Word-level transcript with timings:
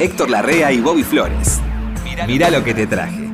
Héctor 0.00 0.30
Larrea 0.30 0.72
y 0.72 0.80
Bobby 0.80 1.02
Flores. 1.02 1.60
Mirá 2.26 2.48
lo 2.48 2.64
que 2.64 2.72
te 2.72 2.86
traje. 2.86 3.28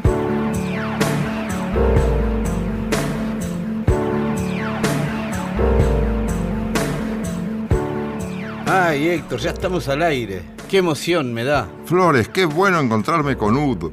Ay, 8.66 9.06
Héctor, 9.10 9.38
ya 9.38 9.50
estamos 9.50 9.88
al 9.88 10.02
aire. 10.02 10.42
Qué 10.68 10.78
emoción 10.78 11.32
me 11.32 11.44
da. 11.44 11.68
Flores, 11.84 12.28
qué 12.28 12.46
bueno 12.46 12.80
encontrarme 12.80 13.36
con 13.36 13.56
Ud. 13.56 13.92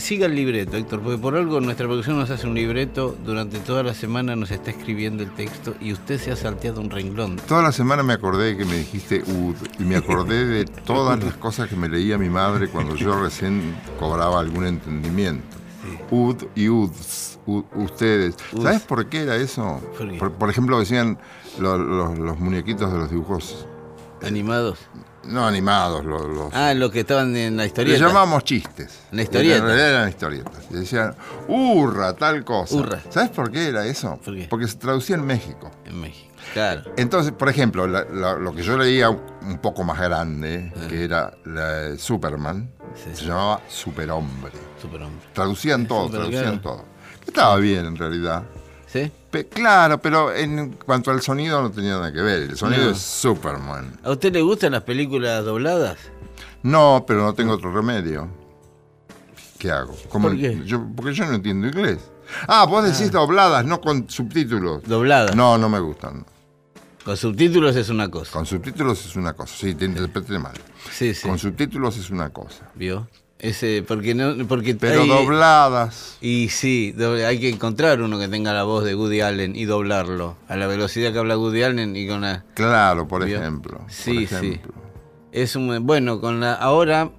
Siga 0.00 0.24
el 0.26 0.34
libreto, 0.34 0.76
Héctor, 0.76 1.00
porque 1.02 1.18
por 1.18 1.36
algo 1.36 1.60
nuestra 1.60 1.86
producción 1.86 2.18
nos 2.18 2.30
hace 2.30 2.46
un 2.46 2.54
libreto, 2.54 3.14
durante 3.24 3.58
toda 3.58 3.82
la 3.82 3.92
semana 3.92 4.34
nos 4.34 4.50
está 4.50 4.70
escribiendo 4.70 5.22
el 5.22 5.30
texto 5.32 5.74
y 5.82 5.92
usted 5.92 6.18
se 6.18 6.32
ha 6.32 6.36
salteado 6.36 6.80
un 6.80 6.88
renglón. 6.88 7.36
Toda 7.46 7.60
la 7.62 7.72
semana 7.72 8.02
me 8.02 8.14
acordé 8.14 8.56
que 8.56 8.64
me 8.64 8.76
dijiste 8.78 9.22
Ud 9.26 9.54
y 9.78 9.82
me 9.84 9.96
acordé 9.96 10.46
de 10.46 10.64
todas 10.64 11.22
las 11.22 11.34
cosas 11.36 11.68
que 11.68 11.76
me 11.76 11.88
leía 11.90 12.16
mi 12.16 12.30
madre 12.30 12.68
cuando 12.68 12.94
yo 12.96 13.20
recién 13.22 13.76
cobraba 14.00 14.40
algún 14.40 14.64
entendimiento. 14.66 15.44
Ud 16.10 16.36
y 16.54 16.68
Uds, 16.70 17.38
u- 17.46 17.62
ustedes. 17.74 18.34
Uds. 18.52 18.62
¿Sabes 18.62 18.80
por 18.82 19.06
qué 19.08 19.20
era 19.22 19.36
eso? 19.36 19.80
¿Por? 20.18 20.32
Por, 20.32 20.48
ejemplo, 20.50 20.78
decían 20.78 21.18
lo- 21.60 21.76
lo- 21.76 22.14
los 22.14 22.38
muñequitos 22.40 22.90
de 22.92 22.98
los 22.98 23.10
dibujos, 23.10 23.66
¿Animados? 24.22 24.78
No 25.28 25.46
animados, 25.46 26.04
los... 26.04 26.26
los- 26.26 26.54
Ah, 26.54 26.72
los 26.74 26.90
que 26.90 27.00
estaban 27.00 27.34
en 27.36 27.56
la 27.56 27.62
Le 27.64 27.66
historieta. 27.68 28.06
llamábamos 28.06 28.44
chistes. 28.44 29.00
La 29.12 29.22
historieta. 29.22 29.56
En 29.58 29.64
realidad 29.64 29.88
eran 29.90 30.08
historietas. 30.08 30.64
Y 30.70 30.74
decían, 30.74 31.14
hurra, 31.48 32.14
tal 32.14 32.44
cosa. 32.44 32.74
Hurra. 32.76 33.00
¿Sabes 33.10 33.30
por 33.30 33.50
qué 33.50 33.68
era 33.68 33.86
eso? 33.86 34.18
¿Por 34.24 34.34
qué? 34.34 34.46
Porque 34.48 34.66
se 34.68 34.76
traducía 34.76 35.16
en 35.16 35.24
México. 35.26 35.70
En 35.84 36.00
México. 36.00 36.32
Claro. 36.54 36.82
Entonces, 36.96 37.32
por 37.32 37.48
ejemplo, 37.48 37.86
la- 37.86 38.04
la- 38.04 38.34
lo 38.36 38.54
que 38.54 38.62
yo 38.62 38.78
leía 38.78 39.10
un 39.10 39.58
poco 39.60 39.82
más 39.84 40.00
grande, 40.00 40.72
que 40.88 41.04
era 41.04 41.32
la 41.44 41.96
Superman, 41.98 42.70
Ah. 42.78 42.84
Sí. 43.04 43.10
se 43.14 43.24
llamaba 43.26 43.60
Superhombre. 43.68 44.52
Superhombre. 44.80 45.26
Traducían 45.32 45.86
todo, 45.86 46.04
Super, 46.06 46.20
traducían 46.20 46.58
claro. 46.60 46.60
todo. 46.60 46.84
Que 47.20 47.30
Estaba 47.30 47.56
bien 47.56 47.84
en 47.86 47.96
realidad. 47.96 48.44
¿Sí? 48.86 49.10
Pe- 49.36 49.48
claro, 49.48 50.00
pero 50.00 50.34
en 50.34 50.72
cuanto 50.84 51.10
al 51.10 51.20
sonido 51.22 51.60
no 51.62 51.70
tenía 51.70 51.92
nada 51.92 52.12
que 52.12 52.20
ver. 52.22 52.42
El 52.42 52.56
sonido 52.56 52.84
No. 52.84 52.90
es 52.90 52.98
Superman. 52.98 53.98
¿A 54.02 54.10
usted 54.12 54.32
le 54.32 54.40
gustan 54.42 54.72
las 54.72 54.82
películas 54.82 55.44
dobladas? 55.44 55.98
No, 56.62 57.04
pero 57.06 57.22
no 57.22 57.34
tengo 57.34 57.52
otro 57.52 57.72
remedio. 57.72 58.28
¿Qué 59.58 59.70
hago? 59.70 59.94
¿Cómo- 60.08 60.28
¿Por 60.28 60.36
qué? 60.38 60.62
Yo, 60.64 60.84
porque 60.94 61.12
yo 61.14 61.26
no 61.26 61.34
entiendo 61.34 61.66
inglés. 61.68 61.98
Ah, 62.48 62.66
vos 62.66 62.84
decís 62.84 63.12
dobladas, 63.12 63.64
no 63.64 63.80
con 63.80 64.08
subtítulos. 64.10 64.82
Dobladas. 64.84 65.34
No, 65.36 65.56
no 65.58 65.68
me 65.68 65.78
gustan. 65.80 66.24
Con 67.04 67.16
subtítulos 67.16 67.76
es 67.76 67.88
una 67.88 68.10
cosa. 68.10 68.32
Con 68.32 68.46
subtítulos 68.46 69.04
es 69.06 69.14
una 69.16 69.32
cosa. 69.34 69.54
Sí, 69.56 69.74
te 69.74 69.84
interpreté 69.84 70.38
mal. 70.38 70.54
Sí, 70.90 71.14
sí. 71.14 71.28
Con 71.28 71.38
subtítulos 71.38 71.96
es 71.98 72.10
una 72.10 72.30
cosa. 72.30 72.68
¿Vio? 72.74 73.06
Ese, 73.38 73.84
porque 73.86 74.14
no, 74.14 74.46
porque 74.48 74.74
Pero 74.74 75.02
hay- 75.02 75.08
dobladas. 75.08 76.16
Y 76.22 76.48
sí, 76.48 76.94
hay 77.26 77.38
que 77.38 77.50
encontrar 77.50 78.00
uno 78.00 78.18
que 78.18 78.28
tenga 78.28 78.54
la 78.54 78.62
voz 78.62 78.84
de 78.84 78.94
Woody 78.94 79.20
Allen 79.20 79.54
y 79.56 79.66
doblarlo 79.66 80.36
a 80.48 80.56
la 80.56 80.66
velocidad 80.66 81.12
que 81.12 81.18
habla 81.18 81.36
Woody 81.36 81.62
Allen 81.62 81.94
y 81.96 82.08
con 82.08 82.22
la 82.22 82.44
Claro, 82.54 83.06
por 83.06 83.24
¿Vio? 83.26 83.36
ejemplo. 83.38 83.78
por 83.78 83.90
Sí, 83.92 84.26
sí. 84.26 84.58
es 85.32 85.54
un 85.54 85.84
bueno 85.86 86.18
con 86.20 86.40
la 86.40 86.54
ahora 86.54 87.10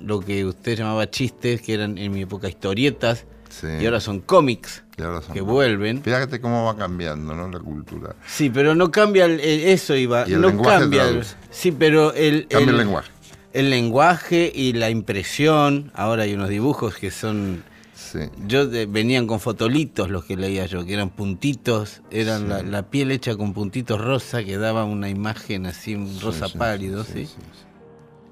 lo 0.00 0.20
que 0.20 0.44
usted 0.44 0.76
llamaba 0.78 1.10
chistes 1.10 1.60
que 1.60 1.74
eran 1.74 1.98
en 1.98 2.12
mi 2.12 2.22
época 2.22 2.48
historietas 2.48 3.24
Sí. 3.48 3.66
y 3.80 3.84
ahora 3.86 4.00
son 4.00 4.20
cómics 4.20 4.82
Y 4.96 5.02
ahora 5.02 5.22
son- 5.22 5.32
que 5.34 5.40
vuelven. 5.40 6.02
Fíjate 6.02 6.40
cómo 6.40 6.64
va 6.66 6.76
cambiando, 6.76 7.34
¿no? 7.34 7.48
La 7.48 7.58
cultura. 7.60 8.14
Sí, 8.26 8.48
pero 8.50 8.74
no 8.76 8.90
cambia 8.92 9.24
el- 9.26 9.40
el- 9.40 9.60
eso 9.64 9.94
iba, 9.96 10.24
Y 10.28 10.34
el 10.34 10.40
no 10.40 10.48
lenguaje 10.48 10.80
cambia. 10.80 11.08
el- 11.08 11.24
sí, 11.50 11.72
pero 11.72 12.12
el 12.14 12.46
Cambia 12.48 12.70
el 12.70 12.76
lenguaje. 12.78 13.10
El 13.54 13.70
lenguaje 13.70 14.52
y 14.54 14.74
la 14.74 14.90
impresión, 14.90 15.90
ahora 15.94 16.24
hay 16.24 16.34
unos 16.34 16.50
dibujos 16.50 16.96
que 16.96 17.10
son 17.10 17.62
Sí. 17.94 18.18
Yo 18.46 18.66
de- 18.66 18.86
venían 18.86 19.26
con 19.26 19.38
fotolitos 19.40 20.10
los 20.10 20.24
que 20.24 20.36
leía 20.36 20.66
yo, 20.66 20.84
que 20.84 20.92
eran 20.94 21.10
puntitos, 21.10 22.02
eran 22.10 22.48
la, 22.48 22.62
la 22.62 22.90
piel 22.90 23.10
hecha 23.12 23.36
con 23.36 23.52
puntitos 23.54 24.00
rosa 24.00 24.42
que 24.44 24.58
daba 24.58 24.84
una 24.84 25.08
imagen 25.08 25.66
así, 25.66 25.94
un 25.94 26.20
rosa 26.20 26.48
sí, 26.48 26.58
pálido, 26.58 27.04
sí, 27.04 27.12
¿sí? 27.12 27.26
sí, 27.26 27.34
sí. 27.36 27.64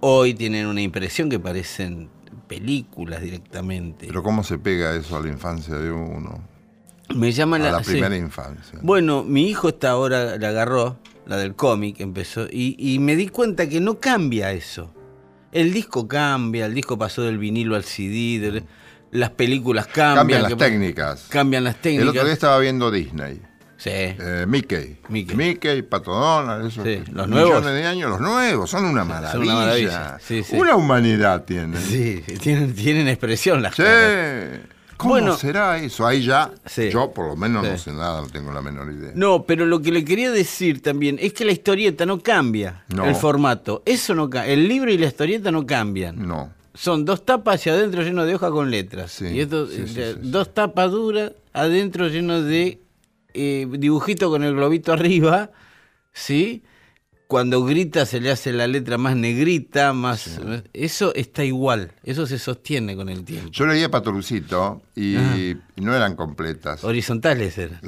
Hoy 0.01 0.35
tienen 0.35 0.67
una 0.67 0.83
impresión 0.83 1.31
que 1.31 1.39
parecen 1.39 2.09
películas 2.49 3.23
directamente. 3.23 4.07
Pero 4.09 4.23
cómo 4.23 4.43
se 4.43 4.59
pega 4.59 4.95
eso 4.95 5.17
a 5.17 5.21
la 5.21 5.29
infancia 5.29 5.77
de 5.77 5.91
uno. 5.93 6.41
Me 7.15 7.31
llama 7.33 7.57
A 7.57 7.61
la, 7.61 7.81
primera 7.81 8.17
infancia. 8.17 8.79
Bueno, 8.83 9.23
mi 9.23 9.49
hijo 9.49 9.69
está 9.69 9.91
ahora, 9.91 10.39
la 10.39 10.49
agarró, 10.49 10.99
la 11.27 11.37
del 11.37 11.55
cómic, 11.55 12.01
empezó, 12.01 12.47
y, 12.51 12.75
y 12.79 12.99
me 12.99 13.15
di 13.17 13.29
cuenta 13.29 13.69
que 13.69 13.81
no 13.81 13.99
cambia 14.01 14.53
eso. 14.53 14.93
El 15.53 15.73
disco 15.73 16.09
cambia, 16.09 16.67
el 16.67 16.75
disco 16.75 16.99
pasó 16.99 17.23
del 17.23 17.39
vinilo 17.39 17.77
al 17.77 17.85
CD, 17.85 18.41
del- 18.41 18.65
las 19.11 19.31
películas 19.31 19.87
cambian. 19.87 20.17
Cambian 20.17 20.43
las 20.43 20.51
que- 20.53 20.57
técnicas. 20.57 21.27
Cambian 21.29 21.65
las 21.65 21.75
El 21.77 21.81
técnicas. 21.83 22.09
otro 22.09 22.25
día 22.25 22.33
estaba 22.33 22.59
viendo 22.59 22.91
Disney. 22.91 23.41
Sí. 23.77 23.91
Eh, 23.93 24.47
Mickey. 24.49 24.99
Mickey. 25.09 25.37
Mickey, 25.37 25.83
Pato 25.83 26.13
Donald, 26.13 26.67
esos 26.69 26.85
Sí, 26.85 27.03
que- 27.05 27.13
los 27.13 27.27
millones 27.29 27.75
de 27.75 27.85
años, 27.85 28.09
los 28.11 28.21
nuevos, 28.21 28.71
son 28.71 28.85
una 28.85 29.05
maravilla. 29.05 29.33
Son 29.33 29.43
una 29.43 29.55
maravilla, 29.55 30.19
sí, 30.21 30.43
sí. 30.45 30.57
Una 30.57 30.77
humanidad 30.77 31.45
tienen. 31.45 31.81
Sí, 31.83 32.23
tienen, 32.41 32.73
tienen 32.75 33.09
expresión 33.09 33.61
las 33.61 33.75
Sí. 33.75 33.83
¿Cómo 35.03 35.15
Bueno. 35.15 35.37
será 35.37 35.79
eso? 35.79 36.07
Ahí 36.07 36.23
ya, 36.25 36.51
Sí. 36.67 36.91
yo 36.91 37.11
por 37.13 37.27
lo 37.29 37.37
menos 37.37 37.63
no 37.65 37.77
sé 37.77 37.93
nada, 37.93 38.21
no 38.23 38.29
tengo 38.29 38.53
la 38.53 38.63
menor 38.63 38.91
idea. 38.93 39.13
No, 39.15 39.45
pero 39.45 39.67
lo 39.67 39.81
que 39.83 39.93
le 39.93 40.05
quería 40.05 40.31
decir 40.31 40.81
también 40.83 41.19
es 41.21 41.33
que 41.33 41.45
la 41.45 41.53
historieta 41.53 42.07
no 42.07 42.21
cambia 42.21 42.85
No. 42.95 43.05
el 43.05 43.15
formato. 43.15 43.83
Eso 43.85 44.15
no 44.15 44.31
cambia. 44.31 44.53
El 44.53 44.67
libro 44.69 44.91
y 44.91 44.99
la 44.99 45.07
historieta 45.07 45.51
no 45.51 45.67
cambian. 45.67 46.27
No. 46.27 46.51
Son 46.75 47.05
dos 47.05 47.27
tapas 47.27 47.57
hacia 47.57 47.75
adentro 47.75 48.03
lleno 48.03 48.25
de 48.25 48.35
hoja 48.35 48.51
con 48.51 48.71
letras. 48.71 49.13
Sí, 49.13 49.27
y 49.27 49.41
esto, 49.41 49.67
sí, 49.67 49.85
sí, 49.87 49.95
eh, 50.01 50.15
sí. 50.15 50.31
dos 50.31 50.55
tapas 50.55 50.91
duras 50.91 51.33
adentro 51.53 52.09
lleno 52.09 52.41
de 52.41 52.81
eh, 53.35 53.67
dibujito 53.71 54.31
con 54.31 54.43
el 54.43 54.55
globito 54.55 54.93
arriba, 54.93 55.51
¿sí? 56.13 56.63
Cuando 57.33 57.65
grita 57.65 58.05
se 58.05 58.21
le 58.21 58.31
hace 58.31 58.53
la 58.53 58.67
letra 58.67 58.99
más 58.99 59.17
negrita, 59.17 59.95
más... 59.95 60.39
Eso 60.75 61.15
está 61.15 61.43
igual, 61.45 61.93
eso 62.05 62.27
se 62.27 62.39
sostiene 62.39 62.95
con 62.95 63.09
el 63.09 63.25
tiempo. 63.25 63.49
Yo 63.51 63.65
leía 63.65 63.91
Patorucito 63.91 64.83
y, 64.95 65.17
y 65.17 65.57
no 65.77 65.95
eran 65.97 66.15
completas. 66.15 66.85
Horizontales 66.85 67.57
eran. 67.57 67.81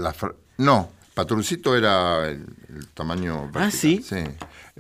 No, 0.57 0.89
Patorucito 1.13 1.77
era 1.77 2.27
el, 2.27 2.47
el 2.71 2.87
tamaño. 2.95 3.51
Ah, 3.53 3.71
¿sí? 3.71 4.03
Sí. 4.03 4.17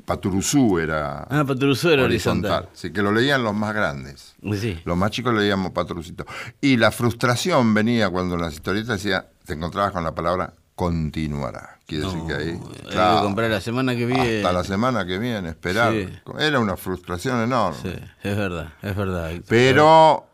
Paturuzú 0.07 0.79
era 0.79 1.25
Ah, 1.29 1.45
Patrusú 1.47 1.91
era 1.91 2.05
horizontal. 2.05 2.71
Sí, 2.73 2.91
que 2.91 3.03
lo 3.03 3.13
leían 3.13 3.45
los 3.45 3.55
más 3.55 3.75
grandes. 3.75 4.35
Sí. 4.59 4.81
Los 4.87 4.97
más 4.97 5.11
chicos 5.11 5.35
leíamos 5.35 5.73
Patorucito. 5.73 6.25
Y 6.63 6.79
la 6.79 6.91
frustración 6.91 7.75
venía 7.75 8.09
cuando 8.09 8.37
en 8.37 8.41
las 8.41 8.55
historietas 8.55 9.03
decía, 9.03 9.29
te 9.45 9.53
encontrabas 9.53 9.93
con 9.93 10.03
la 10.05 10.15
palabra 10.15 10.55
continuará. 10.75 11.79
Quiere 11.87 12.05
decir 12.07 12.21
que 12.27 12.35
ahí. 12.35 12.61
Claro, 12.91 13.23
comprar 13.23 13.51
la 13.51 13.61
semana 13.61 13.95
que 13.95 14.07
viene. 14.07 14.37
hasta 14.39 14.53
la 14.53 14.65
semana 14.65 15.05
que 15.07 15.19
viene, 15.19 15.51
esperar. 15.51 15.93
Sí. 15.93 16.09
Era 16.39 16.59
una 16.61 16.77
frustración 16.77 17.43
enorme. 17.43 17.79
Sí, 17.83 17.93
es 18.23 18.37
verdad, 18.37 18.73
es 18.83 18.97
verdad. 18.97 19.31
Pero 19.49 20.27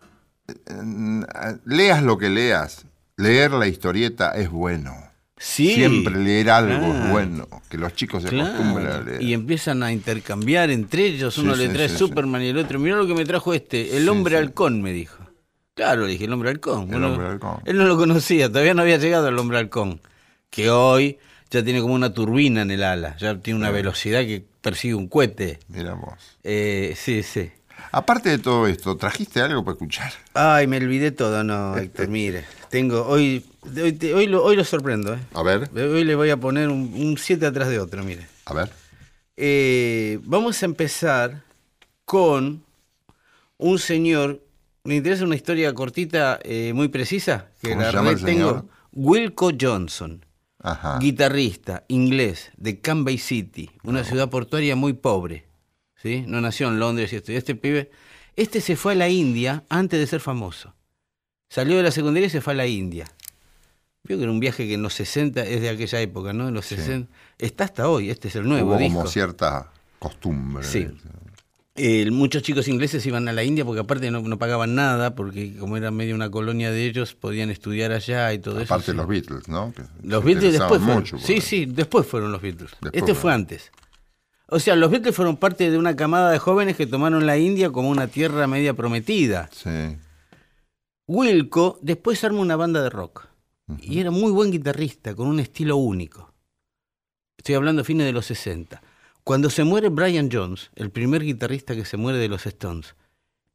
eh, 0.48 0.54
leas 1.64 2.02
lo 2.02 2.18
que 2.18 2.28
leas, 2.30 2.84
leer 3.16 3.50
la 3.52 3.66
historieta 3.66 4.30
es 4.32 4.50
bueno. 4.50 4.94
Sí. 5.36 5.74
Siempre 5.74 6.14
leer 6.22 6.50
algo 6.50 6.78
Claro. 6.78 7.04
es 7.04 7.10
bueno, 7.10 7.48
que 7.70 7.78
los 7.78 7.94
chicos 7.94 8.22
se 8.22 8.28
Claro. 8.28 8.50
acostumbren 8.52 8.86
a 8.88 9.00
leer. 9.00 9.22
Y 9.22 9.32
empiezan 9.32 9.82
a 9.82 9.90
intercambiar 9.90 10.70
entre 10.70 11.06
ellos. 11.06 11.36
Uno 11.38 11.54
Sí, 11.56 11.62
le 11.62 11.68
trae 11.70 11.88
Superman 11.88 12.42
y 12.42 12.48
el 12.48 12.58
otro. 12.58 12.78
Mirá 12.78 12.96
lo 12.96 13.06
que 13.06 13.14
me 13.14 13.24
trajo 13.24 13.54
este. 13.54 13.96
El 13.96 14.08
hombre 14.08 14.36
halcón, 14.36 14.82
me 14.82 14.92
dijo. 14.92 15.16
Claro, 15.74 16.02
le 16.04 16.12
dije, 16.12 16.26
el 16.26 16.32
hombre 16.34 16.50
halcón. 16.50 16.82
El 16.82 16.88
Bueno, 16.88 17.08
hombre 17.12 17.26
halcón. 17.28 17.56
Él 17.64 17.78
no 17.78 17.84
lo 17.86 17.96
conocía, 17.96 18.48
todavía 18.48 18.74
no 18.74 18.82
había 18.82 18.98
llegado 18.98 19.28
el 19.28 19.38
hombre 19.38 19.56
halcón. 19.58 20.00
Que 20.50 20.70
hoy 20.70 21.18
ya 21.50 21.62
tiene 21.64 21.80
como 21.80 21.94
una 21.94 22.12
turbina 22.12 22.62
en 22.62 22.70
el 22.70 22.82
ala. 22.82 23.16
Ya 23.18 23.38
tiene 23.38 23.58
una 23.58 23.70
velocidad 23.70 24.20
que 24.22 24.44
persigue 24.60 24.94
un 24.94 25.08
cohete. 25.08 25.58
Mira 25.68 25.94
vos. 25.94 26.14
Eh, 26.44 26.94
sí, 26.96 27.22
sí. 27.22 27.50
Aparte 27.92 28.28
de 28.28 28.38
todo 28.38 28.66
esto, 28.66 28.96
¿trajiste 28.96 29.40
algo 29.40 29.64
para 29.64 29.72
escuchar? 29.74 30.12
Ay, 30.34 30.66
me 30.66 30.76
olvidé 30.76 31.12
todo, 31.12 31.42
no, 31.42 31.76
Héctor, 31.76 32.08
mire. 32.08 32.44
Tengo, 32.68 33.06
hoy, 33.06 33.44
hoy, 33.82 33.92
te- 33.94 34.12
hoy, 34.14 34.26
lo, 34.26 34.44
hoy 34.44 34.54
lo 34.54 34.64
sorprendo, 34.64 35.14
¿eh? 35.14 35.18
A 35.34 35.42
ver, 35.42 35.70
Hoy 35.74 36.04
le 36.04 36.14
voy 36.14 36.30
a 36.30 36.36
poner 36.36 36.68
un 36.68 37.16
7 37.18 37.46
atrás 37.46 37.68
de 37.68 37.78
otro, 37.80 38.04
mire. 38.04 38.26
a 38.44 38.52
ver. 38.54 38.70
Eh, 39.36 40.18
vamos 40.24 40.62
a 40.62 40.66
empezar 40.66 41.42
con 42.04 42.62
un 43.56 43.78
señor. 43.78 44.42
¿Me 44.84 44.96
interesa 44.96 45.24
una 45.24 45.36
historia 45.36 45.72
cortita, 45.72 46.38
eh, 46.42 46.72
muy 46.74 46.88
precisa? 46.88 47.46
Que 47.62 47.70
¿Cómo 47.70 47.80
la 47.82 47.90
se 47.90 47.96
llama 47.96 48.10
el 48.10 48.20
retengo. 48.20 48.48
señor? 48.50 48.64
Wilco 48.92 49.50
Johnson, 49.58 50.24
Ajá. 50.62 50.98
guitarrista 50.98 51.84
inglés 51.88 52.50
de 52.56 52.80
Cambay 52.80 53.18
City, 53.18 53.70
una 53.82 54.04
ciudad 54.04 54.28
portuaria 54.30 54.76
muy 54.76 54.92
pobre. 54.92 55.46
¿sí? 55.96 56.24
No 56.26 56.40
nació 56.40 56.68
en 56.68 56.78
Londres 56.78 57.12
y 57.12 57.16
esto. 57.16 57.32
Este 57.32 57.54
pibe, 57.54 57.90
este 58.36 58.60
se 58.60 58.76
fue 58.76 58.92
a 58.92 58.96
la 58.96 59.08
India 59.08 59.64
antes 59.68 59.98
de 60.00 60.06
ser 60.06 60.20
famoso. 60.20 60.74
Salió 61.48 61.76
de 61.76 61.82
la 61.82 61.90
secundaria 61.90 62.26
y 62.26 62.30
se 62.30 62.40
fue 62.40 62.52
a 62.52 62.56
la 62.56 62.66
India. 62.66 63.06
Vio 64.04 64.16
que 64.16 64.22
era 64.22 64.32
un 64.32 64.40
viaje 64.40 64.66
que 64.66 64.74
en 64.74 64.82
los 64.82 64.94
60 64.94 65.42
es 65.44 65.60
de 65.60 65.68
aquella 65.68 66.00
época, 66.00 66.32
¿no? 66.32 66.48
En 66.48 66.54
los 66.54 66.66
60. 66.66 67.10
Está 67.38 67.64
hasta 67.64 67.88
hoy, 67.88 68.10
este 68.10 68.28
es 68.28 68.36
el 68.36 68.48
nuevo 68.48 68.70
Hubo 68.72 68.78
disco. 68.78 68.98
como 68.98 69.10
cierta 69.10 69.70
costumbre. 69.98 70.64
Sí. 70.64 70.88
Eh, 71.80 72.10
muchos 72.10 72.42
chicos 72.42 72.68
ingleses 72.68 73.04
iban 73.06 73.26
a 73.28 73.32
la 73.32 73.42
India 73.42 73.64
porque 73.64 73.80
aparte 73.80 74.10
no, 74.10 74.20
no 74.20 74.38
pagaban 74.38 74.74
nada, 74.74 75.14
porque 75.14 75.56
como 75.56 75.76
era 75.76 75.90
medio 75.90 76.14
una 76.14 76.30
colonia 76.30 76.70
de 76.70 76.84
ellos, 76.84 77.14
podían 77.14 77.50
estudiar 77.50 77.92
allá 77.92 78.32
y 78.32 78.38
todo 78.38 78.60
eso. 78.60 78.74
Aparte 78.74 78.92
los 78.92 79.08
Beatles, 79.08 79.48
¿no? 79.48 79.72
Que 79.72 79.82
Los 80.02 80.22
Beatles 80.22 80.52
después 80.52 80.80
fueron. 80.80 80.98
mucho 80.98 81.18
sí, 81.18 81.34
ahí. 81.34 81.40
sí, 81.40 81.66
después 81.66 82.06
fueron 82.06 82.32
los 82.32 82.42
Beatles. 82.42 82.70
Después 82.80 82.92
este 82.94 83.14
fue 83.14 83.32
antes. 83.32 83.70
O 84.46 84.58
sea, 84.58 84.76
los 84.76 84.90
Beatles 84.90 85.14
fueron 85.14 85.36
parte 85.36 85.70
de 85.70 85.78
una 85.78 85.96
camada 85.96 86.30
de 86.30 86.38
jóvenes 86.38 86.76
que 86.76 86.86
tomaron 86.86 87.24
la 87.24 87.38
India 87.38 87.70
como 87.70 87.88
una 87.88 88.08
tierra 88.08 88.46
media 88.46 88.74
prometida. 88.74 89.48
Sí. 89.52 89.96
Wilco 91.06 91.78
después 91.82 92.22
arma 92.24 92.40
una 92.40 92.56
banda 92.56 92.82
de 92.82 92.90
rock. 92.90 93.26
Y 93.80 94.00
era 94.00 94.10
muy 94.10 94.32
buen 94.32 94.50
guitarrista, 94.50 95.14
con 95.14 95.28
un 95.28 95.38
estilo 95.38 95.76
único. 95.76 96.32
Estoy 97.36 97.54
hablando 97.54 97.84
fines 97.84 98.04
de 98.04 98.12
los 98.12 98.26
60. 98.26 98.82
Cuando 99.24 99.50
se 99.50 99.64
muere 99.64 99.88
Brian 99.88 100.28
Jones, 100.32 100.70
el 100.74 100.90
primer 100.90 101.22
guitarrista 101.22 101.74
que 101.74 101.84
se 101.84 101.96
muere 101.96 102.18
de 102.18 102.28
los 102.28 102.46
Stones, 102.46 102.94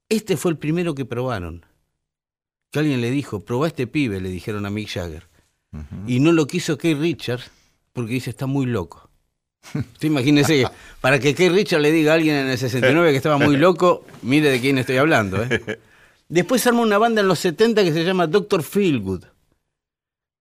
este 0.10 0.38
fue 0.38 0.52
el 0.52 0.58
primero 0.58 0.96
que 0.96 1.06
probaron. 1.06 1.66
Que 2.72 2.80
alguien 2.80 3.02
le 3.02 3.12
dijo, 3.12 3.42
probá 3.42 3.68
este 3.68 3.88
pibe, 3.88 4.22
le 4.22 4.30
dijeron 4.30 4.66
a 4.66 4.70
Mick 4.70 4.90
Jagger. 4.90 5.28
Y 6.08 6.22
no 6.22 6.32
lo 6.32 6.48
quiso 6.48 6.78
Keith 6.78 7.00
Richards 7.00 7.52
porque 7.92 8.14
dice, 8.14 8.30
está 8.30 8.46
muy 8.46 8.66
loco. 8.66 9.10
Usted 9.74 10.08
imagínese 10.08 10.62
que 10.62 10.68
para 11.02 11.20
que 11.20 11.36
Keith 11.36 11.52
Richards 11.52 11.82
le 11.82 11.92
diga 11.92 12.12
a 12.12 12.16
alguien 12.16 12.36
en 12.36 12.48
el 12.48 12.58
69 12.58 13.12
que 13.12 13.18
estaba 13.18 13.38
muy 13.38 13.58
loco, 13.58 14.06
mire 14.22 14.50
de 14.50 14.62
quién 14.62 14.78
estoy 14.78 14.98
hablando. 14.98 15.44
¿eh? 15.44 15.80
Después 16.30 16.66
arma 16.66 16.82
una 16.82 16.98
banda 16.98 17.22
en 17.22 17.28
los 17.28 17.40
70 17.40 17.84
que 17.84 17.94
se 17.94 18.04
llama 18.04 18.28
Doctor 18.28 18.64
Feelgood. 18.64 19.26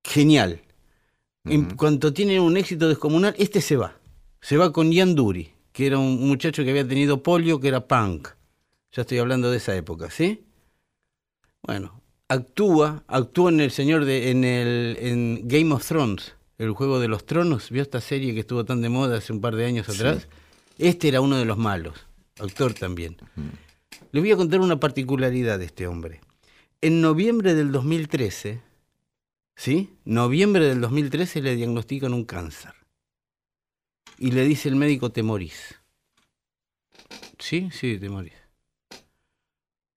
Genial. 0.04 0.60
En 1.46 1.76
cuanto 1.76 2.12
tienen 2.12 2.40
un 2.40 2.56
éxito 2.56 2.88
descomunal, 2.88 3.34
este 3.38 3.60
se 3.60 3.76
va. 3.76 3.98
Se 4.44 4.58
va 4.58 4.74
con 4.74 4.92
Ian 4.92 5.14
Dury, 5.14 5.54
que 5.72 5.86
era 5.86 5.96
un 5.96 6.28
muchacho 6.28 6.64
que 6.64 6.68
había 6.68 6.86
tenido 6.86 7.22
polio, 7.22 7.60
que 7.60 7.68
era 7.68 7.88
punk. 7.88 8.28
Ya 8.92 9.00
estoy 9.00 9.16
hablando 9.16 9.50
de 9.50 9.56
esa 9.56 9.74
época, 9.74 10.10
¿sí? 10.10 10.44
Bueno, 11.62 12.02
actúa, 12.28 13.04
actúa 13.06 13.50
en 13.50 13.60
el 13.60 13.70
señor 13.70 14.04
de, 14.04 14.30
en 14.30 14.44
el 14.44 14.98
en 15.00 15.48
Game 15.48 15.72
of 15.72 15.88
Thrones, 15.88 16.34
el 16.58 16.72
juego 16.72 17.00
de 17.00 17.08
los 17.08 17.24
tronos. 17.24 17.70
¿Vio 17.70 17.80
esta 17.80 18.02
serie 18.02 18.34
que 18.34 18.40
estuvo 18.40 18.66
tan 18.66 18.82
de 18.82 18.90
moda 18.90 19.16
hace 19.16 19.32
un 19.32 19.40
par 19.40 19.56
de 19.56 19.64
años 19.64 19.88
atrás? 19.88 20.28
Este 20.76 21.08
era 21.08 21.22
uno 21.22 21.38
de 21.38 21.46
los 21.46 21.56
malos, 21.56 22.06
actor 22.38 22.74
también. 22.74 23.16
Le 24.12 24.20
voy 24.20 24.32
a 24.32 24.36
contar 24.36 24.60
una 24.60 24.78
particularidad 24.78 25.58
de 25.58 25.64
este 25.64 25.86
hombre. 25.86 26.20
En 26.82 27.00
noviembre 27.00 27.54
del 27.54 27.72
2013, 27.72 28.60
¿sí? 29.56 29.94
Noviembre 30.04 30.66
del 30.66 30.82
2013 30.82 31.40
le 31.40 31.56
diagnostican 31.56 32.12
un 32.12 32.26
cáncer. 32.26 32.83
Y 34.18 34.30
le 34.30 34.44
dice 34.44 34.68
el 34.68 34.76
médico, 34.76 35.10
te 35.10 35.22
morís. 35.22 35.74
Sí, 37.38 37.68
sí, 37.72 37.98
te 37.98 38.08
morís. 38.08 38.32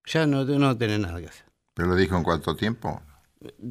Ya 0.05 0.25
no, 0.25 0.43
no 0.45 0.77
tenés 0.77 0.99
nada 0.99 1.19
que 1.19 1.27
hacer. 1.27 1.45
¿Pero 1.73 1.89
lo 1.89 1.95
dijo 1.95 2.15
en 2.17 2.23
cuánto 2.23 2.55
tiempo? 2.55 3.01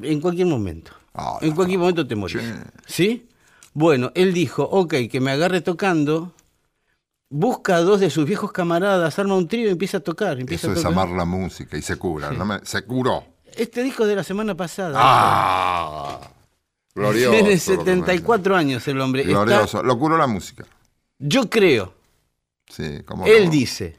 En 0.01 0.21
cualquier 0.21 0.47
momento. 0.47 0.91
Ah, 1.13 1.37
En 1.41 1.49
no. 1.49 1.55
cualquier 1.55 1.79
momento 1.79 2.07
te 2.07 2.15
morís. 2.15 2.41
Sí. 2.41 2.53
¿Sí? 2.85 3.29
Bueno, 3.73 4.11
él 4.15 4.33
dijo, 4.33 4.63
ok, 4.63 4.93
que 5.11 5.19
me 5.19 5.31
agarre 5.31 5.61
tocando, 5.61 6.33
busca 7.29 7.75
a 7.75 7.81
dos 7.81 7.99
de 7.99 8.09
sus 8.09 8.25
viejos 8.25 8.51
camaradas, 8.51 9.19
arma 9.19 9.35
un 9.35 9.47
trío 9.47 9.67
y 9.67 9.71
empieza 9.71 9.97
a 9.97 9.99
tocar. 10.01 10.39
Empieza 10.39 10.67
Eso 10.67 10.77
a 10.77 10.79
es 10.79 10.85
amar 10.85 11.09
la 11.09 11.25
música 11.25 11.77
y 11.77 11.81
se 11.81 11.97
cura. 11.97 12.31
¿no 12.31 12.45
me- 12.45 12.65
se 12.65 12.83
curó. 12.83 13.25
Este 13.55 13.83
disco 13.83 14.03
es 14.03 14.09
de 14.09 14.15
la 14.15 14.23
semana 14.23 14.55
pasada. 14.55 14.93
¡Ah! 14.97 16.31
Glorioso. 16.97 17.31
Tiene 17.31 17.43
lo 17.49 17.53
que 17.55 17.59
74 17.59 18.55
años 18.55 18.87
el 18.87 18.99
hombre. 19.01 19.21
Está- 19.21 19.31
Glorioso. 19.33 19.83
Lo 19.83 19.97
curó 19.97 20.17
la 20.17 20.27
música. 20.27 20.65
yo 21.19 21.49
creo, 21.49 21.93
Sí, 22.69 23.01
¿cómo 23.05 23.25
él 23.25 23.45
no? 23.45 23.51
dice, 23.51 23.95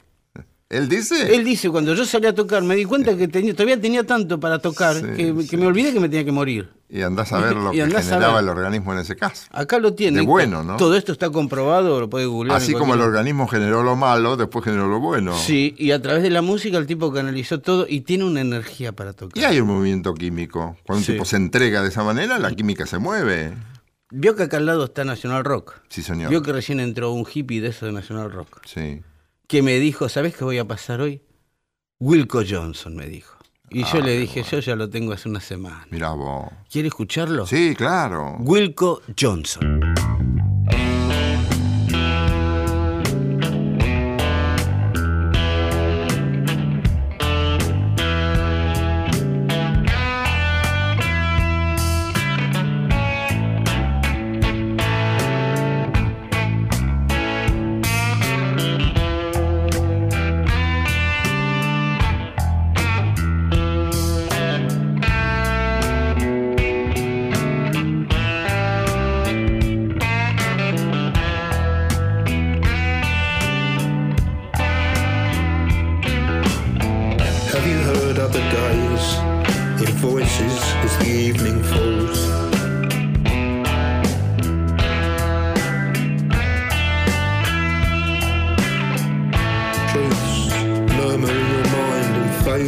¿Él 0.71 0.87
dice? 0.87 1.35
él 1.35 1.45
dice, 1.45 1.71
cuando 1.71 1.95
yo 1.95 2.05
salí 2.05 2.27
a 2.27 2.35
tocar, 2.35 2.63
me 2.63 2.77
di 2.77 2.85
cuenta 2.85 3.17
que 3.17 3.27
tenía, 3.27 3.55
todavía 3.55 3.81
tenía 3.81 4.05
tanto 4.05 4.39
para 4.39 4.59
tocar, 4.59 4.97
Sí, 4.97 5.47
que, 5.49 5.57
me 5.57 5.67
olvidé 5.67 5.95
que 5.95 6.01
me 6.01 6.11
tenía 6.11 6.27
que 6.27 6.33
morir. 6.33 6.69
Y 6.91 7.01
andás 7.01 7.33
a 7.33 7.39
ver 7.39 7.57
lo 7.57 7.71
que 7.71 7.87
generaba 7.87 8.41
el 8.41 8.49
organismo 8.51 8.93
en 8.93 8.99
ese 8.99 9.17
caso. 9.17 9.47
Acá 9.51 9.79
lo 9.79 9.95
tiene. 9.95 10.21
De 10.21 10.27
bueno, 10.27 10.63
¿no? 10.63 10.77
Todo 10.77 10.95
esto 10.97 11.13
está 11.13 11.31
comprobado, 11.31 12.01
lo 12.01 12.11
puede 12.11 12.27
googlear. 12.27 12.57
Así 12.59 12.75
como 12.75 12.93
el 12.95 13.01
organismo 13.01 13.47
generó 13.47 13.83
lo 13.83 13.97
malo, 13.97 14.37
después 14.37 14.63
generó 14.65 14.89
lo 14.89 15.01
bueno. 15.01 15.35
Sí, 15.39 15.75
y 15.79 15.93
a 15.93 16.03
través 16.03 16.23
de 16.23 16.31
la 16.31 16.43
música 16.43 16.77
el 16.77 16.87
tipo 16.87 17.13
canalizó 17.13 17.61
todo 17.61 17.87
y 17.89 18.03
tiene 18.03 18.25
una 18.25 18.43
energía 18.43 18.93
para 18.93 19.15
tocar. 19.15 19.39
Y 19.43 19.45
hay 19.47 19.61
un 19.61 19.69
movimiento 19.69 20.13
químico. 20.13 20.77
Cuando 20.85 21.03
Sí. 21.05 21.13
un 21.13 21.17
tipo 21.17 21.25
se 21.25 21.37
entrega 21.37 21.83
de 21.83 21.89
esa 21.89 22.03
manera, 22.05 22.39
la 22.39 22.51
química 22.53 22.85
se 22.87 22.99
mueve. 22.99 23.55
Vio 24.11 24.35
que 24.37 24.45
acá 24.45 24.59
al 24.59 24.67
lado 24.67 24.85
está 24.85 25.05
National 25.05 25.45
Rock. 25.45 25.81
Sí, 25.89 26.03
señor. 26.03 26.31
Vio 26.31 26.43
que 26.43 26.53
recién 26.53 26.81
entró 26.81 27.13
un 27.13 27.27
hippie 27.33 27.61
de 27.61 27.69
eso 27.69 27.87
de 27.87 27.93
National 27.93 28.31
Rock. 28.33 28.61
Sí. 28.67 29.01
Que 29.49 29.63
me 29.63 29.79
dijo, 29.79 30.11
¿sabés 30.11 30.37
qué 30.37 30.45
voy 30.45 30.59
a 30.59 30.67
pasar 30.67 31.01
hoy? 31.01 31.23
Wilco 31.99 32.43
Johnson 32.47 32.95
me 32.95 33.07
dijo. 33.07 33.39
Y 33.71 33.83
yo 33.85 34.03
le 34.03 34.19
dije, 34.19 34.43
yo 34.43 34.59
ya 34.59 34.77
lo 34.77 34.91
tengo 34.91 35.15
hace 35.15 35.27
una 35.27 35.41
semana. 35.41 35.87
Mirá 35.91 36.11
vos. 36.11 36.53
¿Quiere 36.71 36.89
escucharlo? 36.89 37.47
Sí, 37.47 37.75
claro. 37.75 38.37
Wilco 38.41 39.01
Johnson. 39.19 39.81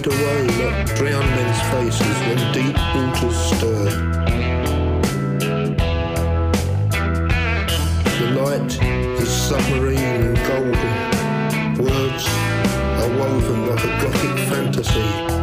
Fade 0.02 0.12
away 0.12 0.47
like 0.47 0.95
drown 0.97 1.26
men's 1.26 1.61
faces 1.71 2.16
when 2.26 2.52
deep 2.52 2.76
waters 2.95 3.37
stir. 3.37 3.85
The 8.19 8.26
light 8.40 8.83
is 9.21 9.28
submarine 9.28 9.99
and 9.99 10.37
golden. 10.49 11.85
Words 11.85 12.26
are 13.00 13.11
woven 13.19 13.66
like 13.66 13.85
a 13.85 14.02
gothic 14.02 14.38
fantasy. 14.49 15.40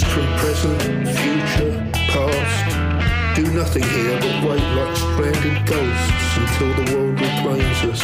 Present, 0.00 1.06
future, 1.06 1.90
past. 2.08 3.36
Do 3.36 3.42
nothing 3.52 3.82
here 3.82 4.18
but 4.20 4.48
wait 4.48 4.62
like 4.74 4.96
stranded 4.96 5.66
ghosts 5.66 6.36
until 6.38 6.72
the 6.78 6.96
world 6.96 7.20
reclaims 7.20 7.80
us. 7.92 8.02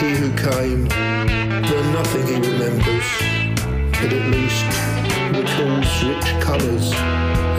He 0.00 0.10
who 0.20 0.30
came, 0.36 0.86
well, 0.88 1.84
nothing 1.94 2.26
he 2.26 2.34
remembers, 2.50 3.08
but 3.92 4.12
at 4.12 4.26
least 4.36 4.66
recalls 5.32 6.04
rich 6.04 6.42
colours 6.42 6.92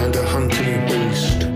and 0.04 0.16
a 0.16 0.26
hunting 0.28 0.86
beast. 0.86 1.51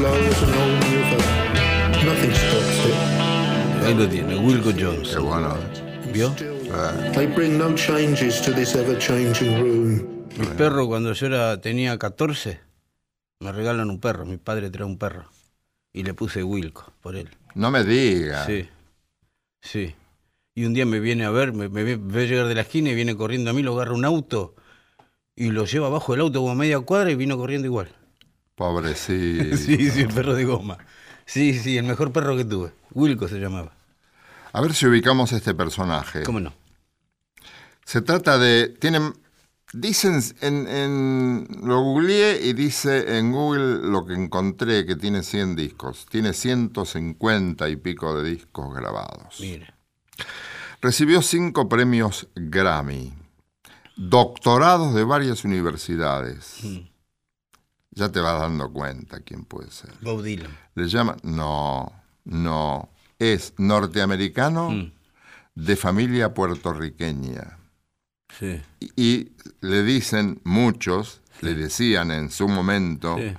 Slow 0.00 0.14
as 0.14 0.42
an 0.42 0.54
old 0.54 0.84
river, 0.84 1.20
nothing 2.08 2.32
stops 2.32 2.86
it. 2.88 3.84
Ahí 3.84 3.94
lo 3.94 4.08
tiene, 4.08 4.36
Wilco 4.38 4.72
Jones. 4.72 5.10
Qué 5.10 5.18
bueno. 5.18 5.58
¿Vio? 6.12 6.34
They 7.12 7.26
bring 7.26 7.58
no 7.58 7.74
changes 7.74 8.40
to 8.40 8.52
this 8.52 8.74
ever-changing 8.74 9.60
room. 9.60 10.26
Mi 10.38 10.46
perro, 10.56 10.86
cuando 10.86 11.12
yo 11.12 11.26
era, 11.26 11.60
tenía 11.60 11.98
14, 11.98 12.60
me 13.40 13.52
regalan 13.52 13.90
un 13.90 14.00
perro. 14.00 14.24
Mi 14.24 14.38
padre 14.38 14.70
trae 14.70 14.86
un 14.86 14.96
perro. 14.96 15.26
Y 15.92 16.02
le 16.02 16.14
puse 16.14 16.42
Wilco 16.42 16.92
por 17.02 17.16
él. 17.16 17.28
No 17.54 17.70
me 17.70 17.84
diga. 17.84 18.46
Sí. 18.46 18.68
Sí. 19.60 19.94
Y 20.54 20.64
un 20.64 20.72
día 20.72 20.86
me 20.86 21.00
viene 21.00 21.24
a 21.26 21.30
ver, 21.30 21.52
me, 21.52 21.68
me 21.68 21.96
ve, 21.96 22.26
llegar 22.26 22.46
de 22.46 22.54
la 22.54 22.62
esquina 22.62 22.90
y 22.90 22.94
viene 22.94 23.16
corriendo 23.16 23.50
a 23.50 23.52
mí, 23.52 23.62
lo 23.62 23.74
agarra 23.74 23.92
un 23.92 24.04
auto 24.06 24.54
y 25.36 25.50
lo 25.50 25.66
lleva 25.66 25.88
abajo 25.88 26.12
del 26.12 26.22
auto 26.22 26.40
como 26.40 26.52
a 26.52 26.54
media 26.54 26.80
cuadra 26.80 27.10
y 27.10 27.16
vino 27.16 27.36
corriendo 27.36 27.66
igual. 27.66 27.99
Pobrecito. 28.60 29.56
Sí, 29.64 29.90
sí, 29.90 30.02
el 30.02 30.08
perro 30.12 30.34
de 30.34 30.44
goma. 30.44 30.76
Sí, 31.24 31.58
sí, 31.58 31.78
el 31.78 31.84
mejor 31.84 32.12
perro 32.12 32.36
que 32.36 32.44
tuve. 32.44 32.72
Wilco 32.92 33.26
se 33.26 33.38
llamaba. 33.38 33.72
A 34.52 34.60
ver 34.60 34.74
si 34.74 34.86
ubicamos 34.86 35.32
este 35.32 35.54
personaje. 35.54 36.24
¿Cómo 36.24 36.40
no? 36.40 36.52
Se 37.86 38.02
trata 38.02 38.36
de. 38.36 38.68
Tienen. 38.78 39.14
Dicen 39.72 40.20
en, 40.42 40.66
en- 40.68 41.46
Lo 41.62 41.80
googleé 41.80 42.40
y 42.44 42.52
dice 42.52 43.16
en 43.18 43.32
Google 43.32 43.78
lo 43.88 44.04
que 44.04 44.12
encontré 44.12 44.84
que 44.84 44.96
tiene 44.96 45.22
100 45.22 45.56
discos. 45.56 46.04
Tiene 46.10 46.34
150 46.34 47.66
y 47.70 47.76
pico 47.76 48.14
de 48.20 48.28
discos 48.30 48.74
grabados. 48.74 49.38
Mire. 49.40 49.72
Recibió 50.82 51.22
cinco 51.22 51.66
premios 51.68 52.28
Grammy. 52.34 53.14
Doctorados 53.96 54.92
de 54.94 55.04
varias 55.04 55.44
universidades. 55.44 56.56
Ya 57.92 58.08
te 58.10 58.20
vas 58.20 58.40
dando 58.40 58.72
cuenta 58.72 59.20
quién 59.20 59.44
puede 59.44 59.70
ser. 59.70 59.90
Bob 60.00 60.22
Dylan. 60.22 60.50
Le 60.74 60.88
llaman. 60.88 61.16
No, 61.22 61.92
no. 62.24 62.88
Es 63.18 63.54
norteamericano 63.58 64.70
Mm. 64.70 64.92
de 65.56 65.76
familia 65.76 66.32
puertorriqueña. 66.32 67.58
Sí. 68.38 68.62
Y, 68.78 68.92
y 68.96 69.32
le 69.60 69.82
dicen 69.82 70.40
muchos, 70.44 71.20
le 71.40 71.54
decían 71.54 72.10
en 72.12 72.30
su 72.30 72.48
momento, 72.48 73.16
sí. 73.18 73.34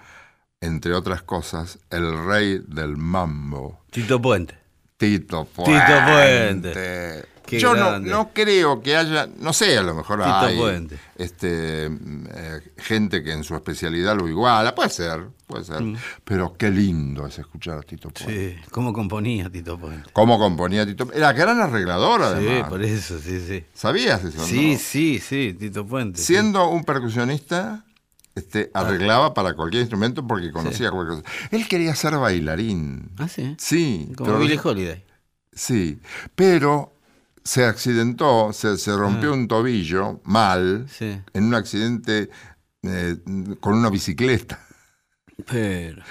entre 0.59 0.93
otras 0.93 1.23
cosas, 1.23 1.79
el 1.89 2.25
rey 2.25 2.61
del 2.67 2.97
mambo, 2.97 3.85
Tito 3.89 4.21
Puente. 4.21 4.55
Tito 4.97 5.45
Puente. 5.45 5.73
Tito 5.81 6.01
Puente. 6.05 7.25
Qué 7.51 7.59
Yo 7.59 7.75
no, 7.75 7.99
no 7.99 8.29
creo 8.33 8.81
que 8.81 8.95
haya, 8.95 9.27
no 9.39 9.51
sé, 9.51 9.77
a 9.77 9.81
lo 9.83 9.93
mejor 9.93 10.21
hay 10.23 10.57
Puente. 10.57 10.97
este, 11.17 11.89
mm, 11.89 12.25
eh, 12.33 12.61
gente 12.77 13.21
que 13.23 13.33
en 13.33 13.43
su 13.43 13.53
especialidad 13.55 14.15
lo 14.17 14.27
iguala, 14.29 14.73
puede 14.73 14.89
ser, 14.89 15.27
puede 15.47 15.65
ser. 15.65 15.83
Pero 16.23 16.53
qué 16.57 16.69
lindo 16.69 17.27
es 17.27 17.37
escuchar 17.39 17.77
a 17.79 17.81
Tito 17.81 18.09
Puente. 18.09 18.55
Mm. 18.55 18.63
Sí. 18.63 18.69
¿Cómo 18.71 18.93
componía 18.93 19.49
Tito 19.49 19.77
Puente? 19.77 20.09
Cómo 20.13 20.39
componía 20.39 20.85
Tito 20.85 21.11
Era 21.13 21.33
gran 21.33 21.59
arreglador, 21.59 22.21
Sí, 22.21 22.47
además. 22.47 22.69
por 22.69 22.81
eso, 22.83 23.19
sí, 23.19 23.41
sí. 23.45 23.65
¿Sabías 23.73 24.23
eso? 24.23 24.45
Sí, 24.45 24.73
no? 24.73 24.79
sí, 24.79 25.19
sí, 25.19 25.53
Tito 25.59 25.85
Puente. 25.85 26.19
sí. 26.19 26.25
Siendo 26.27 26.69
un 26.69 26.85
percusionista, 26.85 27.83
este, 28.33 28.71
arreglaba 28.73 29.33
para 29.33 29.53
cualquier 29.55 29.81
instrumento 29.81 30.25
porque 30.25 30.51
conocía 30.53 30.89
cualquier 30.89 31.21
cosa. 31.21 31.35
Él 31.51 31.67
quería 31.67 31.93
ser 31.95 32.15
bailarín. 32.15 33.11
Ah, 33.17 33.27
sí. 33.27 33.55
Sí, 33.59 34.09
Como 34.15 34.37
Billie 34.39 34.57
Holiday. 34.63 35.03
sí, 35.51 35.99
pero 36.33 36.93
se 37.43 37.65
accidentó, 37.65 38.53
se, 38.53 38.77
se 38.77 38.95
rompió 38.95 39.33
un 39.33 39.47
tobillo 39.47 40.21
mal. 40.23 40.87
Sí. 40.89 41.19
en 41.33 41.43
un 41.43 41.55
accidente 41.55 42.29
eh, 42.83 43.17
con 43.59 43.75
una 43.75 43.89
bicicleta. 43.89 44.59
Pero. 45.49 46.03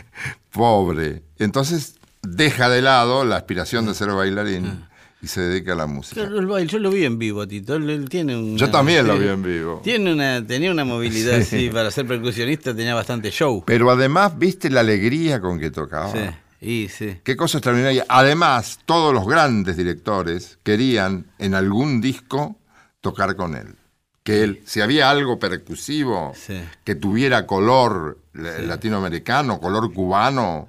Pobre. 0.50 1.22
Entonces 1.38 1.96
deja 2.22 2.68
de 2.68 2.82
lado 2.82 3.24
la 3.24 3.36
aspiración 3.36 3.86
de 3.86 3.94
ser 3.94 4.10
bailarín 4.10 4.86
y 5.20 5.26
se 5.26 5.40
dedica 5.40 5.72
a 5.72 5.76
la 5.76 5.86
música. 5.86 6.20
Claro, 6.20 6.38
el 6.38 6.46
baile, 6.46 6.70
yo 6.70 6.78
lo 6.78 6.90
vi 6.90 7.04
en 7.04 7.18
vivo, 7.18 7.46
Tito. 7.46 7.76
Él, 7.76 7.90
él 7.90 8.08
tiene 8.08 8.36
un. 8.36 8.56
Yo 8.56 8.70
también 8.70 9.06
lo 9.06 9.18
vi 9.18 9.28
en 9.28 9.42
vivo. 9.42 9.80
Tiene 9.82 10.12
una, 10.12 10.46
tenía 10.46 10.70
una 10.70 10.84
movilidad, 10.84 11.42
sí. 11.44 11.70
para 11.70 11.90
ser 11.90 12.06
percusionista 12.06 12.74
tenía 12.74 12.94
bastante 12.94 13.30
show. 13.30 13.62
Pero 13.66 13.90
además, 13.90 14.38
¿viste 14.38 14.70
la 14.70 14.80
alegría 14.80 15.40
con 15.40 15.58
que 15.58 15.70
tocaba? 15.70 16.12
Sí, 16.12 16.18
y 16.60 16.88
sí. 16.88 17.20
Qué 17.24 17.36
cosa 17.36 17.58
extraordinaria. 17.58 18.04
Además, 18.08 18.80
todos 18.84 19.12
los 19.14 19.26
grandes 19.26 19.76
directores 19.76 20.58
querían 20.62 21.26
en 21.38 21.54
algún 21.54 22.00
disco 22.00 22.56
tocar 23.00 23.36
con 23.36 23.54
él. 23.54 23.76
Que 24.24 24.42
él, 24.42 24.62
si 24.66 24.80
había 24.82 25.08
algo 25.10 25.38
percusivo, 25.38 26.32
Sí. 26.34 26.60
que 26.84 26.94
tuviera 26.94 27.46
color 27.46 28.18
eh, 28.34 28.62
latinoamericano, 28.66 29.58
color 29.58 29.92
cubano, 29.92 30.68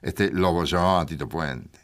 este, 0.00 0.30
lo 0.30 0.62
llamaban 0.64 1.06
Tito 1.06 1.28
Puente. 1.28 1.78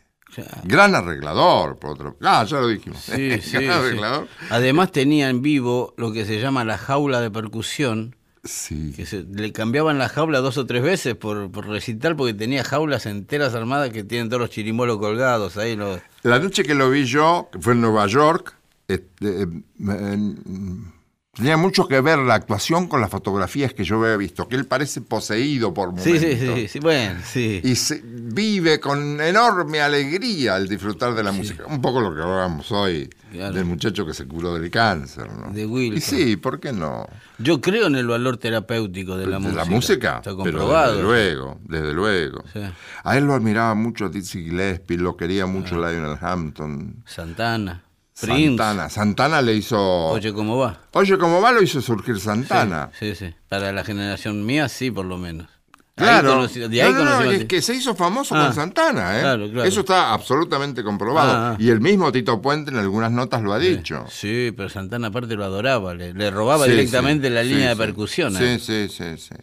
Gran 0.65 0.95
arreglador, 0.95 1.79
por 1.79 1.91
otro. 1.93 2.17
Ah, 2.23 2.45
ya 2.45 2.59
lo 2.61 2.69
dijimos. 2.69 3.01
Sí, 3.01 3.29
Gran 3.53 3.71
arreglador. 3.71 4.29
Además 4.51 4.93
tenía 4.93 5.31
en 5.31 5.41
vivo 5.43 5.95
lo 5.97 6.13
que 6.13 6.25
se 6.27 6.41
llama 6.41 6.65
la 6.65 6.77
jaula 6.79 7.21
de 7.21 7.31
percusión, 7.31 8.17
Sí. 8.47 8.93
que 8.97 9.07
se- 9.07 9.23
le 9.25 9.53
cambiaban 9.53 9.99
la 9.99 10.09
jaula 10.09 10.39
dos 10.41 10.57
o 10.59 10.67
tres 10.67 10.83
veces 10.83 11.15
por, 11.15 11.51
por 11.51 11.67
recital 11.69 12.17
porque 12.17 12.35
tenía 12.35 12.65
jaulas 12.65 13.07
enteras 13.07 13.55
armadas 13.55 13.91
que 13.91 14.05
tienen 14.05 14.29
todos 14.29 14.41
los 14.41 14.51
chirimolos 14.51 14.99
colgados 14.99 15.57
ahí. 15.57 15.77
Los, 15.77 16.01
La 16.23 16.39
noche 16.39 16.63
que 16.65 16.75
lo 16.75 16.91
vi 16.91 17.05
yo, 17.05 17.49
que 17.53 17.59
fue 17.61 17.73
en 17.75 17.81
Nueva 17.81 18.07
York, 18.07 18.55
este, 18.89 19.43
eh, 19.43 19.47
en- 19.79 20.93
Tenía 21.37 21.57
mucho 21.59 21.87
que 21.87 22.01
ver 22.01 22.19
la 22.19 22.35
actuación 22.35 22.87
con 22.89 23.01
las 23.03 23.11
fotografías 23.11 23.75
que 23.75 23.85
yo 23.85 24.03
había 24.03 24.17
visto, 24.17 24.49
que 24.49 24.57
él 24.57 24.65
parece 24.65 25.03
poseído 25.03 25.75
por 25.75 25.89
momentos. 25.91 26.11
Sí, 26.11 26.19
sí, 26.19 26.37
sí, 26.39 26.69
sí, 26.69 26.79
bueno, 26.81 27.21
sí. 27.25 27.61
Y 27.63 27.75
se- 27.77 28.01
vive 28.03 28.81
con 28.81 29.21
enorme 29.21 29.81
alegría 29.83 30.55
al 30.55 30.67
disfrutar 30.67 31.15
de 31.15 31.23
la 31.23 31.33
música. 31.33 31.65
Un 31.67 31.83
poco 31.83 32.01
lo 32.01 32.15
que 32.15 32.23
hablábamos 32.23 32.73
hoy 32.73 33.11
Claro. 33.33 33.55
del 33.55 33.67
muchacho 33.67 34.07
que 34.07 34.15
se 34.15 34.27
curó 34.27 34.55
del 34.55 34.71
cáncer, 34.71 35.29
¿no? 35.31 35.53
De 35.53 35.67
Wilson. 35.67 35.99
Y 35.99 36.01
sí, 36.01 36.37
¿por 36.37 36.59
qué 36.59 36.73
no? 36.73 37.07
Yo 37.39 37.61
creo 37.61 37.87
en 37.89 37.97
el 37.97 38.07
valor 38.07 38.39
terapéutico 38.39 39.19
de 39.19 39.27
la 39.27 39.33
de 39.37 39.41
música. 39.41 39.61
la 39.63 39.65
música, 39.71 40.09
Está 40.17 40.23
pero 40.23 40.37
comprobado. 40.39 40.93
desde 40.93 41.03
luego, 41.03 41.61
desde 41.65 41.93
luego. 41.93 42.45
Sí. 42.51 42.61
A 43.05 43.19
él 43.19 43.25
lo 43.27 43.35
admiraba 43.35 43.75
mucho 43.75 44.09
Dizzy 44.09 44.43
Gillespie, 44.45 44.97
lo 44.97 45.17
quería 45.19 45.45
mucho 45.45 45.75
Lionel 45.77 46.17
Hampton. 46.19 47.03
Santana, 47.05 47.83
Prince. 48.21 48.57
Santana. 48.57 48.89
Santana 48.89 49.43
le 49.43 49.55
hizo... 49.55 49.79
Oye, 49.79 50.33
¿cómo 50.33 50.57
va? 50.57 50.81
Oye, 50.93 51.19
¿cómo 51.19 51.41
va? 51.41 51.53
Lo 51.53 51.63
hizo 51.63 51.81
surgir 51.83 52.19
Santana. 52.19 52.91
Sí, 52.99 53.15
sí. 53.15 53.35
Para 53.49 53.73
la 53.73 53.85
generación 53.85 54.47
mía, 54.47 54.69
sí, 54.69 54.91
por 54.91 55.05
lo 55.05 55.19
menos. 55.19 55.49
Ahí 55.99 56.05
Claro. 56.05 56.35
conocí- 56.43 56.69
de 56.69 56.83
ahí 56.83 56.93
No, 56.93 56.99
no, 56.99 57.05
no, 57.05 57.11
conocimos- 57.17 57.35
es 57.37 57.45
que 57.47 57.63
se 57.63 57.75
hizo 57.75 57.95
famoso 57.95 58.35
Ah, 58.37 58.45
con 58.45 58.55
Santana, 58.55 59.17
¿eh? 59.17 59.21
claro, 59.23 59.51
claro. 59.51 59.65
Eso 59.67 59.81
está 59.81 60.13
absolutamente 60.13 60.85
comprobado. 60.85 61.33
Ah, 61.33 61.51
ah. 61.53 61.57
Y 61.59 61.71
el 61.71 61.81
mismo 61.81 62.13
Tito 62.13 62.43
Puente 62.43 62.71
en 62.71 62.77
algunas 62.77 63.11
notas 63.11 63.41
lo 63.43 63.55
ha 63.55 63.59
dicho. 63.59 64.05
Sí, 64.11 64.53
pero 64.55 64.69
Santana 64.69 65.09
aparte 65.09 65.35
lo 65.37 65.45
adoraba, 65.47 65.95
le, 65.95 66.13
le 66.13 66.31
robaba 66.31 66.67
Sí, 66.67 66.73
directamente 66.73 67.29
sí, 67.29 67.35
la 67.35 67.43
línea 67.43 67.71
de 67.71 67.77
percusión. 67.77 68.35
Sí, 68.37 68.45
¿eh? 68.45 68.59
sí, 68.59 68.89
sí, 68.91 69.17
sí. 69.17 69.35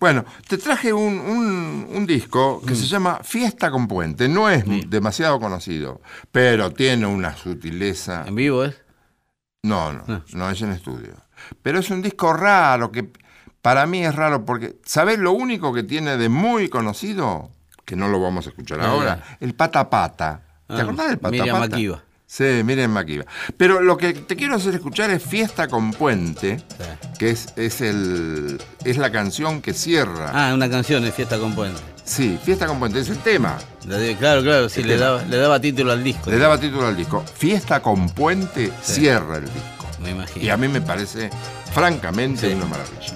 Bueno, 0.00 0.24
te 0.48 0.58
traje 0.58 0.92
un, 0.92 1.20
un- 1.20 1.86
un 1.94 2.04
disco 2.06 2.60
que 2.66 2.72
Mm. 2.72 2.76
se 2.76 2.86
llama 2.86 3.20
Fiesta 3.22 3.70
con 3.70 3.86
Puente. 3.86 4.26
No 4.28 4.50
es 4.50 4.64
demasiado 4.90 5.38
conocido, 5.38 6.00
pero 6.32 6.72
tiene 6.72 7.06
una 7.06 7.36
sutileza. 7.36 8.24
En 8.26 8.34
vivo 8.34 8.64
es. 8.64 8.74
No, 9.62 9.92
no, 9.92 10.24
no 10.32 10.50
es 10.50 10.60
en 10.62 10.72
estudio. 10.72 11.14
Pero 11.62 11.78
es 11.78 11.90
un 11.90 12.02
disco 12.02 12.32
raro 12.32 12.90
que 12.90 13.12
para 13.62 13.86
mí 13.86 14.04
es 14.04 14.14
raro 14.14 14.44
porque, 14.44 14.76
¿sabés 14.84 15.18
lo 15.18 15.32
único 15.32 15.72
que 15.72 15.82
tiene 15.82 16.16
de 16.16 16.28
muy 16.28 16.68
conocido? 16.68 17.50
Que 17.84 17.96
no 17.96 18.08
lo 18.08 18.20
vamos 18.20 18.46
a 18.46 18.50
escuchar 18.50 18.80
Ah, 18.80 18.86
ahora. 18.90 19.36
El 19.40 19.54
Pata 19.54 19.88
Pata. 19.88 20.42
¿Te 20.68 20.74
Ah, 20.74 20.82
acordás 20.82 21.08
del 21.08 21.18
Pata 21.18 21.30
Miriam 21.32 21.58
Pata? 21.58 21.76
Makeba. 21.76 22.02
Sí, 22.26 22.44
Miriam 22.64 22.90
Makiba. 22.90 23.26
Pero 23.58 23.82
lo 23.82 23.98
que 23.98 24.14
te 24.14 24.36
quiero 24.36 24.54
hacer 24.54 24.74
escuchar 24.74 25.10
es 25.10 25.22
Fiesta 25.22 25.68
con 25.68 25.90
Puente, 25.92 26.58
Sí. 26.60 27.10
que 27.18 27.28
es, 27.30 27.48
es, 27.56 27.82
el, 27.82 28.58
es 28.84 28.96
la 28.96 29.12
canción 29.12 29.60
que 29.60 29.74
cierra. 29.74 30.30
Ah, 30.32 30.54
una 30.54 30.70
canción 30.70 31.02
de 31.04 31.12
Fiesta 31.12 31.38
con 31.38 31.54
Puente. 31.54 31.78
Sí, 32.04 32.38
Fiesta 32.42 32.66
con 32.66 32.78
Puente 32.78 33.00
es 33.00 33.10
el 33.10 33.18
tema. 33.18 33.58
Claro, 34.18 34.42
claro, 34.42 34.68
sí, 34.70 34.82
le 34.82 34.96
daba, 34.96 35.22
le 35.24 35.36
daba 35.36 35.60
título 35.60 35.92
al 35.92 36.02
disco. 36.02 36.30
Le 36.30 36.38
daba 36.38 36.56
título 36.58 36.86
al 36.86 36.96
disco. 36.96 37.22
Fiesta 37.36 37.80
con 37.82 38.08
Puente 38.08 38.72
Sí. 38.82 38.94
cierra 39.00 39.36
el 39.36 39.44
disco. 39.44 39.86
Me 40.00 40.12
imagino. 40.12 40.44
Y 40.46 40.48
a 40.48 40.56
mí 40.56 40.68
me 40.68 40.80
parece, 40.80 41.28
francamente, 41.72 42.48
Sí. 42.48 42.54
una 42.54 42.66
maravilla. 42.66 43.12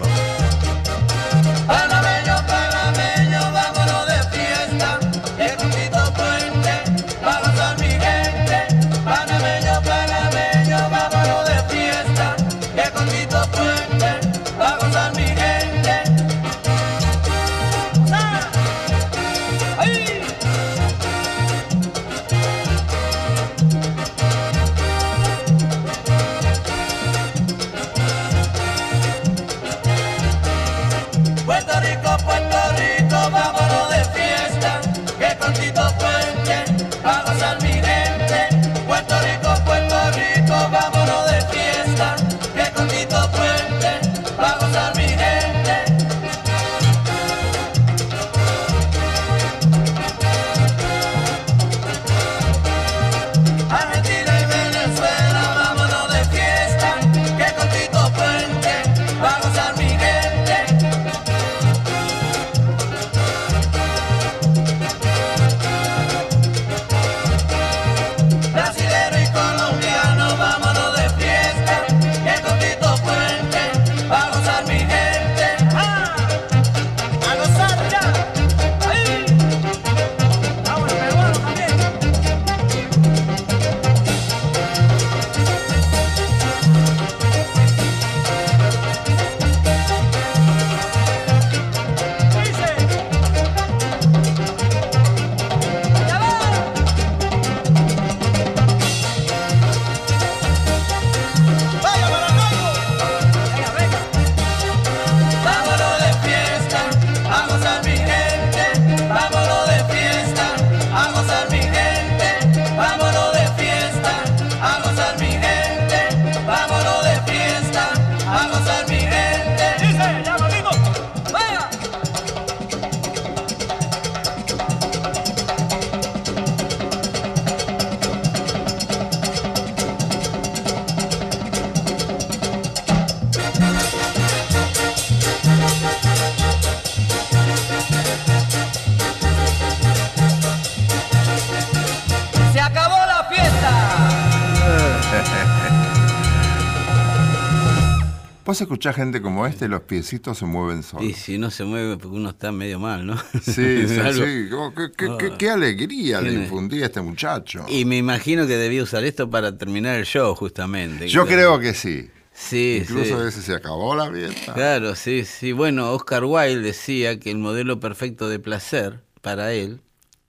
Vos 148.47 148.61
escuchás 148.61 148.95
gente 148.97 149.21
como 149.21 149.45
este 149.47 149.65
y 149.65 149.69
los 149.69 149.83
piecitos 149.83 150.39
se 150.39 150.47
mueven 150.47 150.83
solos. 150.85 151.05
Y 151.07 151.13
si 151.13 151.37
no 151.37 151.51
se 151.51 151.65
mueve 151.65 151.97
porque 151.97 152.17
uno 152.17 152.31
está 152.31 152.53
medio 152.53 152.79
mal, 152.79 153.05
¿no? 153.05 153.19
Sí, 153.43 153.43
sí, 153.89 154.49
qué, 154.77 154.91
qué- 154.97 155.17
qué- 155.19 155.33
qué 155.37 155.51
alegría 155.51 156.21
le 156.21 156.33
infundía 156.33 156.85
a 156.85 156.87
este 156.87 157.01
muchacho. 157.03 157.67
Y 157.69 157.85
me 157.85 157.97
imagino 157.97 158.47
que 158.47 158.57
debía 158.57 158.83
usar 158.85 159.05
esto 159.05 159.29
para 159.29 159.59
terminar 159.59 159.99
el 159.99 160.07
show, 160.07 160.35
justamente. 160.37 161.09
Yo 161.09 161.27
creo 161.27 161.59
que 161.59 161.75
sí. 161.75 162.09
Sí, 162.33 162.79
Incluso 162.83 163.05
sí. 163.07 163.13
a 163.15 163.17
veces 163.17 163.45
se 163.45 163.55
acabó 163.55 163.95
la 163.97 164.11
fiesta. 164.13 164.55
Claro, 164.55 164.95
sí, 164.95 165.25
sí. 165.25 165.53
Bueno, 165.53 165.91
Oscar 165.93 166.25
Wilde 166.25 166.61
decía 166.61 167.19
que 167.19 167.31
el 167.31 167.39
modelo 167.39 167.81
perfecto 167.81 168.29
de 168.29 168.39
placer 168.39 169.01
para 169.23 169.53
él, 169.55 169.81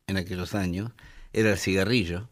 en 0.07 0.17
aquellos 0.17 0.55
años, 0.55 0.91
era 1.33 1.51
el 1.51 1.57
cigarrillo, 1.57 2.29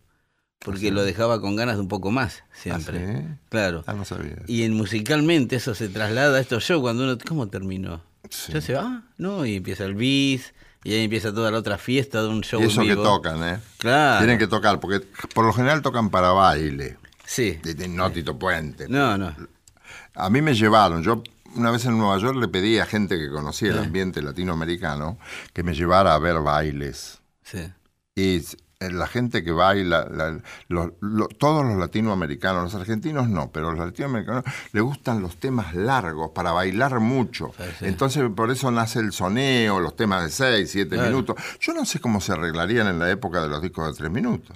porque 0.60 0.92
lo 0.92 1.04
dejaba 1.04 1.42
con 1.42 1.56
ganas 1.56 1.76
de 1.76 1.82
un 1.82 1.88
poco 1.88 2.12
más, 2.12 2.44
siempre. 2.54 3.06
¿Ah, 3.06 3.20
sí? 3.22 3.38
Claro. 3.50 3.84
Ah, 3.88 3.94
no 3.94 4.06
sabía. 4.06 4.38
Y 4.48 4.64
en 4.64 4.74
musicalmente 4.74 5.56
eso 5.58 5.76
se 5.76 5.90
traslada 5.90 6.38
a 6.38 6.42
estos 6.42 6.64
shows 6.64 6.82
cuando 6.82 7.04
uno, 7.04 7.18
¿cómo 7.28 7.48
terminó? 7.48 8.02
Sí. 8.30 8.54
Ya 8.54 8.62
se 8.62 8.74
va, 8.74 9.04
¿no? 9.18 9.46
Y 9.46 9.56
empieza 9.58 9.86
el 9.86 9.94
bis, 9.94 10.54
y 10.84 10.94
ahí 10.94 11.04
empieza 11.04 11.32
toda 11.34 11.52
la 11.52 11.60
otra 11.60 11.78
fiesta 11.78 12.22
de 12.24 12.30
un 12.30 12.42
show 12.42 12.62
Y 12.62 12.66
eso 12.66 12.82
en 12.82 12.88
que 12.88 12.96
tocan, 12.96 13.44
¿eh? 13.44 13.60
Claro. 13.78 14.20
Tienen 14.20 14.40
que 14.40 14.48
tocar, 14.48 14.80
porque 14.80 15.06
por 15.34 15.46
lo 15.46 15.54
general 15.54 15.82
tocan 15.82 16.10
para 16.10 16.30
baile. 16.32 16.98
Sí. 17.26 17.60
De, 17.64 17.74
de 17.76 17.88
no 17.88 18.12
Tito 18.12 18.38
Puente. 18.38 18.88
No, 18.90 19.18
no. 19.18 19.36
A 20.16 20.30
mí 20.30 20.42
me 20.42 20.54
llevaron, 20.56 21.04
yo 21.04 21.22
una 21.56 21.72
vez 21.72 21.86
en 21.86 21.98
Nueva 21.98 22.18
York 22.18 22.38
le 22.38 22.48
pedí 22.48 22.80
a 22.80 22.86
gente 22.86 23.18
que 23.18 23.30
conocía 23.30 23.70
Eh. 23.70 23.72
el 23.74 23.80
ambiente 23.80 24.22
latinoamericano 24.22 25.18
que 25.54 25.64
me 25.64 25.74
llevara 25.74 26.14
a 26.14 26.20
ver 26.20 26.40
bailes. 26.40 27.20
Sí. 27.44 27.60
Y 28.16 28.38
eh, 28.38 28.44
la 28.80 29.08
gente 29.08 29.44
que 29.44 29.52
baila, 29.52 30.08
la- 30.12 30.40
todos 31.38 31.66
los 31.66 31.78
latinoamericanos, 31.78 32.64
los 32.64 32.76
argentinos 32.76 33.30
no, 33.30 33.52
pero 33.52 33.72
los 33.72 33.86
latinoamericanos 33.88 34.44
les 34.74 34.84
gustan 34.84 35.22
los 35.22 35.38
temas 35.38 35.74
largos 35.76 36.32
para 36.36 36.52
bailar 36.52 37.00
mucho. 37.00 37.52
sí. 37.80 37.86
Entonces 37.86 38.24
por 38.36 38.52
eso 38.52 38.70
nace 38.72 39.00
el 39.00 39.12
soneo, 39.12 39.80
los 39.80 39.96
temas 39.96 40.24
de 40.24 40.30
6, 40.30 40.70
7 40.72 40.96
Claro. 40.96 41.10
minutos. 41.10 41.36
Yo 41.60 41.74
no 41.74 41.86
sé 41.86 42.00
cómo 42.00 42.20
se 42.22 42.34
arreglarían 42.34 42.88
en 42.88 43.00
la 43.00 43.10
época 43.10 43.42
de 43.42 43.48
los 43.50 43.62
discos 43.62 43.88
de 43.88 43.98
3 43.98 44.12
minutos. 44.12 44.56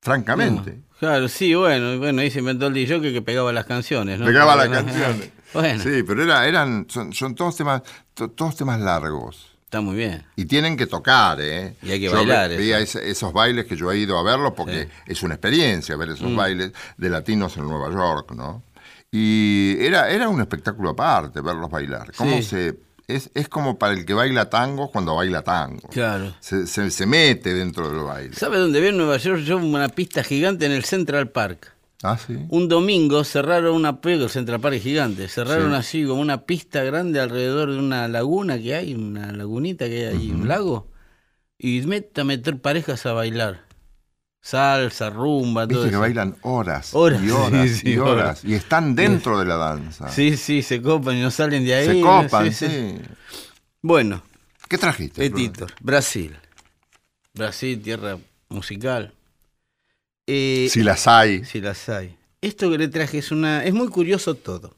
Francamente. 0.00 0.72
No, 0.76 0.86
Claro, 0.98 1.28
sí, 1.28 1.54
bueno, 1.54 1.98
bueno, 1.98 2.22
ahí 2.22 2.30
se 2.30 2.38
inventó 2.38 2.68
el 2.68 2.74
DJ 2.74 3.00
que 3.12 3.20
pegaba 3.20 3.52
las 3.52 3.66
canciones, 3.66 4.18
¿no? 4.18 4.24
Pegaba 4.26 4.56
las 4.56 4.68
canciones. 4.68 5.30
Bueno, 5.52 5.82
Sí, 5.82 6.02
pero 6.06 6.22
era, 6.22 6.46
eran, 6.48 6.86
son, 6.88 7.12
son 7.12 7.34
todos 7.34 7.54
temas, 7.56 7.82
to- 8.14 8.30
todos 8.30 8.56
temas 8.56 8.80
largos. 8.80 9.55
Está 9.66 9.80
muy 9.80 9.96
bien. 9.96 10.24
Y 10.36 10.44
tienen 10.44 10.76
que 10.76 10.86
tocar, 10.86 11.40
¿eh? 11.40 11.74
Y 11.82 11.90
hay 11.90 11.98
que 12.00 12.06
yo 12.06 12.12
bailar, 12.12 12.50
ve- 12.50 12.56
veía 12.56 12.78
ese- 12.78 13.10
esos 13.10 13.32
bailes 13.32 13.66
que 13.66 13.74
yo 13.76 13.90
he 13.90 13.98
ido 13.98 14.16
a 14.16 14.22
verlos 14.22 14.52
porque 14.56 14.84
Sí. 14.84 14.88
es 15.08 15.22
una 15.24 15.34
experiencia 15.34 15.96
ver 15.96 16.10
esos 16.10 16.30
Mm. 16.30 16.36
bailes 16.36 16.72
de 16.96 17.10
latinos 17.10 17.56
en 17.56 17.64
Nueva 17.64 17.90
York, 17.90 18.30
¿no? 18.32 18.62
Y 19.10 19.76
era, 19.80 20.08
era 20.10 20.28
un 20.28 20.40
espectáculo 20.40 20.90
aparte 20.90 21.40
verlos 21.40 21.68
bailar. 21.70 22.12
¿Cómo 22.16 22.36
Sí. 22.36 22.42
se, 22.44 22.74
es, 23.08 23.30
es 23.34 23.48
como 23.48 23.76
para 23.78 23.94
el 23.94 24.04
que 24.04 24.14
baila 24.14 24.48
tango 24.50 24.90
cuando 24.90 25.16
baila 25.16 25.42
tango. 25.42 25.88
Claro. 25.88 26.32
Se, 26.40 26.66
se- 26.68 26.90
se 26.92 27.06
mete 27.06 27.52
dentro 27.52 27.88
del 27.90 28.04
baile. 28.04 28.36
¿Sabe 28.36 28.58
dónde 28.58 28.80
vi 28.80 28.88
en 28.88 28.96
Nueva 28.96 29.16
York? 29.16 29.40
Yo 29.40 29.56
una 29.56 29.88
pista 29.88 30.22
gigante 30.22 30.66
en 30.66 30.72
el 30.72 30.84
Central 30.84 31.30
Park. 31.30 31.72
Ah, 32.02 32.18
sí. 32.18 32.36
Un 32.50 32.68
domingo 32.68 33.24
cerraron 33.24 33.74
una 33.74 34.00
pega, 34.00 34.24
el 34.24 34.30
Central 34.30 34.60
Park 34.60 34.78
gigante, 34.80 35.28
cerraron 35.28 35.70
Sí. 35.70 35.76
así 35.76 36.04
como 36.04 36.20
una 36.20 36.42
pista 36.44 36.82
grande 36.84 37.20
alrededor 37.20 37.72
de 37.72 37.78
una 37.78 38.06
laguna 38.08 38.58
que 38.58 38.74
hay, 38.74 38.94
una 38.94 39.32
lagunita 39.32 39.86
que 39.86 40.06
hay 40.08 40.14
ahí, 40.16 40.30
un 40.30 40.46
lago, 40.46 40.90
y 41.58 41.80
mete 41.82 42.20
a 42.20 42.24
meter 42.24 42.60
parejas 42.60 43.06
a 43.06 43.12
bailar. 43.12 43.64
Salsa, 44.42 45.10
rumba, 45.10 45.66
todo 45.66 45.80
Viste 45.80 45.90
que 45.90 45.96
bailan 45.96 46.36
horas, 46.42 46.94
Horas, 46.94 47.20
y 47.22 47.30
horas 47.32 47.70
sí, 47.70 47.90
y 47.94 47.98
horas. 47.98 48.12
horas. 48.12 48.44
Y 48.44 48.54
están 48.54 48.94
dentro 48.94 49.38
de 49.40 49.46
la 49.46 49.56
danza. 49.56 50.08
Sí, 50.08 50.36
sí, 50.36 50.62
se 50.62 50.80
copan 50.80 51.16
y 51.16 51.22
no 51.22 51.30
salen 51.32 51.64
de 51.64 51.74
ahí. 51.74 51.86
se 51.86 51.94
¿no? 51.94 52.22
copan, 52.22 52.52
Sí. 52.52 52.98
Bueno, 53.82 54.22
¿Qué 54.68 54.78
trajiste? 54.78 55.28
Flor? 55.28 55.40
Editor, 55.40 55.72
Brasil. 55.80 56.36
Brasil, 57.34 57.80
tierra 57.82 58.18
musical. 58.48 59.12
Eh, 60.26 60.68
Si 60.70 60.82
las 60.82 61.06
hay. 61.06 61.44
Si 61.44 61.60
las 61.60 61.88
hay. 61.88 62.16
Esto 62.40 62.70
que 62.70 62.78
le 62.78 62.88
traje 62.88 63.18
es 63.18 63.30
una. 63.30 63.64
es 63.64 63.74
muy 63.74 63.88
curioso 63.88 64.34
todo. 64.34 64.74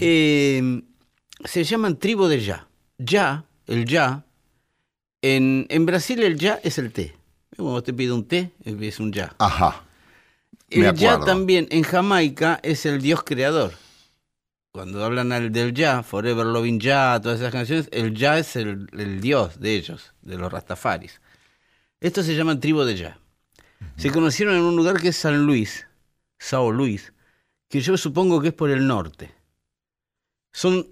Eh, 0.00 0.82
se 1.44 1.64
llaman 1.64 1.98
tribu 1.98 2.26
de 2.26 2.40
ya. 2.40 2.68
Ya, 2.98 3.44
el 3.66 3.86
ya. 3.86 4.24
En, 5.22 5.66
en 5.70 5.86
Brasil 5.86 6.22
el 6.22 6.38
ya 6.38 6.60
es 6.62 6.78
el 6.78 6.92
té. 6.92 7.14
Cuando 7.56 7.82
te 7.82 7.92
pide 7.92 8.12
un 8.12 8.26
té, 8.26 8.50
es 8.64 9.00
un 9.00 9.12
ya. 9.12 9.34
Ajá. 9.38 9.84
Me 10.70 10.88
El 10.88 10.94
ya 10.96 11.20
también 11.20 11.68
en 11.70 11.82
Jamaica 11.82 12.60
es 12.62 12.84
el 12.84 13.00
dios 13.00 13.22
creador. 13.22 13.72
Cuando 14.72 15.04
hablan 15.04 15.28
del 15.52 15.72
ya, 15.72 16.02
Forever 16.02 16.46
Loving 16.46 16.80
Ya, 16.80 17.20
todas 17.22 17.38
esas 17.38 17.52
canciones, 17.52 17.88
el 17.92 18.12
ya 18.14 18.38
es 18.38 18.56
el, 18.56 18.88
el 18.92 19.20
dios 19.20 19.60
de 19.60 19.76
ellos, 19.76 20.12
de 20.22 20.36
los 20.36 20.52
rastafaris. 20.52 21.20
Estos 22.00 22.26
se 22.26 22.34
llaman 22.34 22.58
tribu 22.58 22.82
de 22.82 22.96
ya. 22.96 23.18
Se 23.96 24.10
conocieron 24.10 24.54
en 24.56 24.62
un 24.62 24.76
lugar 24.76 25.00
que 25.00 25.08
es 25.08 25.16
San 25.16 25.46
Luis, 25.46 25.86
Sao 26.38 26.72
Luis, 26.72 27.12
que 27.68 27.80
yo 27.80 27.96
supongo 27.96 28.40
que 28.40 28.48
es 28.48 28.54
por 28.54 28.70
el 28.70 28.86
norte. 28.86 29.34
Son, 30.52 30.86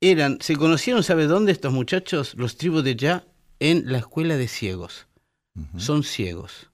eran, 0.00 0.38
se 0.40 0.56
conocieron, 0.56 1.02
¿sabe 1.02 1.26
dónde 1.26 1.52
estos 1.52 1.72
muchachos? 1.72 2.34
Los 2.36 2.56
tribus 2.56 2.84
de 2.84 2.96
ya 2.96 3.24
en 3.60 3.90
la 3.90 3.98
escuela 3.98 4.36
de 4.36 4.48
ciegos. 4.48 5.06
Son 5.76 6.02
ciegos. 6.02 6.70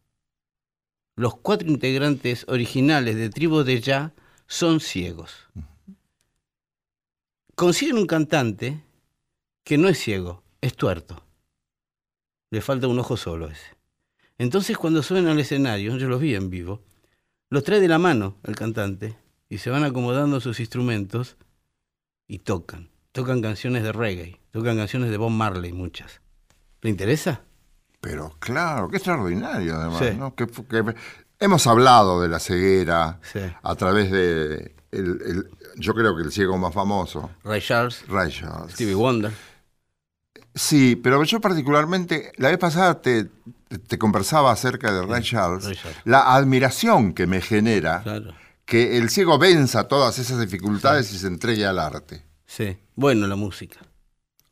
Los 1.17 1.37
cuatro 1.37 1.69
integrantes 1.69 2.47
originales 2.49 3.15
de 3.17 3.29
Tribu 3.29 3.63
de 3.63 3.81
Ya 3.81 4.15
son 4.47 4.81
ciegos. 4.81 5.49
Consiguen 7.55 7.99
un 7.99 8.07
cantante 8.07 8.83
que 9.63 9.77
no 9.77 9.89
es 9.91 9.99
ciego, 9.99 10.43
es 10.63 10.75
tuerto. 10.75 11.23
Le 12.51 12.63
falta 12.63 12.89
un 12.89 12.99
ojo 12.99 13.19
solo 13.19 13.49
ese. 13.51 13.80
Entonces 14.41 14.79
cuando 14.79 15.03
suben 15.03 15.29
al 15.29 15.39
escenario, 15.39 15.99
yo 15.99 16.09
los 16.09 16.19
vi 16.19 16.35
en 16.35 16.49
vivo, 16.49 16.81
los 17.51 17.63
trae 17.63 17.79
de 17.79 17.89
la 17.89 17.99
mano 17.99 18.39
el 18.45 18.57
cantante 18.57 19.15
y 19.51 19.59
se 19.59 19.69
van 19.69 19.85
acomodando 19.85 20.41
sus 20.41 20.61
instrumentos 20.61 21.37
y 22.27 22.39
tocan. 22.39 22.89
Tocan 23.13 23.43
canciones 23.43 23.83
de 23.83 23.93
reggae, 23.93 24.41
tocan 24.51 24.79
canciones 24.79 25.11
de 25.11 25.19
Bob 25.19 25.29
Marley, 25.31 25.75
muchas. 25.75 26.23
¿Le 26.81 26.89
interesa? 26.89 27.43
Pero 28.01 28.35
claro, 28.39 28.89
qué 28.89 28.97
extraordinario 28.97 29.77
además, 29.77 29.99
Sí. 29.99 30.17
¿no? 30.17 30.35
Que, 30.35 30.47
fu- 30.47 30.67
que- 30.67 30.95
hemos 31.39 31.67
hablado 31.67 32.23
de 32.23 32.29
la 32.29 32.39
ceguera 32.39 33.21
Sí. 33.23 33.41
a 33.63 33.75
través 33.75 34.11
de, 34.11 34.75
el- 34.91 35.21
el- 35.27 35.51
yo 35.77 35.93
creo 35.93 36.17
que 36.17 36.23
el 36.23 36.33
ciego 36.33 36.57
más 36.57 36.73
famoso, 36.73 37.29
Ray 37.45 37.61
Charles, 37.61 38.09
Ray 38.09 38.33
Charles. 38.33 38.73
Stevie 38.73 38.95
Wonder. 38.95 39.33
Sí, 40.55 40.97
pero 40.97 41.23
yo 41.25 41.41
particularmente, 41.41 42.33
la 42.37 42.49
vez 42.49 42.59
pasada 42.59 43.01
te, 43.01 43.29
conversaba 43.99 44.51
acerca 44.51 44.93
de 44.93 45.07
Ray 45.07 45.23
Charles, 45.23 45.65
Ray 45.65 45.77
Charles. 45.77 45.99
la 46.05 46.35
admiración 46.35 47.13
que 47.15 47.27
me 47.27 47.41
genera 47.41 48.03
Claro. 48.03 48.35
que 48.65 48.99
el 48.99 49.11
ciego 49.11 49.39
venza 49.39 49.87
todas 49.87 50.19
esas 50.19 50.41
dificultades 50.41 51.13
y 51.13 51.19
se 51.19 51.29
entregue 51.29 51.65
al 51.67 51.79
arte. 51.79 52.25
Sí. 52.47 52.77
Bueno, 52.97 53.27
la 53.29 53.37
música. 53.37 53.79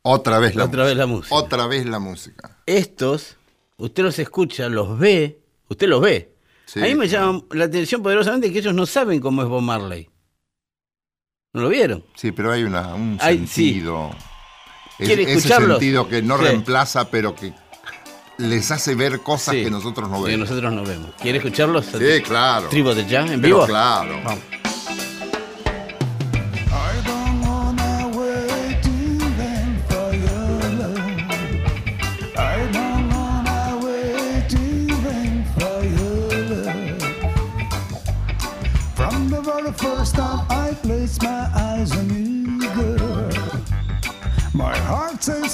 Otra 0.01 0.39
vez 0.39 0.55
la 0.55 0.65
Otra 0.65 0.85
vez 0.85 0.95
la 0.95 1.05
música. 1.05 1.35
Otra 1.35 1.67
vez 1.67 1.85
la 1.85 1.99
música. 1.99 2.57
Estos, 2.65 3.35
usted 3.77 4.03
los 4.03 4.17
escucha, 4.19 4.69
los 4.69 4.97
ve, 4.97 5.41
usted 5.67 5.87
los 5.89 6.01
ve. 6.01 6.33
Sí, 6.65 6.79
a 6.79 6.83
mí 6.83 6.95
me 6.95 7.09
claro. 7.09 7.33
llama 7.33 7.43
la 7.51 7.65
atención 7.65 8.01
poderosamente 8.01 8.53
que 8.53 8.59
ellos 8.59 8.73
no 8.73 8.85
saben 8.85 9.19
cómo 9.19 9.41
es 9.43 9.49
Bob 9.49 9.61
Marley. 9.61 10.09
¿No 11.51 11.61
lo 11.61 11.69
vieron? 11.69 12.05
Sí, 12.15 12.31
pero 12.31 12.51
hay 12.51 12.63
una, 12.63 12.93
un 12.93 13.17
Ay, 13.19 13.45
sí. 13.47 13.83
Sentido. 15.07 15.21
Es- 15.21 15.25
¿Quiere 15.25 15.33
ese 15.33 15.67
sentido 15.67 16.07
que 16.09 16.21
no 16.21 16.37
Sí. 16.37 16.43
reemplaza, 16.43 17.09
pero 17.09 17.33
que 17.35 17.53
les 18.37 18.71
hace 18.71 18.95
ver 18.95 19.19
cosas 19.21 19.55
Sí. 19.55 19.63
que 19.63 19.69
nosotros 19.71 20.09
no 20.09 20.23
Que 20.23 20.31
vemos. 20.31 20.49
nosotros 20.49 20.73
no 20.73 20.83
vemos. 20.83 21.09
¿Quiere 21.21 21.37
escucharlos? 21.39 21.85
Sí, 21.85 22.21
claro. 22.23 22.69
Tribu 22.69 22.89
de 22.93 23.05
Ya 23.05 23.21
en 23.21 23.27
Pero 23.41 23.41
vivo. 23.41 23.65
claro. 23.67 24.19
Vamos. 24.23 24.39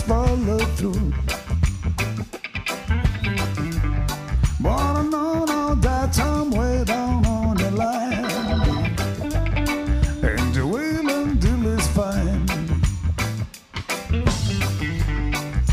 Follow 0.02 0.60
through. 0.78 1.14
But 4.60 4.70
I 4.70 5.04
know 5.04 5.46
now 5.46 5.76
that 5.76 6.20
I'm 6.20 6.52
way 6.52 6.84
down 6.84 7.26
on 7.26 7.56
the 7.56 7.72
line. 7.72 8.26
And 10.24 10.54
the 10.54 10.66
will 10.66 11.10
and 11.10 11.40
deal 11.40 11.68
is 11.68 11.88
fine. 11.90 12.48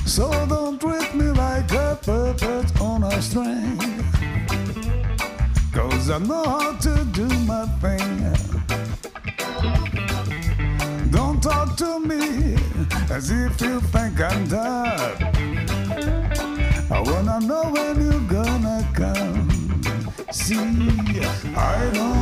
So 0.07 0.31
don't 0.47 0.81
treat 0.81 1.15
me 1.15 1.27
like 1.33 1.73
a 1.73 1.99
puppet 2.03 2.81
on 2.81 3.03
a 3.05 3.23
string. 3.23 3.79
Cause 5.73 6.11
I 6.11 6.19
know 6.19 6.45
how 6.45 6.77
to 6.77 7.05
do 7.13 7.27
my 7.47 7.67
thing. 7.81 8.33
Don't 11.11 11.43
talk 11.43 11.77
to 11.77 11.99
me 11.99 12.62
as 13.12 13.31
if 13.31 13.61
you 13.61 13.79
think 13.92 14.18
I'm 14.20 14.46
done. 14.48 15.16
I 16.90 17.01
wanna 17.01 17.40
know 17.40 17.64
when 17.75 18.01
you're 18.05 18.27
gonna 18.38 18.81
come. 18.94 19.51
See, 20.31 21.20
I 21.55 21.90
don't 21.92 22.22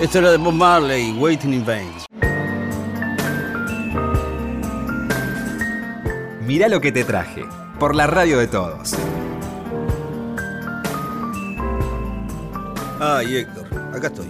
Esto 0.00 0.18
era 0.18 0.30
de 0.30 0.36
Bob 0.38 0.54
Marley, 0.54 1.12
Waiting 1.12 1.52
in 1.52 1.64
Vain. 1.64 1.90
Mirá 6.46 6.68
lo 6.68 6.80
que 6.80 6.90
te 6.90 7.04
traje. 7.04 7.44
Por 7.78 7.94
la 7.94 8.06
radio 8.06 8.38
de 8.38 8.46
todos. 8.46 8.94
Ay, 12.98 13.36
Héctor, 13.38 13.66
acá 13.94 14.08
estoy. 14.08 14.28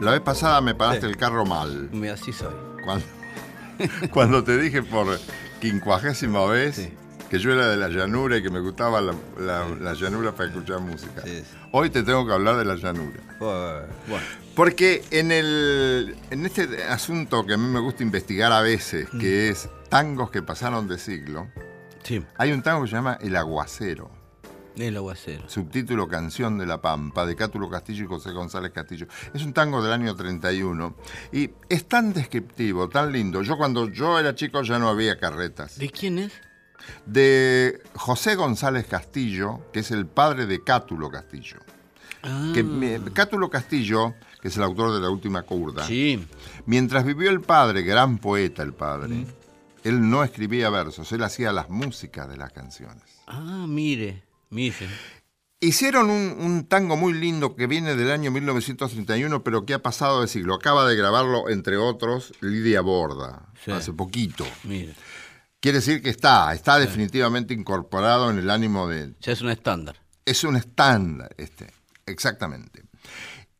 La 0.00 0.12
vez 0.12 0.20
pasada 0.20 0.60
me 0.60 0.74
paraste 0.74 1.02
Sí. 1.02 1.06
el 1.06 1.16
carro 1.16 1.44
mal. 1.44 1.88
Me- 1.92 2.10
Así 2.10 2.32
soy. 2.32 2.54
Cuando, 2.84 3.04
cuando 4.12 4.44
te 4.44 4.56
dije 4.58 4.82
por 4.82 5.06
quincuagésima 5.60 6.44
vez 6.46 6.76
Sí. 6.76 6.92
Que 7.30 7.38
yo 7.38 7.52
era 7.52 7.68
de 7.68 7.76
la 7.76 7.88
llanura 7.88 8.36
y 8.36 8.42
que 8.42 8.50
me 8.50 8.60
gustaba 8.60 9.00
la, 9.00 9.14
la- 9.38 9.68
la 9.80 9.94
llanura 9.94 10.32
para 10.32 10.48
escuchar 10.48 10.80
música. 10.80 11.22
Sí, 11.24 11.38
sí. 11.40 11.56
Hoy 11.72 11.90
te 11.90 12.02
tengo 12.02 12.26
que 12.26 12.32
hablar 12.32 12.56
de 12.56 12.64
la 12.64 12.76
llanura. 12.76 13.20
Bueno, 13.38 14.24
Porque 14.54 15.02
en, 15.10 15.32
el, 15.32 16.16
en 16.30 16.46
este 16.46 16.84
asunto 16.84 17.44
que 17.44 17.54
a 17.54 17.56
mí 17.56 17.66
me 17.68 17.80
gusta 17.80 18.02
investigar 18.02 18.52
a 18.52 18.60
veces, 18.62 19.08
Mm. 19.12 19.18
que 19.18 19.48
es 19.50 19.68
tangos 19.88 20.30
que 20.30 20.42
pasaron 20.42 20.88
de 20.88 20.98
siglo, 20.98 21.48
sí, 22.02 22.24
hay 22.38 22.52
un 22.52 22.62
tango 22.62 22.82
que 22.84 22.88
se 22.90 22.96
llama 22.96 23.18
El 23.20 23.36
Aguacero. 23.36 24.10
el 24.76 24.94
aguacero. 24.96 25.48
subtítulo 25.48 26.06
Canción 26.06 26.58
de 26.58 26.66
la 26.66 26.80
Pampa, 26.82 27.24
de 27.26 27.34
Cátulo 27.34 27.68
Castillo 27.70 28.04
y 28.04 28.06
José 28.08 28.30
González 28.32 28.72
Castillo. 28.72 29.06
Es 29.34 29.42
un 29.42 29.52
tango 29.54 29.82
del 29.82 29.90
año 29.92 30.14
31 30.14 30.94
y 31.32 31.50
es 31.68 31.86
tan 31.88 32.12
descriptivo, 32.12 32.88
tan 32.88 33.10
lindo. 33.10 33.42
Yo 33.42 33.56
cuando 33.56 33.88
yo 33.88 34.18
era 34.18 34.34
chico 34.34 34.62
ya 34.62 34.78
no 34.78 34.88
había 34.90 35.18
carretas. 35.18 35.78
¿De 35.78 35.88
quién 35.90 36.18
es? 36.18 36.32
De 37.06 37.80
José 37.94 38.34
González 38.34 38.86
Castillo, 38.86 39.60
que 39.72 39.80
es 39.80 39.90
el 39.90 40.06
padre 40.06 40.46
de 40.46 40.62
Cátulo 40.62 41.10
Castillo. 41.10 41.58
Ah, 42.22 42.50
Que, 42.54 43.00
Cátulo 43.12 43.48
Castillo, 43.50 44.14
que 44.42 44.48
es 44.48 44.56
el 44.56 44.62
autor 44.64 44.92
de 44.94 45.00
La 45.00 45.10
Última 45.10 45.42
Curda, 45.42 45.86
sí. 45.86 46.26
mientras 46.66 47.04
vivió 47.04 47.30
el 47.30 47.40
padre, 47.40 47.82
gran 47.82 48.18
poeta 48.18 48.62
el 48.62 48.72
padre, 48.72 49.26
él 49.84 50.10
no 50.10 50.24
escribía 50.24 50.68
versos, 50.70 51.12
él 51.12 51.22
hacía 51.22 51.52
las 51.52 51.68
músicas 51.70 52.28
de 52.28 52.36
las 52.36 52.52
canciones. 52.52 53.04
Ah, 53.28 53.66
mire, 53.68 54.24
mire. 54.50 54.88
Hicieron 55.60 56.10
un, 56.10 56.36
un 56.38 56.66
tango 56.66 56.96
muy 56.96 57.14
lindo 57.14 57.56
que 57.56 57.66
viene 57.66 57.94
del 57.96 58.10
año 58.10 58.30
1931, 58.30 59.42
pero 59.42 59.64
que 59.64 59.72
ha 59.74 59.82
pasado 59.82 60.20
de 60.20 60.28
siglo. 60.28 60.54
Acaba 60.54 60.86
de 60.86 60.96
grabarlo, 60.96 61.48
entre 61.48 61.76
otros, 61.78 62.34
Lidia 62.40 62.82
Borda, 62.82 63.48
Sí. 63.64 63.70
hace 63.70 63.92
poquito. 63.92 64.44
Mire, 64.64 64.94
Quiere 65.66 65.78
decir 65.78 66.00
que 66.00 66.10
está, 66.10 66.54
está 66.54 66.78
definitivamente 66.78 67.52
incorporado 67.52 68.30
en 68.30 68.38
el 68.38 68.50
ánimo 68.50 68.86
de... 68.86 69.14
ya 69.20 69.32
es 69.32 69.40
un 69.42 69.50
estándar. 69.50 69.96
Es 70.24 70.44
un 70.44 70.54
estándar, 70.54 71.34
este, 71.38 71.66
exactamente. 72.06 72.84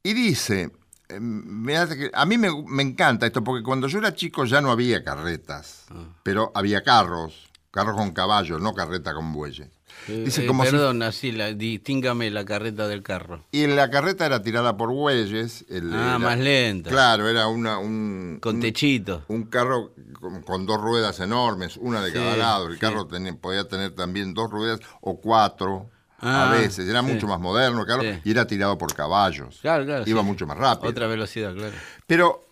Y 0.04 0.12
dice, 0.12 0.70
eh, 1.08 2.10
a 2.14 2.24
mí 2.24 2.38
me, 2.38 2.48
me 2.68 2.84
encanta 2.84 3.26
esto, 3.26 3.42
porque 3.42 3.64
cuando 3.64 3.88
yo 3.88 3.98
era 3.98 4.14
chico 4.14 4.44
ya 4.44 4.60
no 4.60 4.70
había 4.70 5.02
carretas, 5.02 5.86
Ah. 5.90 6.04
pero 6.22 6.52
había 6.54 6.84
carros, 6.84 7.48
carros 7.72 7.96
con 7.96 8.12
caballos, 8.12 8.62
no 8.62 8.72
carreta 8.72 9.12
con 9.12 9.32
bueyes. 9.32 9.68
Dice 10.06 10.44
Eh, 10.44 10.46
como 10.46 10.64
si 10.64 10.70
perdón, 10.70 11.02
así, 11.02 11.32
la, 11.32 11.52
distíngame 11.52 12.30
la 12.30 12.44
carreta 12.44 12.86
del 12.86 13.02
carro. 13.02 13.44
Y 13.50 13.66
la 13.66 13.90
carreta 13.90 14.24
era 14.26 14.42
tirada 14.42 14.76
por 14.76 14.90
bueyes. 14.92 15.64
el- 15.68 15.92
Ah, 15.92 16.08
era- 16.10 16.18
más 16.18 16.38
lenta. 16.38 16.90
Claro, 16.90 17.28
era 17.28 17.48
una, 17.48 17.78
un, 17.78 18.38
Con 18.40 18.56
un- 18.56 18.60
techito. 18.60 19.24
un 19.28 19.44
carro 19.46 19.92
con, 20.20 20.42
con 20.42 20.64
dos 20.66 20.80
ruedas 20.80 21.18
enormes, 21.20 21.76
una 21.76 22.00
de 22.02 22.10
Sí, 22.12 22.14
cada 22.18 22.36
lado. 22.36 22.68
El 22.68 22.74
sí. 22.74 22.80
carro 22.80 23.08
podía 23.40 23.64
tener 23.66 23.94
también 23.94 24.32
dos 24.34 24.50
ruedas 24.50 24.80
o 25.00 25.20
cuatro 25.20 25.90
Ah, 26.18 26.48
a 26.48 26.52
veces. 26.56 26.88
Era 26.88 27.00
sí. 27.02 27.06
mucho 27.12 27.26
más 27.26 27.38
moderno 27.40 27.80
el 27.80 27.86
carro 27.86 28.02
Sí. 28.02 28.20
y 28.24 28.30
era 28.30 28.46
tirado 28.46 28.78
por 28.78 28.94
caballos. 28.94 29.58
Claro, 29.60 29.84
claro. 29.84 30.04
Iba 30.06 30.22
mucho 30.22 30.46
más 30.46 30.56
rápido. 30.56 30.88
Otra 30.90 31.06
velocidad, 31.08 31.52
claro. 31.54 31.74
Pero 32.06 32.46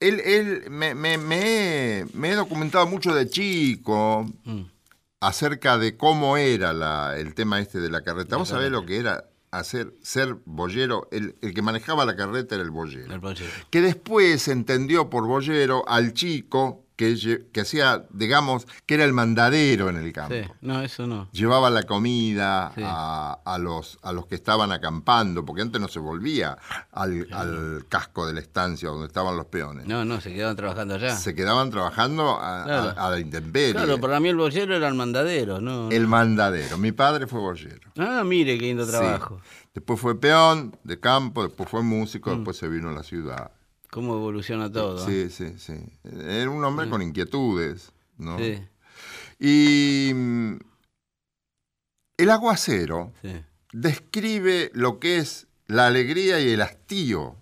él, 0.00 0.20
él 0.20 0.64
me, 0.70 0.94
me- 0.94 1.16
me 1.16 2.30
he 2.30 2.34
documentado 2.34 2.86
mucho 2.86 3.14
de 3.14 3.28
chico 3.30 4.26
Mm. 4.44 4.62
Acerca 5.20 5.78
de 5.78 5.96
cómo 5.96 6.36
era 6.36 6.72
la- 6.72 7.16
el 7.18 7.34
tema 7.34 7.60
este 7.60 7.80
de 7.80 7.90
la 7.90 8.02
carreta. 8.02 8.36
¿Vos 8.36 8.48
sabés 8.48 8.70
lo 8.70 8.86
que 8.86 8.98
era 8.98 9.28
hacer, 9.50 9.92
ser 10.02 10.36
boyero? 10.44 11.08
El, 11.10 11.36
el 11.42 11.54
que 11.54 11.62
manejaba 11.62 12.04
la 12.04 12.16
carreta 12.16 12.54
era 12.54 12.64
el 12.64 12.70
boyero. 12.70 13.12
El 13.12 13.18
boyero. 13.20 13.50
Que 13.70 13.80
después 13.80 14.46
entendió 14.48 15.10
por 15.10 15.26
boyero 15.26 15.88
al 15.88 16.12
chico 16.12 16.84
que, 16.98 17.60
hacía, 17.60 18.06
digamos, 18.10 18.66
que 18.84 18.94
era 18.94 19.04
el 19.04 19.12
mandadero 19.12 19.88
en 19.88 19.96
el 19.98 20.12
campo. 20.12 20.34
Sí, 20.34 20.42
no, 20.62 20.82
eso 20.82 21.06
no. 21.06 21.28
Llevaba 21.30 21.70
la 21.70 21.84
comida 21.84 22.72
Sí. 22.74 22.82
a, 22.84 23.38
a 23.44 23.58
los, 23.58 23.98
a 24.02 24.12
los 24.12 24.26
que 24.26 24.34
estaban 24.34 24.72
acampando, 24.72 25.44
porque 25.44 25.62
antes 25.62 25.80
no 25.80 25.86
se 25.86 26.00
volvía 26.00 26.58
al, 26.90 27.28
al 27.32 27.86
casco 27.88 28.26
de 28.26 28.32
la 28.34 28.40
estancia 28.40 28.88
donde 28.88 29.06
estaban 29.06 29.36
los 29.36 29.46
peones. 29.46 29.86
No, 29.86 30.04
no, 30.04 30.20
se 30.20 30.34
quedaban 30.34 30.56
trabajando 30.56 30.94
allá. 30.96 31.14
Se 31.14 31.36
quedaban 31.36 31.70
trabajando 31.70 32.30
a, 32.40 32.62
a- 32.62 32.64
Claro. 32.64 33.00
a 33.00 33.10
la 33.10 33.20
intemperie. 33.20 33.74
Claro, 33.74 34.00
para 34.00 34.18
mí 34.18 34.28
el 34.30 34.36
boyero 34.36 34.74
era 34.74 34.88
el 34.88 34.94
mandadero, 34.94 35.60
¿no? 35.60 35.90
El 35.90 36.08
mandadero. 36.08 36.78
Mi 36.78 36.90
padre 36.90 37.28
fue 37.28 37.38
boyero. 37.38 37.92
Ah, 37.96 38.24
mire 38.24 38.58
qué 38.58 38.64
lindo 38.66 38.84
trabajo. 38.86 39.40
Después 39.72 40.00
fue 40.00 40.18
peón 40.18 40.76
de 40.82 40.98
campo, 40.98 41.44
después 41.44 41.68
fue 41.68 41.82
músico, 41.84 42.30
Mm. 42.30 42.34
después 42.38 42.56
se 42.56 42.66
vino 42.68 42.88
a 42.88 42.92
la 42.92 43.04
ciudad. 43.04 43.52
Cómo 43.90 44.14
evoluciona 44.16 44.70
todo. 44.70 45.08
¿eh? 45.08 45.28
Sí, 45.30 45.30
sí, 45.30 45.58
sí. 45.58 45.74
Era 46.20 46.50
un 46.50 46.62
hombre 46.64 46.88
con 46.90 47.00
inquietudes, 47.02 47.90
¿no? 48.18 48.38
Sí. 48.38 48.62
Y 49.40 50.12
mm, 50.14 50.56
El 52.18 52.30
aguacero 52.30 53.12
Sí. 53.22 53.40
describe 53.72 54.70
lo 54.74 54.98
que 54.98 55.18
es 55.18 55.46
la 55.66 55.86
alegría 55.86 56.40
y 56.40 56.50
el 56.50 56.62
hastío 56.62 57.36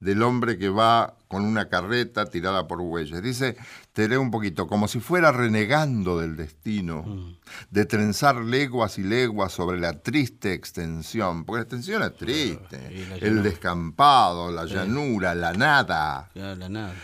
del 0.00 0.22
hombre 0.22 0.56
que 0.58 0.70
va 0.70 1.18
con 1.30 1.44
una 1.44 1.68
carreta 1.68 2.26
tirada 2.26 2.66
por 2.66 2.82
bueyes. 2.82 3.22
Dice, 3.22 3.56
te 3.92 4.08
leo 4.08 4.20
un 4.20 4.32
poquito, 4.32 4.66
como 4.66 4.88
si 4.88 4.98
fuera 4.98 5.30
renegando 5.30 6.18
del 6.18 6.34
destino, 6.34 7.36
de 7.70 7.84
trenzar 7.84 8.34
leguas 8.34 8.98
y 8.98 9.04
leguas 9.04 9.52
sobre 9.52 9.78
la 9.78 10.02
triste 10.02 10.52
extensión, 10.52 11.44
porque 11.44 11.58
la 11.58 11.62
extensión 11.62 12.02
es 12.02 12.16
triste, 12.16 13.06
el 13.20 13.44
descampado, 13.44 14.50
la 14.50 14.64
llanura, 14.64 15.36
la 15.36 15.52
nada, 15.52 16.28
la 16.34 16.68
nada. 16.68 16.94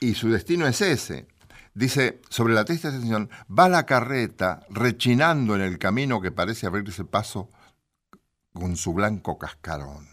y 0.00 0.14
su 0.14 0.30
destino 0.30 0.66
es 0.66 0.80
ese. 0.80 1.28
Dice, 1.72 2.20
sobre 2.28 2.54
la 2.54 2.64
triste 2.64 2.88
extensión, 2.88 3.30
va 3.48 3.68
la 3.68 3.86
carreta 3.86 4.66
rechinando 4.70 5.54
en 5.54 5.60
el 5.60 5.78
camino 5.78 6.20
que 6.20 6.32
parece 6.32 6.66
abrirse 6.66 7.04
paso 7.04 7.48
con 8.52 8.76
su 8.76 8.94
blanco 8.94 9.38
cascarón. 9.38 10.08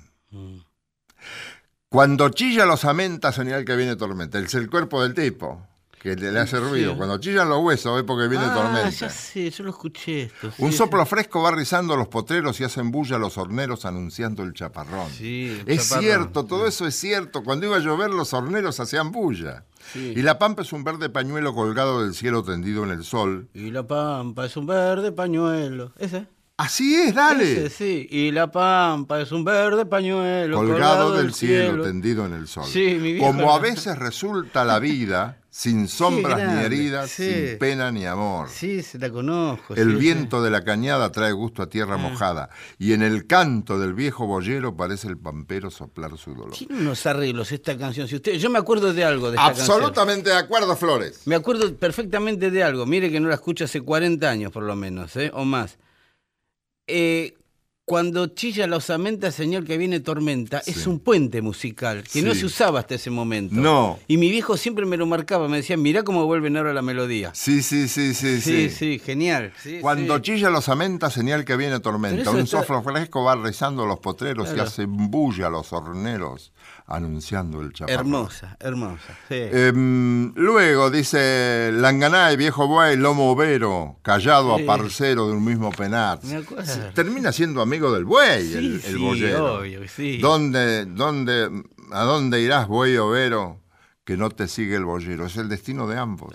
Cuando 1.90 2.30
chilla 2.30 2.66
los 2.66 2.84
amenta, 2.84 3.32
señal 3.32 3.64
que 3.64 3.76
viene 3.76 3.96
tormenta. 3.96 4.40
Es 4.40 4.54
el 4.56 4.70
cuerpo 4.70 5.04
del 5.04 5.14
tipo 5.14 5.66
que 6.02 6.16
le, 6.16 6.38
hace 6.40 6.60
ruido. 6.60 6.98
Cuando 6.98 7.18
chillan 7.18 7.50
los 7.50 7.64
huesos 7.64 7.98
es 7.98 8.04
porque 8.04 8.28
viene 8.28 8.46
ah, 8.46 8.54
tormenta. 8.54 8.90
ya 8.90 9.10
sé, 9.10 9.50
yo 9.50 9.64
lo 9.64 9.70
escuché 9.72 10.24
esto. 10.24 10.52
Un 10.60 10.72
sí, 10.72 10.78
soplo 10.78 11.06
fresco 11.06 11.42
va 11.42 11.52
rizando 11.52 11.96
los 11.96 12.08
potreros 12.08 12.60
y 12.60 12.66
hacen 12.66 12.92
bulla 12.92 13.18
los 13.18 13.38
horneros 13.38 13.86
anunciando 13.86 14.44
el 14.44 14.54
chaparrón. 14.54 15.10
Sí, 15.12 15.62
el 15.66 15.72
es 15.72 15.84
chaparrón. 15.84 16.04
cierto, 16.04 16.46
todo 16.46 16.68
eso 16.68 16.86
es 16.86 16.96
cierto. 16.96 17.44
Cuando 17.44 17.66
iba 17.66 17.78
a 17.78 17.80
llover 17.80 18.12
los 18.12 18.34
horneros 18.34 18.80
hacían 18.80 19.12
bulla. 19.12 19.64
Sí. 19.94 20.14
Y 20.16 20.22
la 20.22 20.38
pampa 20.38 20.64
es 20.64 20.74
un 20.74 20.84
verde 20.84 21.10
pañuelo 21.10 21.56
colgado 21.56 22.04
del 22.04 22.14
cielo 22.14 22.44
tendido 22.44 22.84
en 22.84 22.92
el 22.92 23.04
sol. 23.04 23.48
Y 23.54 23.72
la 23.72 23.88
pampa 23.88 24.46
es 24.46 24.58
un 24.58 24.66
verde 24.66 25.12
pañuelo. 25.14 25.94
Ese. 25.98 26.28
Así 26.60 26.96
es, 26.96 27.14
dale. 27.14 27.66
Ese, 27.66 27.70
sí. 27.70 28.08
Y 28.10 28.32
la 28.32 28.50
pampa 28.52 29.22
es 29.22 29.32
un 29.32 29.44
verde 29.44 29.86
pañuelo. 29.86 30.58
colgado 30.58 31.16
del 31.16 31.32
cielo, 31.32 31.84
tendido 31.84 32.26
en 32.26 32.34
el 32.34 32.48
sol. 32.48 32.66
Sí, 32.66 32.98
mi 33.00 33.14
viejo 33.14 33.28
Como 33.28 33.54
a 33.54 33.60
veces 33.60 33.96
resulta 34.00 34.66
la 34.66 34.80
vida, 34.80 35.38
sin 35.52 35.88
sombras 35.88 36.52
ni 36.52 36.64
heridas, 36.66 37.12
sí. 37.12 37.32
sin 37.32 37.60
pena 37.60 37.92
ni 37.92 38.08
amor. 38.08 38.50
Sí, 38.50 38.82
se 38.82 38.98
la 38.98 39.12
conozco. 39.12 39.76
El 39.76 39.92
Ah. 39.94 39.98
viento 40.00 40.42
de 40.42 40.50
la 40.50 40.64
cañada 40.64 41.12
trae 41.12 41.32
gusto 41.32 41.62
a 41.62 41.70
tierra 41.70 41.98
mojada, 41.98 42.50
y 42.80 42.94
en 42.94 43.04
el 43.04 43.28
canto 43.28 43.78
del 43.78 43.94
viejo 43.94 44.26
boyero 44.26 44.76
parece 44.76 45.10
el 45.10 45.18
pampero 45.20 45.70
soplar 45.70 46.18
su 46.18 46.34
dolor. 46.34 46.54
Tiene 46.54 46.80
unos 46.80 47.06
arreglos 47.06 47.52
esta 47.52 47.78
canción. 47.78 48.08
Si 48.08 48.16
usted, 48.16 48.34
yo 48.34 48.50
me 48.50 48.58
acuerdo 48.58 48.94
de 48.96 49.04
algo 49.04 49.30
de 49.30 49.38
esta 49.38 49.46
canción. 49.50 49.70
Absolutamente 49.78 50.32
de 50.32 50.38
acuerdo, 50.38 50.76
Flores. 50.76 51.22
Me 51.26 51.36
acuerdo 51.36 51.72
perfectamente 51.76 52.50
de 52.50 52.64
algo. 52.64 52.88
Mire 52.88 53.12
que 53.12 53.20
no 53.20 53.28
la 53.30 53.36
escucho 53.36 53.66
hace 53.66 53.80
40 53.82 54.28
años 54.28 54.52
por 54.52 54.64
lo 54.64 54.76
menos, 54.76 55.16
¿eh? 55.18 55.30
o 55.36 55.46
más. 55.46 55.78
Eh, 56.88 57.34
cuando 57.86 58.28
chilla 58.28 58.68
la 58.68 58.76
osamenta, 58.78 59.32
señor 59.32 59.64
que 59.64 59.78
viene 59.78 60.02
tormenta, 60.02 60.62
es 60.66 60.88
un 60.88 61.00
puente 61.00 61.42
musical 61.42 62.04
que 62.04 62.22
no 62.22 62.36
se 62.36 62.46
usaba 62.46 62.82
hasta 62.82 62.96
ese 62.96 63.10
momento. 63.10 63.56
No. 63.56 63.98
Y 64.10 64.18
mi 64.18 64.30
viejo 64.30 64.58
siempre 64.58 64.86
me 64.86 64.98
lo 64.98 65.06
marcaba, 65.06 65.48
me 65.48 65.56
decía, 65.56 65.78
mirá 65.78 66.04
cómo 66.04 66.26
vuelven 66.26 66.58
ahora 66.58 66.74
la 66.74 66.82
melodía. 66.82 67.32
Sí, 67.34 67.64
sí, 67.64 67.88
sí, 67.88 68.14
sí, 68.14 68.42
Sí, 68.42 68.70
sí. 68.70 68.70
sí, 68.72 69.00
genial. 69.00 69.54
Cuando 69.80 70.20
chilla 70.20 70.50
los 70.50 70.68
amenta, 70.68 71.10
señal 71.10 71.46
que 71.46 71.56
viene 71.56 71.80
tormenta. 71.80 72.30
Un 72.32 72.40
está- 72.40 72.60
soplo 72.60 72.84
fresco 72.84 73.24
va 73.24 73.38
rezando 73.38 73.86
los 73.86 74.00
potreros 74.00 74.50
y 74.54 74.60
hace 74.60 74.84
bulla 74.86 75.48
los 75.50 75.72
horneros, 75.72 76.52
anunciando 76.88 77.62
el 77.62 77.74
chaparrón. 77.74 78.00
Hermosa, 78.00 78.58
hermosa. 78.60 79.18
sí. 79.28 79.36
Em, 79.36 80.34
luego 80.36 80.90
dice 80.90 81.70
Langaná 81.74 82.32
y 82.32 82.38
viejo 82.38 82.68
buey, 82.68 82.96
lomo 82.96 83.32
overo, 83.32 84.00
callado 84.02 84.56
Sí. 84.58 84.64
a 84.64 84.66
parcero 84.66 85.28
de 85.28 85.34
un 85.34 85.44
mismo 85.44 85.70
penar. 85.72 86.20
Sí, 86.24 86.36
Termina 86.96 87.32
siendo 87.32 87.62
amigo 87.62 87.92
del 87.92 88.06
buey, 88.06 88.48
Sí, 88.48 88.54
el, 88.58 88.74
el 88.76 88.82
sí, 88.82 88.96
boyero. 88.96 89.56
obvio, 89.60 89.88
sí. 89.88 90.18
¿Dónde, 90.20 90.86
dónde, 90.86 91.50
¿A 91.92 92.04
dónde 92.04 92.42
irás, 92.42 92.68
buey 92.68 92.96
overo? 92.98 93.62
Que 94.06 94.16
no 94.16 94.30
te 94.30 94.48
sigue 94.48 94.76
el 94.78 94.86
boyero. 94.86 95.26
Es 95.26 95.36
el 95.36 95.50
destino 95.50 95.86
de 95.88 95.98
ambos, 95.98 96.34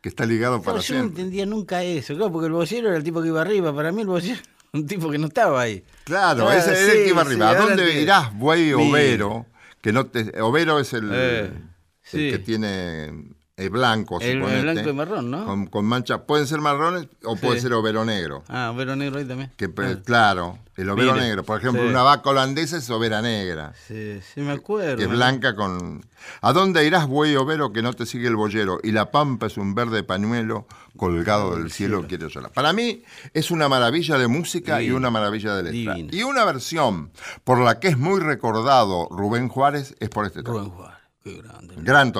que 0.00 0.08
está 0.08 0.24
ligado 0.24 0.62
para 0.62 0.78
Ah. 0.78 0.80
yo 0.80 0.94
no 0.94 1.00
siempre. 1.02 1.22
entendía 1.22 1.46
nunca 1.46 1.82
eso, 1.82 2.14
claro, 2.14 2.30
porque 2.32 2.46
el 2.46 2.52
bollero 2.52 2.88
era 2.88 2.96
el 2.96 3.02
tipo 3.02 3.20
que 3.20 3.28
iba 3.28 3.40
arriba. 3.40 3.74
Para 3.74 3.90
mí 3.90 4.02
el 4.02 4.06
bollero 4.06 4.34
era 4.40 4.44
un 4.80 4.86
tipo 4.86 5.10
que 5.10 5.18
no 5.18 5.26
estaba 5.26 5.60
ahí. 5.62 5.82
Claro, 6.04 6.48
Ah, 6.48 6.56
ese 6.56 6.72
es 6.74 6.78
el 6.80 6.90
sí, 6.90 6.96
que 6.98 7.08
iba 7.08 7.22
sí, 7.24 7.28
arriba. 7.30 7.50
¿A 7.50 7.54
dónde 7.56 8.00
irás, 8.00 8.32
buey 8.38 8.72
overo? 8.72 9.46
Que 9.80 9.92
no 9.92 10.06
te, 10.06 10.40
overo 10.40 10.78
es 10.80 10.92
el, 10.92 11.10
Eh, 11.12 11.44
el 11.46 11.62
sí. 12.02 12.30
que 12.30 12.38
tiene 12.38 13.12
el 13.58 13.70
blanco, 13.70 14.18
El- 14.20 14.40
blanco 14.40 14.88
y 14.88 14.92
marrón, 14.92 15.30
¿no? 15.30 15.44
Con, 15.44 15.66
con 15.66 15.84
manchas, 15.84 16.20
pueden 16.26 16.46
ser 16.46 16.60
marrones 16.60 17.08
o 17.24 17.36
puede 17.36 17.60
ser 17.60 17.72
overo 17.74 18.04
negro. 18.04 18.44
Ah, 18.48 18.72
Vero 18.76 18.96
Negro 18.96 19.18
ahí 19.18 19.24
también. 19.26 19.52
Que, 19.56 19.68
pe- 19.68 19.84
Ah, 19.84 19.98
Claro, 20.04 20.58
el 20.76 20.88
overo 20.88 21.12
Mire, 21.14 21.26
negro. 21.26 21.42
Por 21.44 21.58
ejemplo, 21.58 21.82
sí. 21.82 21.88
una 21.88 22.02
vaca 22.02 22.30
holandesa 22.30 22.76
es 22.78 22.88
overa 22.88 23.20
negra. 23.20 23.72
sí, 23.86 24.20
sí, 24.34 24.40
me 24.40 24.52
acuerdo. 24.52 24.96
Que 24.96 25.02
es 25.04 25.10
blanca 25.10 25.54
con... 25.56 26.06
¿A 26.40 26.52
dónde 26.52 26.84
irás, 26.86 27.06
buey 27.06 27.36
overo, 27.36 27.72
que 27.72 27.82
no 27.82 27.92
te 27.92 28.06
sigue 28.06 28.28
el 28.28 28.36
boyero? 28.36 28.78
Y 28.82 28.92
la 28.92 29.10
pampa 29.10 29.46
es 29.46 29.56
un 29.56 29.74
verde 29.74 30.02
pañuelo 30.04 30.66
colgado 30.96 31.56
del 31.56 31.70
cielo, 31.70 32.04
quiero 32.08 32.28
llorar. 32.28 32.50
Para 32.52 32.72
mí 32.72 33.02
es 33.34 33.50
una 33.50 33.68
maravilla 33.68 34.18
de 34.18 34.26
música 34.28 34.82
y 34.82 34.90
una 34.90 35.10
maravilla 35.10 35.54
de 35.56 35.62
letra. 35.64 35.94
Divino. 35.94 36.10
Y 36.16 36.22
una 36.24 36.44
versión 36.44 37.10
por 37.44 37.58
la 37.60 37.78
que 37.80 37.88
es 37.88 37.98
muy 37.98 38.20
recordado 38.20 39.08
Rubén 39.10 39.48
Juárez 39.48 39.94
es 40.00 40.08
por 40.08 40.26
este 40.26 40.42
tema. 40.42 40.58
Rubén 40.58 40.70
Juárez, 40.70 40.97
qué 41.22 41.36
grande. 41.36 41.74
Gran. 41.78 42.12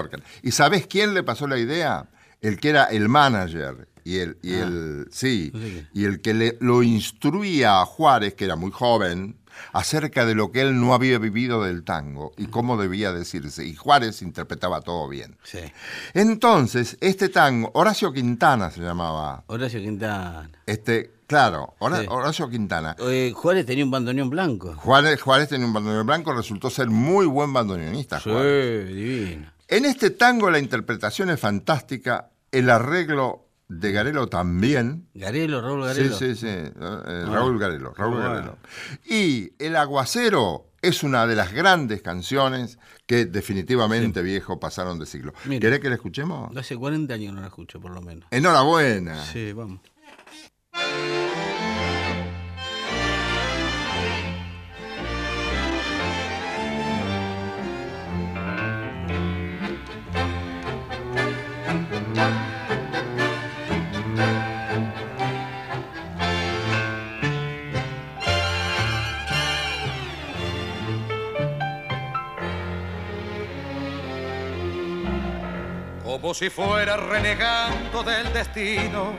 ¿Y 0.42 0.52
sabés 0.52 0.87
quién 0.87 1.14
le 1.14 1.22
pasó 1.22 1.46
la 1.46 1.58
idea? 1.58 2.08
El 2.40 2.61
que 2.61 2.70
era 2.70 2.84
el 2.84 3.08
manager 3.08 3.88
y 4.04 4.18
el, 4.18 4.38
y 4.42 4.54
el 4.54 5.08
sí, 5.11 5.52
y 5.92 6.04
el 6.04 6.20
que 6.20 6.34
le, 6.34 6.56
lo 6.61 6.82
instruía 6.82 7.80
a 7.80 7.84
Juárez, 7.84 8.34
que 8.34 8.44
era 8.44 8.56
muy 8.56 8.70
joven, 8.70 9.38
acerca 9.73 10.25
de 10.27 10.35
lo 10.35 10.53
que 10.53 10.61
él 10.62 10.81
no 10.81 10.94
había 10.94 11.18
vivido 11.18 11.62
del 11.62 11.85
tango 11.85 12.33
y 12.37 12.47
cómo 12.47 12.77
debía 12.77 13.12
decirse. 13.12 13.64
Y 13.64 13.75
Juárez 13.75 14.23
interpretaba 14.23 14.81
todo 14.81 15.09
bien. 15.09 15.37
Sí. 15.44 15.61
Entonces, 16.14 16.97
este 17.01 17.29
tango, 17.29 17.71
Horacio 17.75 18.12
Quintana 18.12 18.71
se 18.71 18.81
llamaba. 18.81 19.44
Horacio 19.47 19.81
Quintana. 19.81 20.51
Este, 20.66 21.11
claro, 21.27 21.75
Sí. 21.81 22.07
Horacio 22.09 22.49
Quintana. 22.49 22.97
Eh, 22.99 23.33
Juárez 23.35 23.64
tenía 23.66 23.85
un 23.85 23.90
bandoneón 23.90 24.29
blanco. 24.31 24.75
Juárez, 24.77 25.21
Juárez 25.23 25.49
tenía 25.49 25.66
un 25.66 25.73
bandoneón 25.73 26.07
blanco, 26.07 26.33
resultó 26.35 26.71
ser 26.71 26.88
muy 26.88 27.27
buen 27.27 27.53
bandoneonista. 27.53 28.21
Sí, 28.21 28.31
Juárez. 28.31 28.88
divino. 28.88 29.53
En 29.68 29.85
este 29.85 30.11
tango 30.11 30.51
la 30.51 30.59
interpretación 30.59 31.31
es 31.31 31.38
fantástica, 31.40 32.31
el 32.51 32.71
arreglo 32.71 33.47
de 33.68 33.92
Garelo 33.92 34.28
también. 34.28 35.09
Garelo, 35.14 35.61
Raúl 35.61 35.83
Sí, 35.83 35.88
Garelo. 35.88 36.16
sí, 36.16 36.35
sí, 36.35 36.46
eh, 36.48 36.72
Raúl 36.76 37.59
Garelo, 37.59 37.92
Raúl 37.94 38.14
Bueno. 38.14 38.28
Garelo. 38.31 38.59
Y 39.07 39.52
El 39.59 39.76
Aguacero 39.76 40.66
es 40.81 41.02
una 41.02 41.26
de 41.26 41.37
las 41.37 41.52
grandes 41.52 42.02
canciones 42.02 42.78
que 43.07 43.26
definitivamente, 43.26 44.22
viejo, 44.22 44.59
pasaron 44.61 44.98
de 44.98 45.07
siglo. 45.07 45.33
Mire. 45.44 45.61
¿Querés 45.61 45.81
que 45.81 45.88
la 45.88 45.96
escuchemos? 45.96 46.57
Hace 46.57 46.76
40 46.76 47.12
años 47.14 47.35
no 47.35 47.40
la 47.40 47.48
escucho, 47.48 47.81
por 47.81 47.90
lo 47.92 48.00
menos. 48.00 48.28
Enhorabuena. 48.31 49.22
Sí, 49.24 49.52
vamos. 49.52 49.81
Como 76.29 76.35
si 76.35 76.50
fuera 76.50 76.98
renegando 76.98 78.02
del 78.02 78.31
destino, 78.35 79.14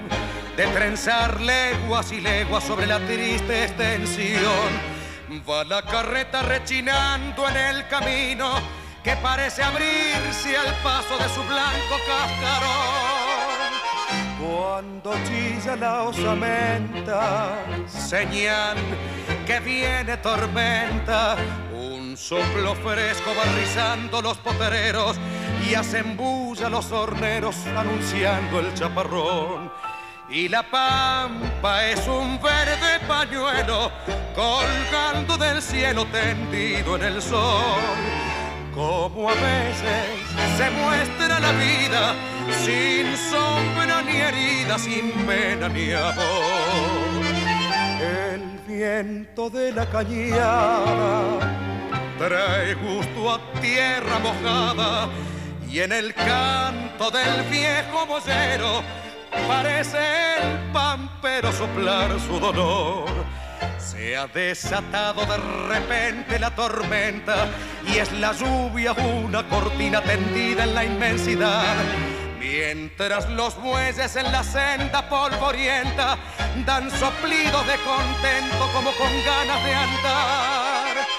de 0.55 0.67
trenzar 0.67 1.41
leguas 1.41 2.11
y 2.11 2.21
leguas 2.21 2.63
sobre 2.63 2.85
la 2.85 2.99
triste 2.99 3.63
extensión. 3.63 4.69
Va 5.49 5.63
la 5.63 5.81
carreta 5.81 6.43
rechinando 6.43 7.49
en 7.49 7.57
el 7.57 7.87
camino 7.87 8.51
que 9.03 9.15
parece 9.15 9.63
abrirse 9.63 10.55
al 10.55 10.71
paso 10.83 11.17
de 11.17 11.27
su 11.29 11.41
blanco 11.45 11.95
cascarón. 12.05 13.73
Cuando 14.39 15.15
chilla 15.27 15.75
la 15.77 16.03
osamenta, 16.03 17.57
señal 17.87 18.77
que 19.47 19.59
viene 19.61 20.15
tormenta, 20.17 21.37
un 21.73 22.15
soplo 22.15 22.75
fresco 22.75 23.31
va 23.35 23.51
rizando 23.59 24.21
los 24.21 24.37
potreros 24.37 25.17
y 25.69 25.75
hacen 25.75 26.17
los 26.69 26.91
horneros 26.91 27.55
anunciando 27.67 28.59
el 28.59 28.73
chaparrón. 28.73 29.71
Y 30.29 30.47
la 30.47 30.63
pampa 30.63 31.85
es 31.87 32.07
un 32.07 32.39
verde 32.41 32.99
pañuelo 33.07 33.91
colgando 34.35 35.37
del 35.37 35.61
cielo 35.61 36.05
tendido 36.05 36.95
en 36.95 37.03
el 37.03 37.21
sol. 37.21 37.81
Como 38.73 39.29
a 39.29 39.33
veces 39.33 40.05
se 40.57 40.69
muestra 40.71 41.39
la 41.39 41.51
vida 41.51 42.15
sin 42.63 43.17
sombra 43.17 44.01
ni 44.03 44.17
herida, 44.17 44.77
sin 44.77 45.11
pena 45.25 45.69
ni 45.69 45.91
amor. 45.91 47.19
viento 48.67 49.49
de 49.49 49.71
la 49.71 49.85
cañada 49.87 51.39
trae 52.19 52.75
gusto 52.75 53.33
a 53.33 53.39
tierra 53.61 54.19
mojada 54.19 55.09
y 55.69 55.81
en 55.81 55.91
el 55.91 56.13
canto 56.13 57.11
del 57.11 57.43
viejo 57.43 58.05
boyero 58.07 58.81
parece 59.47 59.97
el 60.37 60.71
pampero 60.71 61.51
soplar 61.51 62.19
su 62.19 62.39
dolor. 62.39 63.07
Se 63.77 64.17
ha 64.17 64.27
desatado 64.27 65.25
de 65.25 65.37
repente 65.67 66.39
la 66.39 66.49
tormenta 66.55 67.47
y 67.87 67.97
es 67.97 68.11
la 68.13 68.33
lluvia 68.33 68.93
una 68.93 69.47
cortina 69.47 70.01
tendida 70.01 70.63
en 70.63 70.73
la 70.73 70.85
inmensidad. 70.85 71.75
Mientras 72.39 73.29
los 73.29 73.55
bueyes 73.61 74.15
en 74.15 74.31
la 74.31 74.43
senda 74.43 75.07
polvorienta 75.07 76.17
dan 76.65 76.89
soplidos 76.89 77.67
de 77.67 77.75
contento 77.85 78.69
como 78.73 78.91
con 78.93 79.11
ganas 79.23 79.63
de 79.63 79.73
andar. 79.75 81.18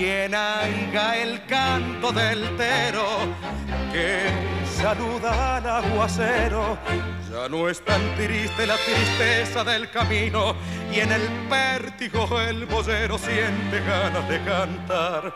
Bien 0.00 0.34
aiga 0.34 1.14
el 1.18 1.44
canto 1.44 2.10
del 2.10 2.56
tero 2.56 3.04
que 3.92 4.30
saluda 4.80 5.58
al 5.58 5.66
aguacero. 5.68 6.78
Ya 7.30 7.50
no 7.50 7.68
es 7.68 7.84
tan 7.84 8.00
triste 8.16 8.66
la 8.66 8.76
tristeza 8.76 9.62
del 9.62 9.90
camino 9.90 10.56
y 10.90 11.00
en 11.00 11.12
el 11.12 11.28
vértigo 11.50 12.40
el 12.40 12.64
boyero 12.64 13.18
siente 13.18 13.80
ganas 13.80 14.26
de 14.26 14.42
cantar. 14.42 15.34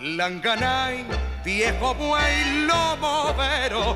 Langanay, 0.00 1.04
viejo 1.44 1.94
buey, 1.94 2.66
lomo 2.66 3.34
vero, 3.34 3.94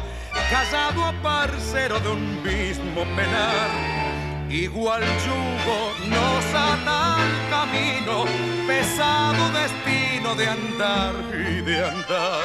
casado 0.51 1.07
a 1.07 1.13
parcero 1.23 1.99
de 2.01 2.09
un 2.11 2.43
mismo 2.43 3.05
penar. 3.17 4.12
Igual 4.53 5.01
yugo 5.01 5.93
nos 6.11 6.45
ata 6.55 7.17
al 7.17 7.49
camino, 7.49 8.27
pesado 8.67 9.51
destino 9.51 10.35
de 10.35 10.47
andar 10.47 11.15
y 11.33 11.63
de 11.63 11.83
andar. 11.83 12.43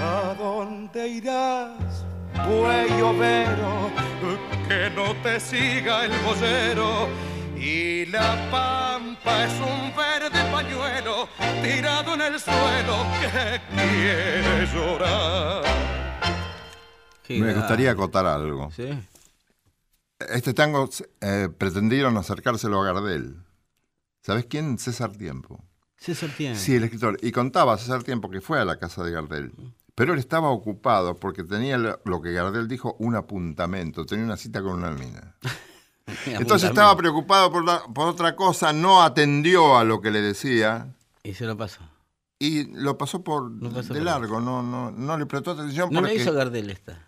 ¿A 0.00 0.34
dónde 0.38 1.08
irás, 1.08 2.04
buey 2.46 2.92
overo? 3.02 3.90
Que 4.68 4.88
no 4.94 5.16
te 5.24 5.40
siga 5.40 6.04
el 6.04 6.12
boyero. 6.20 7.08
Y 7.58 8.06
la 8.06 8.36
pampa 8.48 9.46
es 9.46 9.54
un 9.54 9.92
verde 9.96 10.40
pañuelo 10.52 11.28
tirado 11.60 12.14
en 12.14 12.20
el 12.20 12.38
suelo 12.38 13.04
que 13.20 13.60
quiere 13.74 14.66
llorar. 14.72 15.64
Me 17.28 17.52
gustaría 17.52 17.90
acotar 17.90 18.26
algo. 18.26 18.70
¿Sí? 18.76 18.88
Este 20.18 20.52
tango 20.54 20.88
eh, 21.20 21.48
pretendieron 21.56 22.16
acercárselo 22.16 22.80
a 22.82 22.84
Gardel. 22.92 23.36
¿Sabes 24.22 24.46
quién? 24.46 24.78
César 24.78 25.12
Tiempo. 25.12 25.64
César 25.96 26.30
Tiempo. 26.36 26.58
Sí, 26.58 26.74
el 26.74 26.84
escritor. 26.84 27.18
Y 27.22 27.30
contaba 27.32 27.74
a 27.74 27.78
César 27.78 28.02
Tiempo 28.02 28.28
que 28.30 28.40
fue 28.40 28.60
a 28.60 28.64
la 28.64 28.78
casa 28.78 29.04
de 29.04 29.12
Gardel. 29.12 29.52
Pero 29.94 30.12
él 30.12 30.18
estaba 30.18 30.50
ocupado 30.50 31.16
porque 31.16 31.44
tenía 31.44 31.76
lo 31.78 32.22
que 32.22 32.32
Gardel 32.32 32.68
dijo, 32.68 32.96
un 32.98 33.14
apuntamento. 33.16 34.06
Tenía 34.06 34.24
una 34.24 34.36
cita 34.36 34.60
con 34.62 34.72
una 34.74 34.90
mina. 34.90 35.36
Entonces 36.26 36.70
estaba 36.70 36.96
preocupado 36.96 37.52
por, 37.52 37.64
la- 37.64 37.82
por 37.94 38.08
otra 38.08 38.34
cosa, 38.34 38.72
no 38.72 39.02
atendió 39.02 39.76
a 39.76 39.84
lo 39.84 40.00
que 40.00 40.10
le 40.10 40.20
decía 40.22 40.94
Y 41.22 41.34
se 41.34 41.44
lo 41.44 41.56
pasó. 41.56 41.80
y 42.38 42.64
lo 42.74 42.96
pasó 42.96 43.22
por 43.22 43.50
pasó 43.60 43.92
de 43.92 44.00
por 44.00 44.02
largo, 44.02 44.40
no, 44.40 44.62
no, 44.62 44.90
no 44.90 45.18
le 45.18 45.26
prestó 45.26 45.50
atención 45.50 45.90
No 45.92 46.00
porque... 46.00 46.14
hizo 46.14 46.32
Gardel 46.32 46.70
esta. 46.70 47.04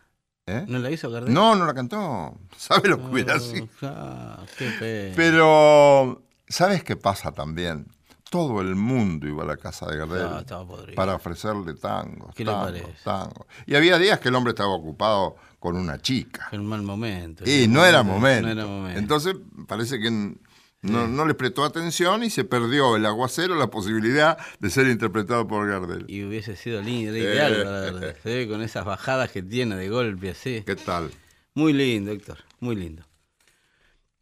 ¿Eh? 0.59 0.65
¿No 0.67 0.79
la 0.79 0.91
hizo 0.91 1.11
Gardel? 1.11 1.33
No, 1.33 1.55
no 1.55 1.65
la 1.67 1.75
cantó. 1.75 2.35
¿Sabe 2.57 2.89
lo 2.89 2.99
que 2.99 3.07
hubiera 3.07 3.37
Oh, 3.37 3.41
sido? 3.41 3.69
ah, 3.83 4.43
qué. 4.59 5.13
Pero, 5.17 6.23
¿sabes 6.49 6.83
qué 6.85 6.97
pasa 6.97 7.33
también? 7.33 7.87
Todo 8.31 8.61
el 8.61 8.77
mundo 8.77 9.27
iba 9.27 9.43
a 9.43 9.47
la 9.47 9.57
casa 9.57 9.87
de 9.87 9.97
Gardel 9.97 10.23
Ah, 10.25 10.65
para 10.95 11.17
ofrecerle 11.17 11.75
tangos, 11.75 12.33
¿Qué 12.35 12.45
le 12.45 12.53
tangos, 12.53 12.67
parece? 12.71 12.93
tangos. 13.05 13.47
Y 13.67 13.75
había 13.75 13.99
días 13.99 14.21
que 14.21 14.29
el 14.29 14.35
hombre 14.37 14.51
estaba 14.53 14.71
ocupado 14.71 15.35
con 15.59 15.77
una 15.77 16.01
chica. 16.01 16.47
Fue 16.49 16.59
un 16.59 16.67
mal 16.67 16.83
momento. 16.83 17.45
Y 17.49 17.67
no 17.67 17.85
era 17.85 18.03
momento. 18.05 18.47
No 18.47 18.53
era 18.53 18.67
momento. 18.67 18.99
Entonces, 19.01 19.35
parece 19.67 19.99
que 19.99 20.37
no, 20.83 21.07
no 21.09 21.27
le 21.27 21.35
prestó 21.35 21.65
atención 21.65 22.23
y 22.23 22.31
se 22.31 22.45
perdió 22.45 22.97
el 22.97 23.05
aguacero 23.07 23.55
la 23.55 23.69
posibilidad 23.69 24.39
de 24.61 24.71
ser 24.71 24.87
interpretado 24.89 25.47
por 25.47 25.69
Gardel. 25.69 26.05
Y 26.09 26.23
hubiese 26.25 26.57
sido 26.57 26.81
lindo, 26.83 27.17
ideal 27.17 27.53
Eh. 27.55 27.65
para 27.65 27.81
Gardel. 27.81 28.15
Se 28.23 28.35
ve 28.35 28.49
con 28.49 28.63
esas 28.63 28.85
bajadas 28.85 29.31
que 29.31 29.43
tiene 29.43 29.77
de 29.77 29.89
golpe 29.89 30.31
así. 30.31 30.63
¿Qué 30.65 30.77
tal? 30.77 31.11
Muy 31.55 31.73
lindo, 31.73 32.13
Héctor, 32.13 32.39
muy 32.61 32.77
lindo. 32.77 33.05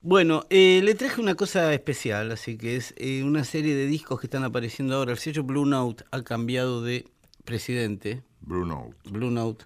Bueno, 0.01 0.47
eh, 0.49 0.81
le 0.85 0.95
traje 0.95 1.21
una 1.21 1.35
cosa 1.35 1.73
especial, 1.75 2.31
así 2.31 2.57
que 2.57 2.77
es 2.77 2.95
eh, 2.99 3.23
una 3.25 3.45
serie 3.45 3.75
de 3.75 3.87
discos 3.87 4.21
que 4.21 4.27
están 4.27 4.45
apareciendo 4.45 4.95
ahora. 4.97 5.13
El 5.13 5.19
sello 5.19 5.43
Blue 5.43 5.67
Note 5.67 6.05
ha 6.13 6.23
cambiado 6.23 6.83
de 6.83 7.05
presidente. 7.45 8.23
Bruno. 8.41 8.91
Blue 9.05 9.31
Note 9.31 9.65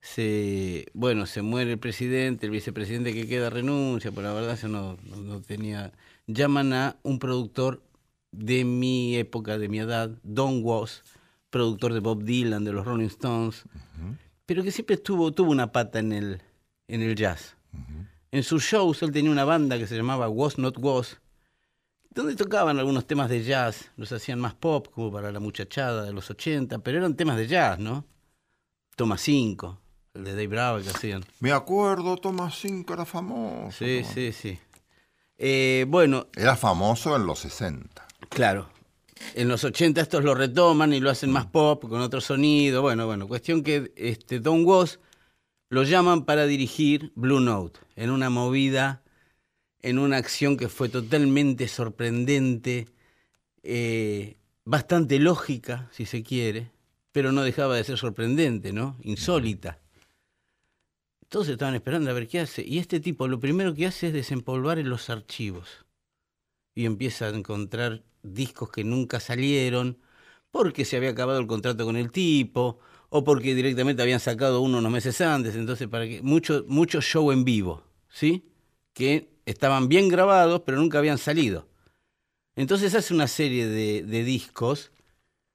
se, 0.00 0.86
bueno, 0.94 1.26
se 1.26 1.42
muere 1.42 1.72
el 1.72 1.78
presidente, 1.78 2.46
el 2.46 2.52
vicepresidente 2.52 3.12
que 3.12 3.26
queda 3.26 3.50
renuncia, 3.50 4.12
pero 4.12 4.28
la 4.28 4.34
verdad 4.34 4.58
yo 4.60 4.68
no, 4.68 4.96
no, 5.08 5.16
no 5.16 5.40
tenía. 5.42 5.92
Llaman 6.26 6.72
a 6.72 6.96
un 7.02 7.18
productor 7.18 7.82
de 8.32 8.64
mi 8.64 9.16
época, 9.16 9.58
de 9.58 9.68
mi 9.68 9.78
edad, 9.78 10.10
Don 10.22 10.60
Was, 10.62 11.02
productor 11.50 11.92
de 11.92 12.00
Bob 12.00 12.24
Dylan, 12.24 12.64
de 12.64 12.72
los 12.72 12.84
Rolling 12.84 13.06
Stones, 13.06 13.64
pero 14.46 14.62
que 14.62 14.70
siempre 14.70 14.96
tuvo, 14.96 15.32
tuvo 15.32 15.50
una 15.50 15.70
pata 15.72 15.98
en 15.98 16.12
el, 16.12 16.42
en 16.88 17.02
el 17.02 17.14
jazz. 17.14 17.56
En 18.30 18.42
sus 18.42 18.64
shows 18.64 19.02
él 19.02 19.12
tenía 19.12 19.30
una 19.30 19.44
banda 19.44 19.78
que 19.78 19.86
se 19.86 19.96
llamaba 19.96 20.28
Was 20.28 20.58
Not 20.58 20.78
Was, 20.78 21.20
donde 22.10 22.36
tocaban 22.36 22.78
algunos 22.78 23.06
temas 23.06 23.28
de 23.28 23.42
jazz, 23.42 23.90
los 23.96 24.10
hacían 24.12 24.40
más 24.40 24.54
pop, 24.54 24.88
como 24.92 25.12
para 25.12 25.30
la 25.32 25.40
muchachada 25.40 26.04
de 26.04 26.12
los 26.12 26.30
80, 26.30 26.78
pero 26.78 26.98
eran 26.98 27.14
temas 27.14 27.36
de 27.36 27.46
jazz, 27.46 27.78
¿no? 27.78 28.04
Toma 28.96 29.18
5, 29.18 29.80
el 30.14 30.24
de 30.24 30.30
Dave 30.30 30.46
Bravo 30.46 30.80
que 30.80 30.90
hacían. 30.90 31.24
Me 31.40 31.52
acuerdo, 31.52 32.16
Tomás 32.16 32.58
Cinco 32.58 32.94
era 32.94 33.04
famoso. 33.04 33.76
Sí, 33.76 34.02
sí, 34.04 34.32
sí. 34.32 34.58
Eh, 35.38 35.84
bueno, 35.88 36.28
Era 36.36 36.56
famoso 36.56 37.16
en 37.16 37.26
los 37.26 37.40
60. 37.40 38.06
claro. 38.28 38.68
En 39.34 39.48
los 39.48 39.64
80 39.64 40.02
estos 40.02 40.22
lo 40.22 40.34
retoman 40.34 40.92
y 40.92 41.00
lo 41.00 41.08
hacen 41.08 41.30
más 41.30 41.46
pop, 41.46 41.88
con 41.88 42.00
otro 42.02 42.20
sonido. 42.20 42.82
Bueno, 42.82 43.06
bueno, 43.06 43.26
cuestión 43.26 43.62
que 43.62 43.90
este, 43.96 44.38
Don 44.38 44.66
Was 44.66 45.00
lo 45.70 45.82
llaman 45.82 46.24
para 46.24 46.46
dirigir 46.46 47.10
Blue 47.14 47.40
Note 47.40 47.80
en 47.96 48.10
una 48.10 48.28
movida, 48.28 49.02
en 49.80 49.98
una 49.98 50.18
acción 50.18 50.56
que 50.56 50.68
fue 50.68 50.88
totalmente 50.90 51.68
sorprendente, 51.68 52.88
eh, 53.62 54.36
bastante 54.64 55.18
lógica, 55.18 55.88
si 55.90 56.04
se 56.04 56.22
quiere, 56.22 56.70
pero 57.12 57.32
no 57.32 57.42
dejaba 57.42 57.76
de 57.76 57.84
ser 57.84 57.96
sorprendente, 57.96 58.72
¿no? 58.72 58.96
Insólita. 59.02 59.78
Todos 61.34 61.48
estaban 61.48 61.74
esperando 61.74 62.08
a 62.10 62.12
ver 62.12 62.28
qué 62.28 62.38
hace. 62.38 62.62
Y 62.64 62.78
este 62.78 63.00
tipo 63.00 63.26
lo 63.26 63.40
primero 63.40 63.74
que 63.74 63.86
hace 63.86 64.06
es 64.06 64.12
desempolvar 64.12 64.78
en 64.78 64.88
los 64.88 65.10
archivos. 65.10 65.84
Y 66.76 66.84
empieza 66.84 67.26
a 67.26 67.30
encontrar 67.30 68.04
discos 68.22 68.70
que 68.70 68.84
nunca 68.84 69.18
salieron, 69.18 69.98
porque 70.52 70.84
se 70.84 70.96
había 70.96 71.10
acabado 71.10 71.40
el 71.40 71.48
contrato 71.48 71.84
con 71.86 71.96
el 71.96 72.12
tipo, 72.12 72.78
o 73.08 73.24
porque 73.24 73.56
directamente 73.56 74.00
habían 74.00 74.20
sacado 74.20 74.60
uno 74.60 74.78
unos 74.78 74.92
meses 74.92 75.20
antes. 75.22 75.56
Entonces, 75.56 75.88
para 75.88 76.06
que 76.06 76.22
mucho, 76.22 76.64
mucho 76.68 77.00
show 77.00 77.32
en 77.32 77.44
vivo, 77.44 77.82
¿sí? 78.08 78.44
Que 78.92 79.28
estaban 79.44 79.88
bien 79.88 80.08
grabados, 80.08 80.62
pero 80.64 80.78
nunca 80.78 80.98
habían 80.98 81.18
salido. 81.18 81.66
Entonces 82.54 82.94
hace 82.94 83.12
una 83.12 83.26
serie 83.26 83.66
de, 83.66 84.04
de 84.04 84.22
discos 84.22 84.92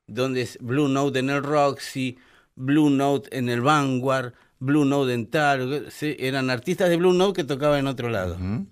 donde 0.07 0.41
es 0.41 0.57
Blue 0.59 0.89
Note 0.89 1.19
en 1.19 1.29
el 1.29 1.41
Roxy, 1.41 2.17
Blue 2.55 2.89
Note 2.89 3.29
en 3.31 3.47
el 3.47 3.61
Vanguard, 3.61 4.33
Blue 4.59 4.85
Note 4.85 5.13
en 5.13 5.27
tal, 5.27 5.91
¿sí? 5.91 6.15
eran 6.19 6.49
artistas 6.49 6.89
de 6.89 6.97
Blue 6.97 7.13
Note 7.13 7.41
que 7.41 7.47
tocaban 7.47 7.79
en 7.79 7.87
otro 7.87 8.09
lado. 8.09 8.37
¿Mm? 8.37 8.67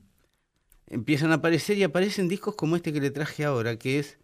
Empiezan 0.88 1.32
a 1.32 1.36
aparecer 1.36 1.78
y 1.78 1.84
aparecen 1.84 2.28
discos 2.28 2.56
como 2.56 2.76
este 2.76 2.94
que 2.94 3.02
le 3.02 3.12
traje 3.12 3.46
ahora, 3.46 3.78
que 3.78 4.00
es 4.00 4.20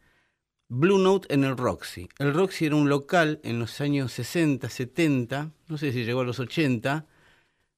Blue 0.69 0.99
Note 0.99 1.33
en 1.33 1.43
el 1.43 1.57
Roxy. 1.57 2.09
El 2.19 2.33
Roxy 2.33 2.65
era 2.65 2.75
un 2.75 2.89
local 2.89 3.39
en 3.43 3.59
los 3.59 3.79
años 3.81 4.11
60, 4.13 4.69
70, 4.69 5.51
no 5.67 5.77
sé 5.77 5.91
si 5.91 6.03
llegó 6.03 6.21
a 6.21 6.25
los 6.25 6.39
80, 6.39 7.05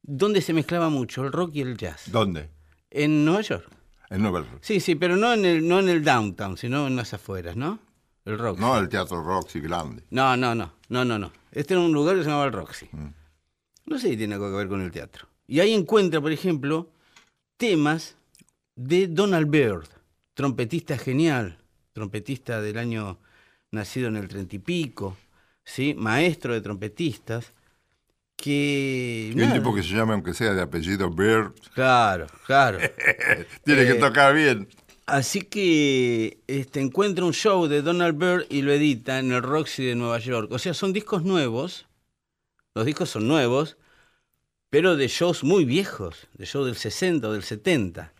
donde 0.02 0.42
se 0.42 0.54
mezclaba 0.54 0.90
mucho 0.90 1.24
el 1.24 1.32
rock 1.32 1.56
y 1.56 1.62
el 1.62 1.78
jazz. 1.78 2.12
¿Dónde? 2.12 2.50
En 2.92 3.26
Nueva 3.26 3.42
York. 3.42 3.68
En 4.10 4.22
Nueva 4.22 4.42
York. 4.42 4.60
Sí, 4.62 4.80
sí, 4.80 4.96
pero 4.96 5.16
no 5.16 5.34
en 5.34 5.46
el, 5.46 5.68
no 5.68 5.80
en 5.80 5.90
el 5.90 6.04
downtown, 6.04 6.58
sino 6.58 6.88
en 6.88 6.96
las 6.96 7.14
afueras, 7.14 7.56
¿no? 7.56 7.80
El 8.24 8.38
Roxy. 8.38 8.62
No 8.62 8.78
el 8.78 8.90
Teatro 8.90 9.24
Roxy 9.24 9.60
grande. 9.60 10.04
No, 10.10 10.38
no, 10.38 10.56
no, 10.56 10.72
no, 10.90 11.06
no, 11.06 11.20
no. 11.20 11.32
Este 11.52 11.74
era 11.74 11.82
un 11.82 11.92
lugar 11.92 12.16
que 12.16 12.24
se 12.24 12.30
llamaba 12.30 12.46
el 12.46 12.54
Roxy. 12.54 12.90
No 13.86 14.00
sé 14.00 14.10
si 14.10 14.18
tiene 14.18 14.36
algo 14.36 14.50
que 14.50 14.58
ver 14.58 14.68
con 14.68 14.82
el 14.82 14.92
teatro. 14.92 15.28
Y 15.48 15.60
ahí 15.60 15.74
encuentra, 15.74 16.20
por 16.22 16.32
ejemplo, 16.32 16.90
temas 17.58 18.16
de 18.76 19.08
Donald 19.08 19.50
Byrd, 19.50 19.88
trompetista 20.34 20.98
genial, 20.98 21.58
trompetista 21.94 22.62
del 22.62 22.78
año 22.78 23.20
nacido 23.72 24.08
en 24.08 24.16
el 24.18 24.28
treinta 24.28 24.56
y 24.56 24.60
pico, 24.60 25.18
¿sí? 25.64 25.94
maestro 25.96 26.54
de 26.54 26.62
trompetistas, 26.62 27.52
que... 28.36 29.32
Y 29.36 29.42
un 29.42 29.54
tipo 29.54 29.74
que 29.74 29.82
se 29.84 29.90
llame, 29.96 30.14
aunque 30.14 30.34
sea 30.34 30.54
de 30.54 30.62
apellido 30.62 31.10
Bird, 31.10 31.54
Claro, 31.74 32.28
claro. 32.46 32.80
tiene 33.64 33.84
Eh, 33.84 33.88
que 33.88 33.94
tocar 33.96 34.34
bien. 34.36 34.68
Así 35.06 35.42
que 35.42 36.40
este, 36.48 36.82
encuentra 36.82 37.26
un 37.26 37.34
show 37.34 37.68
de 37.68 37.82
Donald 37.82 38.18
Byrd 38.18 38.46
y 38.50 38.62
lo 38.64 38.74
edita 38.74 39.20
en 39.20 39.32
el 39.32 39.44
Roxy 39.44 39.86
de 39.86 39.96
Nueva 39.96 40.18
York. 40.20 40.52
O 40.52 40.58
sea, 40.60 40.74
son 40.74 40.94
discos 40.94 41.24
nuevos, 41.24 41.86
los 42.76 42.86
discos 42.86 43.10
son 43.10 43.28
nuevos, 43.28 43.78
pero 44.70 44.98
de 44.98 45.08
shows 45.08 45.44
muy 45.44 45.64
viejos, 45.64 46.28
de 46.34 46.46
shows 46.46 46.66
del 46.66 46.76
60 46.76 47.30
o 47.30 47.32
del 47.32 47.44
70, 47.44 48.12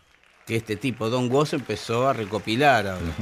que 0.46 0.56
este 0.56 0.76
tipo, 0.76 1.10
Don 1.10 1.30
Was, 1.30 1.52
empezó 1.52 2.08
a 2.08 2.14
recopilar 2.14 2.86
ahora, 2.86 3.14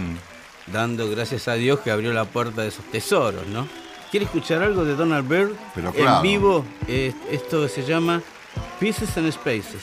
dando 0.68 1.11
gracias 1.11 1.49
a 1.49 1.55
Dios 1.55 1.80
que 1.80 1.91
abrió 1.91 2.12
la 2.12 2.24
puerta 2.24 2.62
de 2.62 2.68
esos 2.68 2.85
tesoros, 2.87 3.47
¿no? 3.49 3.66
¿Quiere 4.12 4.26
escuchar 4.26 4.62
algo 4.62 4.85
de 4.85 4.95
Donald 4.95 5.28
Byrd 5.28 5.57
Pero 5.74 5.93
en 5.93 6.22
vivo? 6.22 6.64
Eh, 6.87 7.12
esto 7.32 7.66
se 7.66 7.82
llama 7.82 8.22
Pieces 8.78 9.16
and 9.18 9.32
Spaces, 9.32 9.82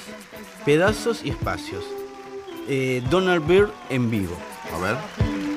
pedazos 0.64 1.22
y 1.26 1.32
espacios. 1.32 1.84
Eh, 2.70 3.04
Donald 3.10 3.46
Byrd 3.46 3.72
en 3.90 4.10
vivo. 4.10 4.38
A 4.74 4.80
ver. 4.80 5.51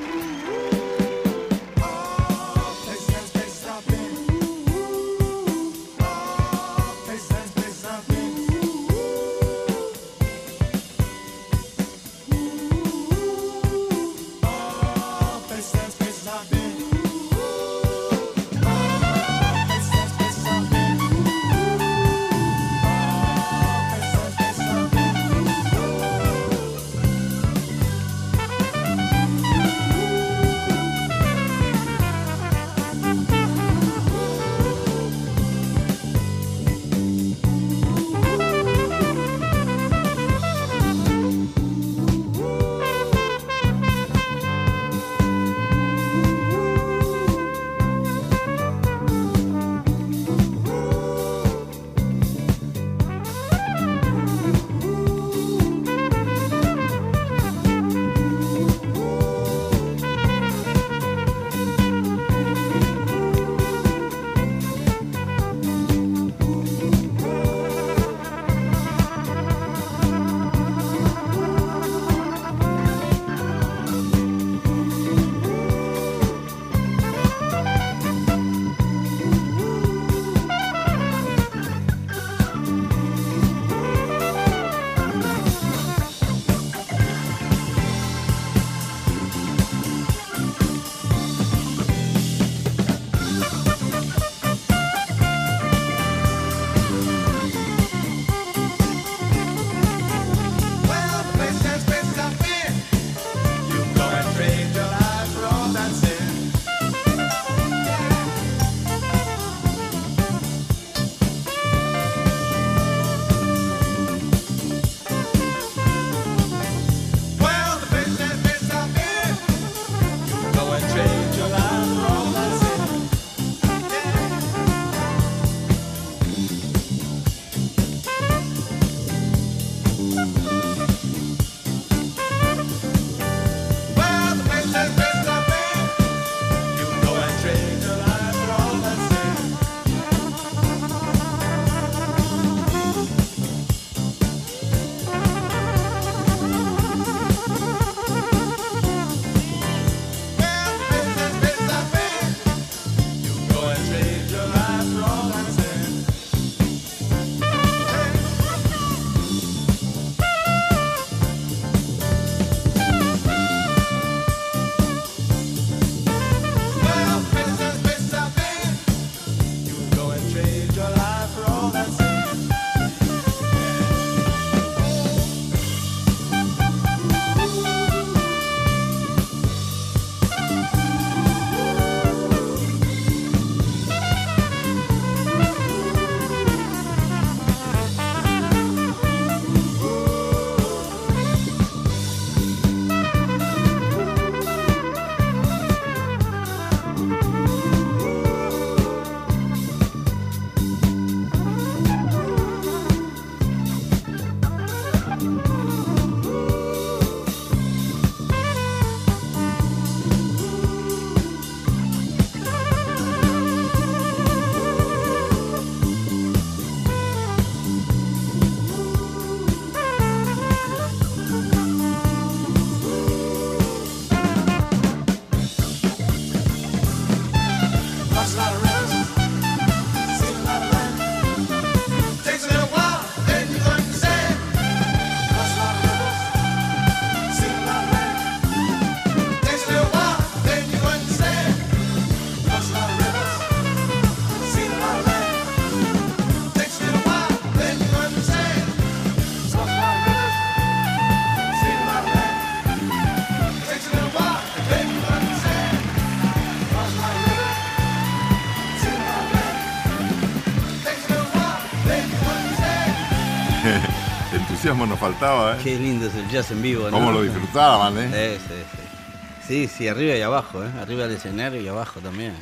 Entusiasmo 264.75 264.85
nos 264.85 264.99
faltaba, 264.99 265.57
¿eh? 265.57 265.59
Qué 265.63 265.77
lindo 265.79 266.07
es 266.07 266.15
el 266.15 266.29
jazz 266.29 266.51
en 266.51 266.61
vivo, 266.61 266.85
¿no? 266.85 266.91
Cómo 266.91 267.11
lo 267.11 267.23
disfrutaban, 267.23 267.97
¿eh? 267.97 268.37
Sí, 268.37 268.45
sí, 268.47 268.63
sí. 268.71 269.47
Sí, 269.47 269.67
sí, 269.67 269.87
arriba 269.87 270.15
y 270.15 270.21
abajo, 270.21 270.63
¿eh? 270.63 270.71
Arriba 270.79 271.07
del 271.07 271.17
escenario 271.17 271.61
y 271.61 271.67
abajo 271.67 271.99
también. 271.99 272.33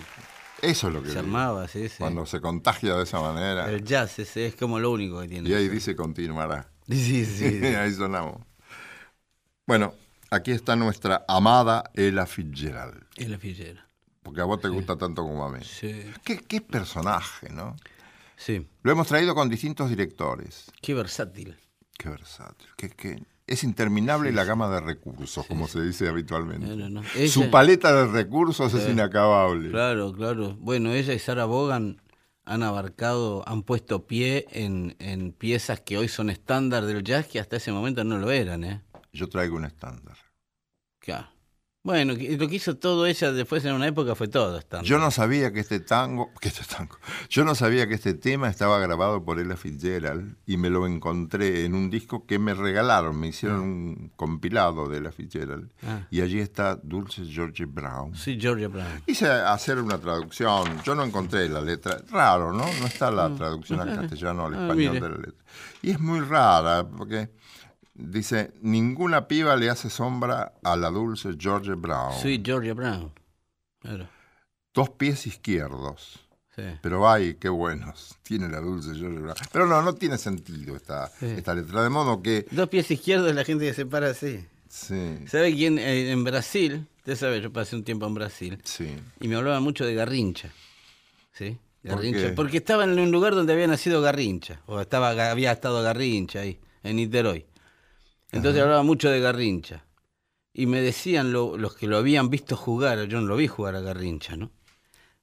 Eso 0.61 0.87
es 0.87 0.93
lo 0.93 1.03
que 1.03 1.09
Se 1.09 1.19
armaba, 1.19 1.67
sí, 1.67 1.89
sí. 1.89 1.97
Cuando 1.99 2.25
se 2.25 2.39
contagia 2.39 2.95
de 2.95 3.03
esa 3.03 3.19
manera. 3.19 3.69
El 3.69 3.83
jazz 3.83 4.17
ese 4.19 4.47
es 4.47 4.55
como 4.55 4.79
lo 4.79 4.91
único 4.91 5.21
que 5.21 5.27
tiene. 5.27 5.49
Y 5.49 5.53
ahí 5.53 5.67
dice 5.69 5.95
continuará. 5.95 6.69
Sí, 6.89 7.25
sí, 7.25 7.59
sí. 7.59 7.65
ahí 7.75 7.93
sonamos. 7.93 8.41
Bueno, 9.65 9.93
aquí 10.29 10.51
está 10.51 10.75
nuestra 10.75 11.23
amada 11.29 11.91
Ella 11.93 12.25
Fitzgerald. 12.25 13.05
Es 13.15 13.29
la 13.29 13.37
fillera. 13.37 13.87
Porque 14.21 14.41
a 14.41 14.45
vos 14.45 14.59
te 14.59 14.67
gusta 14.67 14.97
tanto 14.97 15.23
como 15.23 15.45
a 15.45 15.49
mí. 15.49 15.59
Sí. 15.63 16.11
¿Qué, 16.25 16.39
qué 16.39 16.59
personaje, 16.59 17.49
¿no? 17.49 17.75
Sí. 18.35 18.67
Lo 18.81 18.91
hemos 18.91 19.07
traído 19.07 19.33
con 19.33 19.49
distintos 19.49 19.89
directores. 19.89 20.71
Qué 20.81 20.93
versátil. 20.93 21.57
Qué 21.97 22.09
versátil. 22.09 22.67
Qué, 22.77 22.89
qué- 22.89 23.23
Es 23.45 23.63
interminable 23.65 24.31
la 24.31 24.45
gama 24.45 24.69
de 24.69 24.79
recursos, 24.79 25.45
como 25.47 25.67
se 25.67 25.81
dice 25.81 26.07
habitualmente. 26.07 26.65
Claro, 26.65 26.89
¿no? 26.89 27.03
Su 27.27 27.51
paleta 27.51 27.93
de 27.93 28.07
recursos 28.07 28.73
es 28.73 28.87
inacabable. 28.89 29.69
Claro, 29.69 30.13
claro. 30.13 30.55
Bueno, 30.59 30.93
ella 30.93 31.13
y 31.13 31.19
Sarah 31.19 31.45
Vaughan 31.45 32.01
han 32.45 32.63
abarcado, 32.63 33.43
han 33.47 33.63
puesto 33.63 34.07
pie 34.07 34.45
en, 34.51 34.95
en 34.99 35.33
piezas 35.33 35.81
que 35.81 35.97
hoy 35.97 36.07
son 36.07 36.29
estándar 36.29 36.85
del 36.85 37.03
jazz 37.03 37.27
que 37.27 37.39
hasta 37.39 37.57
ese 37.57 37.71
momento 37.73 38.03
no 38.05 38.17
lo 38.17 38.31
eran, 38.31 38.63
¿eh? 38.63 38.81
Yo 39.11 39.27
traigo 39.29 39.57
un 39.57 39.65
estándar. 39.65 40.17
Claro. 40.99 41.27
Bueno, 41.85 42.13
lo 42.13 42.47
que 42.47 42.55
hizo 42.55 42.77
todo 42.77 43.05
ella 43.05 43.33
después 43.33 43.65
en 43.65 43.73
una 43.73 43.87
época 43.87 44.15
fue 44.15 44.29
todo. 44.29 44.57
Yo 44.83 44.99
no 44.99 45.11
sabía 45.11 45.51
que 45.51 45.59
este 45.59 45.81
tango, 45.81 46.31
que 46.39 46.47
este 46.47 46.63
tango, 46.63 46.97
yo 47.29 47.43
no 47.43 47.55
sabía 47.55 47.89
que 47.89 47.95
este 47.95 48.13
tema 48.13 48.47
estaba 48.47 48.79
grabado 48.79 49.25
por 49.25 49.37
Ella 49.37 49.57
Fitzgerald 49.57 50.37
y 50.45 50.55
me 50.55 50.69
lo 50.69 50.87
encontré 50.87 51.65
en 51.65 51.75
un 51.75 51.89
disco 51.89 52.25
que 52.25 52.39
me 52.39 52.53
regalaron, 52.53 53.19
me 53.19 53.27
hicieron 53.27 53.59
un 53.59 54.11
compilado 54.15 54.87
de 54.87 54.99
Ella 54.99 55.11
Fitzgerald 55.11 55.69
Ah. 55.85 56.07
y 56.09 56.21
allí 56.21 56.39
está 56.39 56.77
Dulce 56.81 57.25
George 57.25 57.65
Brown. 57.65 58.15
Sí, 58.15 58.37
Georgia 58.39 58.69
Brown. 58.69 59.01
Hice 59.05 59.27
hacer 59.29 59.77
una 59.79 59.97
traducción, 59.97 60.81
yo 60.85 60.95
no 60.95 61.03
encontré 61.03 61.49
la 61.49 61.59
letra, 61.59 61.97
raro, 62.09 62.53
¿no? 62.53 62.63
No 62.79 62.85
está 62.87 63.11
la 63.11 63.35
traducción 63.35 63.81
al 63.81 63.93
castellano, 63.99 64.45
al 64.45 64.53
Ah, 64.53 64.61
español 64.61 64.93
mire. 64.93 65.01
de 65.01 65.09
la 65.09 65.17
letra. 65.17 65.43
Y 65.81 65.91
es 65.91 65.99
muy 65.99 66.21
rara, 66.21 66.87
porque 66.87 67.29
dice, 67.93 68.51
ninguna 68.61 69.27
piba 69.27 69.55
le 69.55 69.69
hace 69.69 69.89
sombra 69.89 70.53
a 70.63 70.75
la 70.75 70.89
dulce 70.89 71.35
George 71.37 71.73
Brown. 71.75 72.13
Sí, 72.21 72.41
Georgia 72.43 72.73
Brown. 72.73 73.11
Claro. 73.79 74.07
Dos 74.73 74.89
pies 74.91 75.27
izquierdos. 75.27 76.19
Sí. 76.55 76.61
Pero 76.81 77.09
ay, 77.09 77.35
qué 77.39 77.49
buenos. 77.49 78.15
Tiene 78.23 78.47
la 78.47 78.59
dulce 78.59 78.93
George 78.95 79.19
Brown. 79.19 79.35
Pero 79.51 79.65
no, 79.67 79.81
no 79.81 79.93
tiene 79.95 80.17
sentido 80.17 80.75
esta, 80.75 81.07
Sí. 81.19 81.25
esta 81.25 81.53
letra. 81.55 81.83
De 81.83 81.89
modo 81.89 82.21
que, 82.21 82.45
Dos 82.51 82.69
pies 82.69 82.89
izquierdos 82.91 83.33
la 83.33 83.43
gente 83.43 83.65
que 83.65 83.73
se 83.73 83.85
para 83.85 84.09
así. 84.11 84.45
sí, 84.69 85.17
¿Sabe 85.27 85.53
quién? 85.55 85.79
Eh, 85.79 86.11
en 86.11 86.23
Brasil, 86.23 86.87
usted 86.97 87.15
sabe, 87.15 87.41
yo 87.41 87.51
pasé 87.51 87.75
un 87.75 87.83
tiempo 87.83 88.05
en 88.07 88.13
Brasil 88.13 88.59
sí. 88.63 88.95
y 89.19 89.27
me 89.27 89.35
hablaban 89.35 89.63
mucho 89.63 89.85
de 89.85 89.95
Garrincha. 89.95 90.49
¿Sí? 91.33 91.57
¿Por 91.81 91.95
Garrincha. 91.95 92.19
qué? 92.19 92.29
Porque 92.33 92.57
estaba 92.57 92.83
en 92.83 92.97
un 92.99 93.11
lugar 93.11 93.33
donde 93.35 93.53
había 93.53 93.67
nacido 93.67 94.01
Garrincha, 94.01 94.61
o 94.67 94.79
estaba, 94.79 95.09
había 95.31 95.51
estado 95.51 95.81
Garrincha 95.81 96.39
ahí, 96.41 96.59
en 96.83 96.95
Niterói. 96.97 97.45
Entonces 98.33 98.61
hablaba 98.61 98.83
mucho 98.83 99.09
de 99.09 99.19
Garrincha. 99.19 99.85
Y 100.53 100.65
me 100.67 100.81
decían 100.81 101.31
lo- 101.33 101.57
los 101.57 101.75
que 101.75 101.87
lo 101.87 101.97
habían 101.97 102.29
visto 102.29 102.55
jugar, 102.55 103.03
yo 103.07 103.21
no 103.21 103.27
lo 103.27 103.35
vi 103.37 103.47
jugar 103.47 103.75
a 103.75 103.81
Garrincha, 103.81 104.35
¿no? 104.35 104.51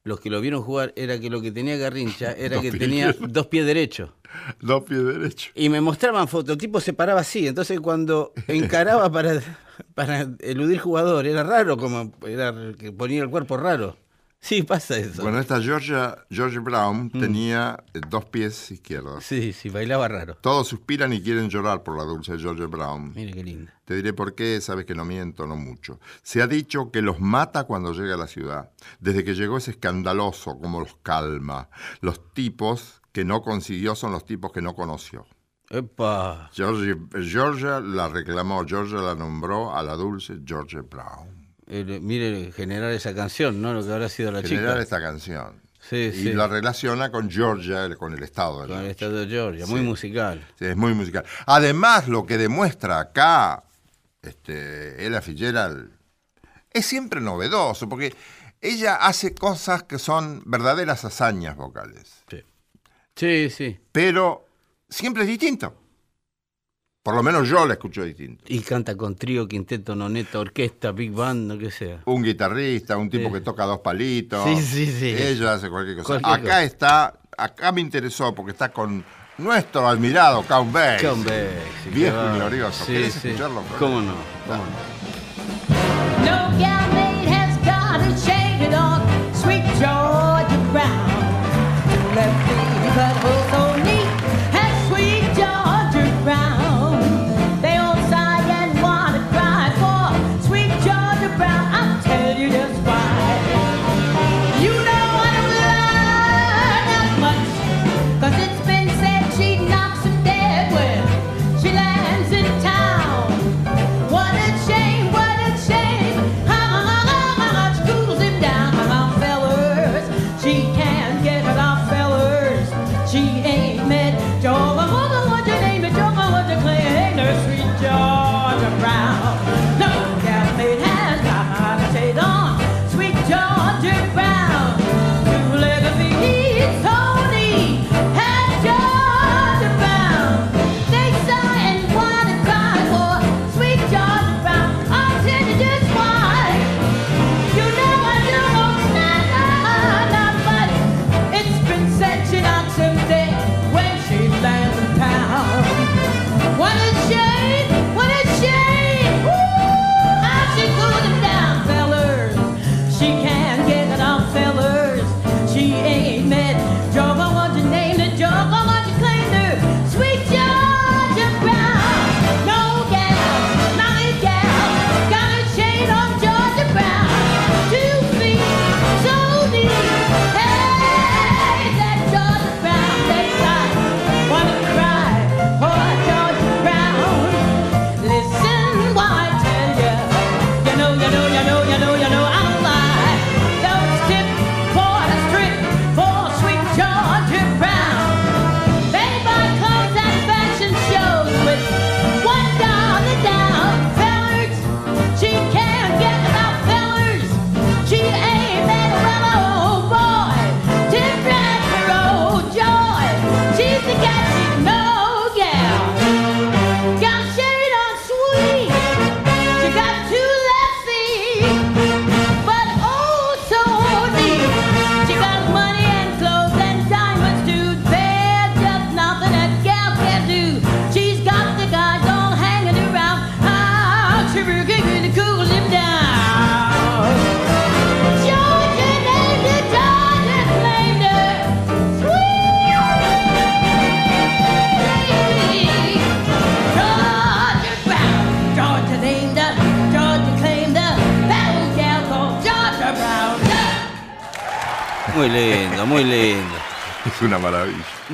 Los 0.03 0.19
que 0.21 0.31
lo 0.31 0.41
vieron 0.41 0.63
jugar 0.63 0.93
era 0.97 1.21
que 1.21 1.29
lo 1.31 1.41
que 1.41 1.53
tenía 1.53 1.77
Garrincha 1.77 2.33
era 2.39 2.61
que 2.61 2.71
pies 2.73 2.79
tenía 2.81 3.15
dos 3.21 3.47
pies 3.49 3.67
derechos. 3.67 4.11
Dos 4.61 4.85
pies 4.85 5.05
derechos. 5.05 5.51
Y 5.57 5.69
me 5.69 5.81
mostraban 5.81 6.29
fotos, 6.29 6.53
el 6.53 6.59
tipo 6.59 6.81
se 6.81 6.93
paraba 6.93 7.21
así, 7.21 7.49
entonces 7.49 7.81
cuando 7.81 8.33
encaraba 8.47 9.11
para, 9.11 9.41
para 9.95 10.29
eludir 10.39 10.79
jugador, 10.79 11.27
era 11.27 11.43
raro, 11.43 11.77
como 11.77 12.13
era 12.27 12.55
que 12.79 12.93
ponía 12.93 13.23
el 13.25 13.29
cuerpo 13.31 13.57
raro. 13.57 13.97
Sí, 14.43 14.62
pasa 14.62 14.97
eso. 14.97 15.22
Bueno, 15.22 15.38
esta 15.38 15.61
Georgia, 15.61 16.16
George 16.30 16.59
Brown 16.61 17.11
tenía 17.11 17.84
eh, 17.93 18.01
dos 18.09 18.24
pies 18.24 18.70
izquierdos. 18.70 19.22
sí, 19.22 19.53
sí, 19.53 19.68
bailaba 19.68 20.09
raro. 20.09 20.36
Todos 20.41 20.66
suspiran 20.66 21.12
y 21.12 21.20
quieren 21.20 21.51
llorar 21.51 21.82
por 21.82 21.97
la 21.99 22.05
dulce 22.05 22.38
George 22.38 22.64
Brown. 22.66 23.12
Mire 23.14 23.32
qué 23.32 23.45
linda. 23.45 23.74
Te 23.84 23.95
diré 23.97 24.12
por 24.14 24.34
qué, 24.34 24.61
sabes 24.61 24.86
que 24.86 24.95
no 24.95 25.05
miento, 25.05 25.47
no 25.47 25.57
mucho. 25.57 26.01
Se 26.22 26.41
ha 26.41 26.47
dicho 26.47 26.91
que 26.91 27.03
los 27.03 27.20
mata 27.20 27.64
cuando 27.64 27.93
llega 27.93 28.14
a 28.14 28.18
la 28.18 28.26
ciudad. 28.26 28.70
Desde 28.99 29.24
que 29.24 29.34
llegó 29.34 29.59
es 29.59 29.68
escandaloso 29.68 30.59
como 30.59 30.80
los 30.80 30.97
calma. 31.03 31.68
Los 32.01 32.32
tipos 32.32 33.03
que 33.12 33.24
no 33.24 33.43
consiguió 33.43 33.95
son 33.95 34.12
los 34.12 34.24
tipos 34.24 34.53
que 34.53 34.62
no 34.62 34.74
conoció. 34.74 35.26
Epa. 35.68 36.51
Georgia, 36.53 36.97
Georgia 37.12 37.78
la 37.80 38.09
reclamó, 38.09 38.64
Georgia 38.66 38.99
la 38.99 39.14
nombró 39.14 39.76
a 39.76 39.82
la 39.82 39.95
dulce 39.97 40.41
George 40.45 40.80
Brown. 40.80 41.39
Eh, 41.73 41.85
mire, 42.03 42.51
generar 42.53 42.91
esa 42.93 43.14
canción, 43.14 43.62
¿no? 43.62 43.73
Lo 43.73 43.85
que 43.87 43.93
habrá 43.93 44.09
sido 44.09 44.33
la 44.33 44.43
Generar 44.43 44.73
chica. 44.73 44.83
esta 44.83 45.01
canción. 45.01 45.61
Sí, 45.89 45.97
y 45.97 46.12
sí. 46.12 46.33
la 46.33 46.47
relaciona 46.49 47.11
con 47.11 47.31
Georgia, 47.31 47.95
con 47.97 48.12
el 48.12 48.23
estado 48.23 48.62
de 48.62 48.68
Con 48.68 48.77
el 48.79 48.83
Georgia. 48.87 48.91
estado 48.91 49.12
de 49.21 49.27
Georgia, 49.29 49.66
muy 49.66 49.81
Sí. 49.81 49.87
musical. 49.87 50.47
Sí, 50.59 50.64
es 50.66 50.77
muy 50.77 50.95
musical. 50.95 51.25
Además, 51.47 52.07
lo 52.09 52.27
que 52.27 52.37
demuestra 52.39 52.99
acá 53.01 53.64
este, 54.23 55.07
Ella 55.07 55.23
Fitzgerald 55.23 55.91
es 56.73 56.85
siempre 56.87 57.21
novedoso, 57.23 57.89
porque 57.89 58.14
ella 58.61 58.97
hace 58.97 59.35
cosas 59.35 59.85
que 59.85 59.99
son 59.99 60.43
verdaderas 60.45 61.05
hazañas 61.07 61.57
vocales, 61.57 62.23
Sí. 62.31 62.45
Sí, 63.16 63.51
sí. 63.51 63.81
pero 63.93 64.47
siempre 64.89 65.23
es 65.23 65.29
distinto. 65.29 65.75
Por 67.03 67.15
lo 67.15 67.23
menos 67.23 67.49
yo 67.49 67.65
la 67.65 67.73
escucho 67.75 68.05
distinto. 68.05 68.45
Y 68.49 68.61
canta 68.61 68.95
con 68.95 69.17
trío, 69.17 69.49
quinteto, 69.49 69.95
noneta, 69.97 70.39
orquesta, 70.39 70.93
big 70.93 71.13
band, 71.13 71.51
lo 71.51 71.59
que 71.59 71.71
sea. 71.71 72.01
Un 72.05 72.23
guitarrista, 72.23 72.99
un 72.99 73.09
tipo 73.09 73.29
Sí. 73.29 73.35
que 73.35 73.41
toca 73.41 73.65
dos 73.65 73.79
palitos. 73.81 74.45
Sí, 74.45 74.57
sí, 74.61 74.87
sí. 74.87 75.15
Ella 75.19 75.55
hace 75.55 75.71
cualquier 75.71 75.97
cosa. 75.97 76.21
Cualquier 76.21 76.35
acá 76.53 76.57
cosa. 76.57 76.63
está, 76.65 77.15
acá 77.39 77.73
me 77.73 77.81
interesó 77.81 78.35
porque 78.35 78.53
está 78.53 78.69
con 78.71 79.03
nuestro 79.39 79.89
admirado 79.89 80.43
Count 80.43 80.73
Basie. 80.73 81.09
Count 81.09 81.25
Basie, 81.25 81.49
qué 81.85 81.91
Viejo 81.91 82.17
y 82.35 82.37
glorioso. 82.37 82.85
Sí, 82.85 82.93
¿Querés 82.93 83.15
sí. 83.15 83.29
escucharlo? 83.29 83.63
¿Cómo 83.79 84.01
no? 84.03 84.13
¿Cómo 84.47 84.63
no? 84.63 84.91
No 86.27 86.59
galmaid 86.59 87.29
has 87.29 87.57
got 87.65 88.03
a 88.03 88.15
shaded 88.19 88.75
on 88.75 89.01
sweet 89.35 89.65
Georgia 89.79 90.59
Brown. 90.71 91.09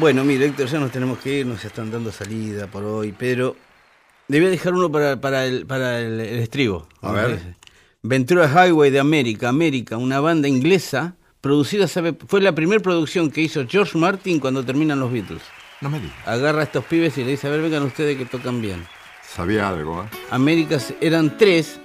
Bueno, 0.06 0.24
mire, 0.24 0.46
Héctor, 0.46 0.68
ya 0.68 0.78
nos 0.78 0.92
tenemos 0.92 1.18
que 1.18 1.40
ir, 1.40 1.46
nos 1.46 1.64
están 1.64 1.90
dando 1.90 2.12
salida 2.12 2.68
por 2.68 2.84
hoy, 2.84 3.12
pero 3.18 3.56
le 4.28 4.38
voy 4.38 4.46
a 4.46 4.50
dejar 4.50 4.72
uno 4.72 4.88
para, 4.88 5.20
para 5.20 5.46
el, 5.46 5.66
para 5.66 5.98
el, 5.98 6.20
el 6.20 6.38
estribo. 6.38 6.86
A 7.00 7.10
ver. 7.10 7.24
parece. 7.24 7.56
Ventura 8.02 8.46
Highway 8.46 8.92
de 8.92 9.00
América, 9.00 9.48
América, 9.48 9.96
una 9.96 10.20
banda 10.20 10.46
inglesa 10.46 11.16
producida, 11.40 11.88
¿sabe? 11.88 12.16
Fue 12.28 12.40
la 12.40 12.54
primera 12.54 12.80
producción 12.80 13.32
que 13.32 13.40
hizo 13.40 13.66
George 13.66 13.98
Martin 13.98 14.38
cuando 14.38 14.64
terminan 14.64 15.00
los 15.00 15.10
Beatles. 15.10 15.42
No 15.80 15.90
me 15.90 15.98
digas. 15.98 16.14
Agarra 16.24 16.60
a 16.60 16.64
estos 16.66 16.84
pibes 16.84 17.18
y 17.18 17.24
le 17.24 17.32
dice, 17.32 17.48
a 17.48 17.50
ver, 17.50 17.60
vengan 17.60 17.82
ustedes 17.82 18.16
que 18.16 18.26
tocan 18.26 18.62
bien. 18.62 18.86
Sabía 19.28 19.68
algo, 19.70 20.04
¿eh? 20.04 20.16
Américas 20.30 20.94
eran 21.00 21.36
tres, 21.36 21.80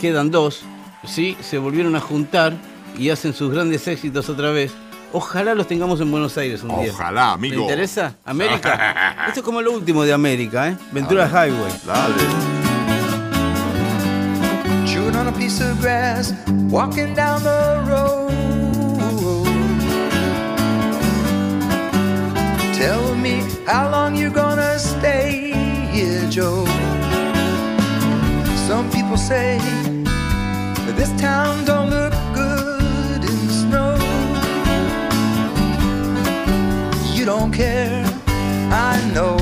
quedan 0.00 0.32
dos, 0.32 0.64
¿sí? 1.06 1.36
Se 1.40 1.58
volvieron 1.58 1.94
a 1.94 2.00
juntar 2.00 2.52
y 2.98 3.10
hacen 3.10 3.32
sus 3.32 3.52
grandes 3.52 3.86
éxitos 3.86 4.28
otra 4.28 4.50
vez. 4.50 4.72
Ojalá 5.12 5.54
los 5.54 5.66
tengamos 5.66 6.00
en 6.00 6.10
Buenos 6.10 6.36
Aires 6.38 6.62
un 6.62 6.80
día. 6.80 6.92
Ojalá, 6.92 7.32
amigo. 7.32 7.56
¿Te 7.56 7.62
interesa? 7.62 8.14
América. 8.24 9.24
Esto 9.28 9.40
es 9.40 9.44
como 9.44 9.60
lo 9.60 9.72
último 9.72 10.04
de 10.04 10.12
América, 10.12 10.68
¿eh? 10.68 10.76
Ventura 10.92 11.28
Highway. 11.28 11.72
Dale. 11.84 12.60
chewing 14.86 15.14
on 15.14 15.28
a 15.28 15.32
piece 15.32 15.60
of 15.60 15.80
grass, 15.80 16.32
walking 16.68 17.14
down 17.14 17.42
the 17.42 17.84
road. 17.86 18.30
Tell 22.74 23.14
me 23.14 23.42
how 23.66 23.90
long 23.90 24.16
you 24.16 24.30
gonna 24.30 24.78
stay 24.78 25.52
here, 25.92 26.28
Joe. 26.28 26.64
Some 28.66 28.90
people 28.90 29.16
say 29.16 29.58
that 30.86 30.94
this 30.96 31.12
town 31.20 31.64
don't 31.64 31.90
look 31.90 32.14
don't 37.30 37.52
care, 37.52 38.04
I 38.90 38.94
know. 39.14 39.36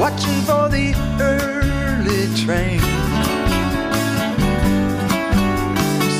watching 0.00 0.40
for 0.48 0.66
the 0.70 0.94
early 1.20 2.24
train. 2.34 2.80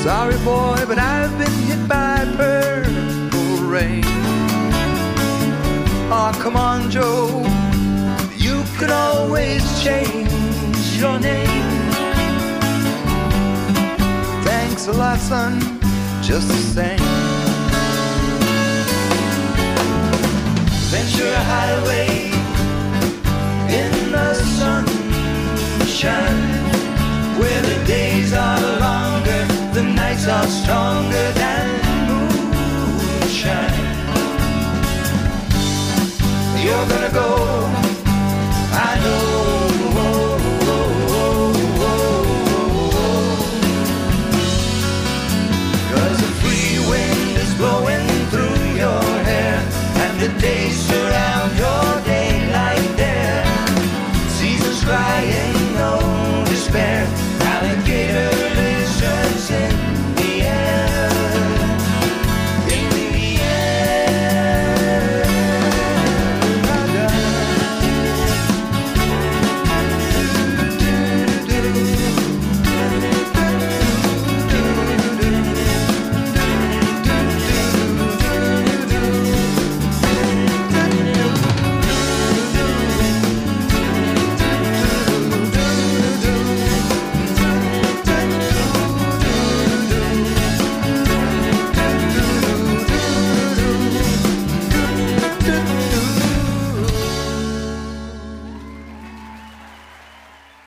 Sorry, 0.03 0.37
boy, 0.45 0.77
but 0.87 0.99
I've 0.99 1.35
been 1.39 1.57
hit 1.67 1.87
by 1.87 2.17
purple 2.37 3.57
rain. 3.65 4.03
Oh, 6.13 6.31
come 6.43 6.55
on, 6.55 6.91
Joe. 6.91 7.43
You 8.37 8.63
could 8.77 8.91
always 8.91 9.63
change 9.83 10.29
your 11.01 11.19
name. 11.19 11.65
Thanks 14.43 14.85
a 14.85 14.93
lot, 14.93 15.17
son, 15.17 15.59
just 16.21 16.47
the 16.49 16.61
same. 16.75 16.99
Ventura 20.91 21.39
Highway 21.53 22.30
in 23.71 24.11
the 24.11 24.33
sunshine, 24.59 24.81
where 27.39 27.61
the 27.61 27.83
days 27.85 28.33
are 28.33 28.61
longer, 28.79 29.45
the 29.73 29.83
nights 29.83 30.27
are 30.27 30.47
stronger 30.47 31.31
than 31.41 31.67
moonshine. 32.07 33.79
You're 36.63 36.87
gonna 36.87 37.11
go 37.13 37.31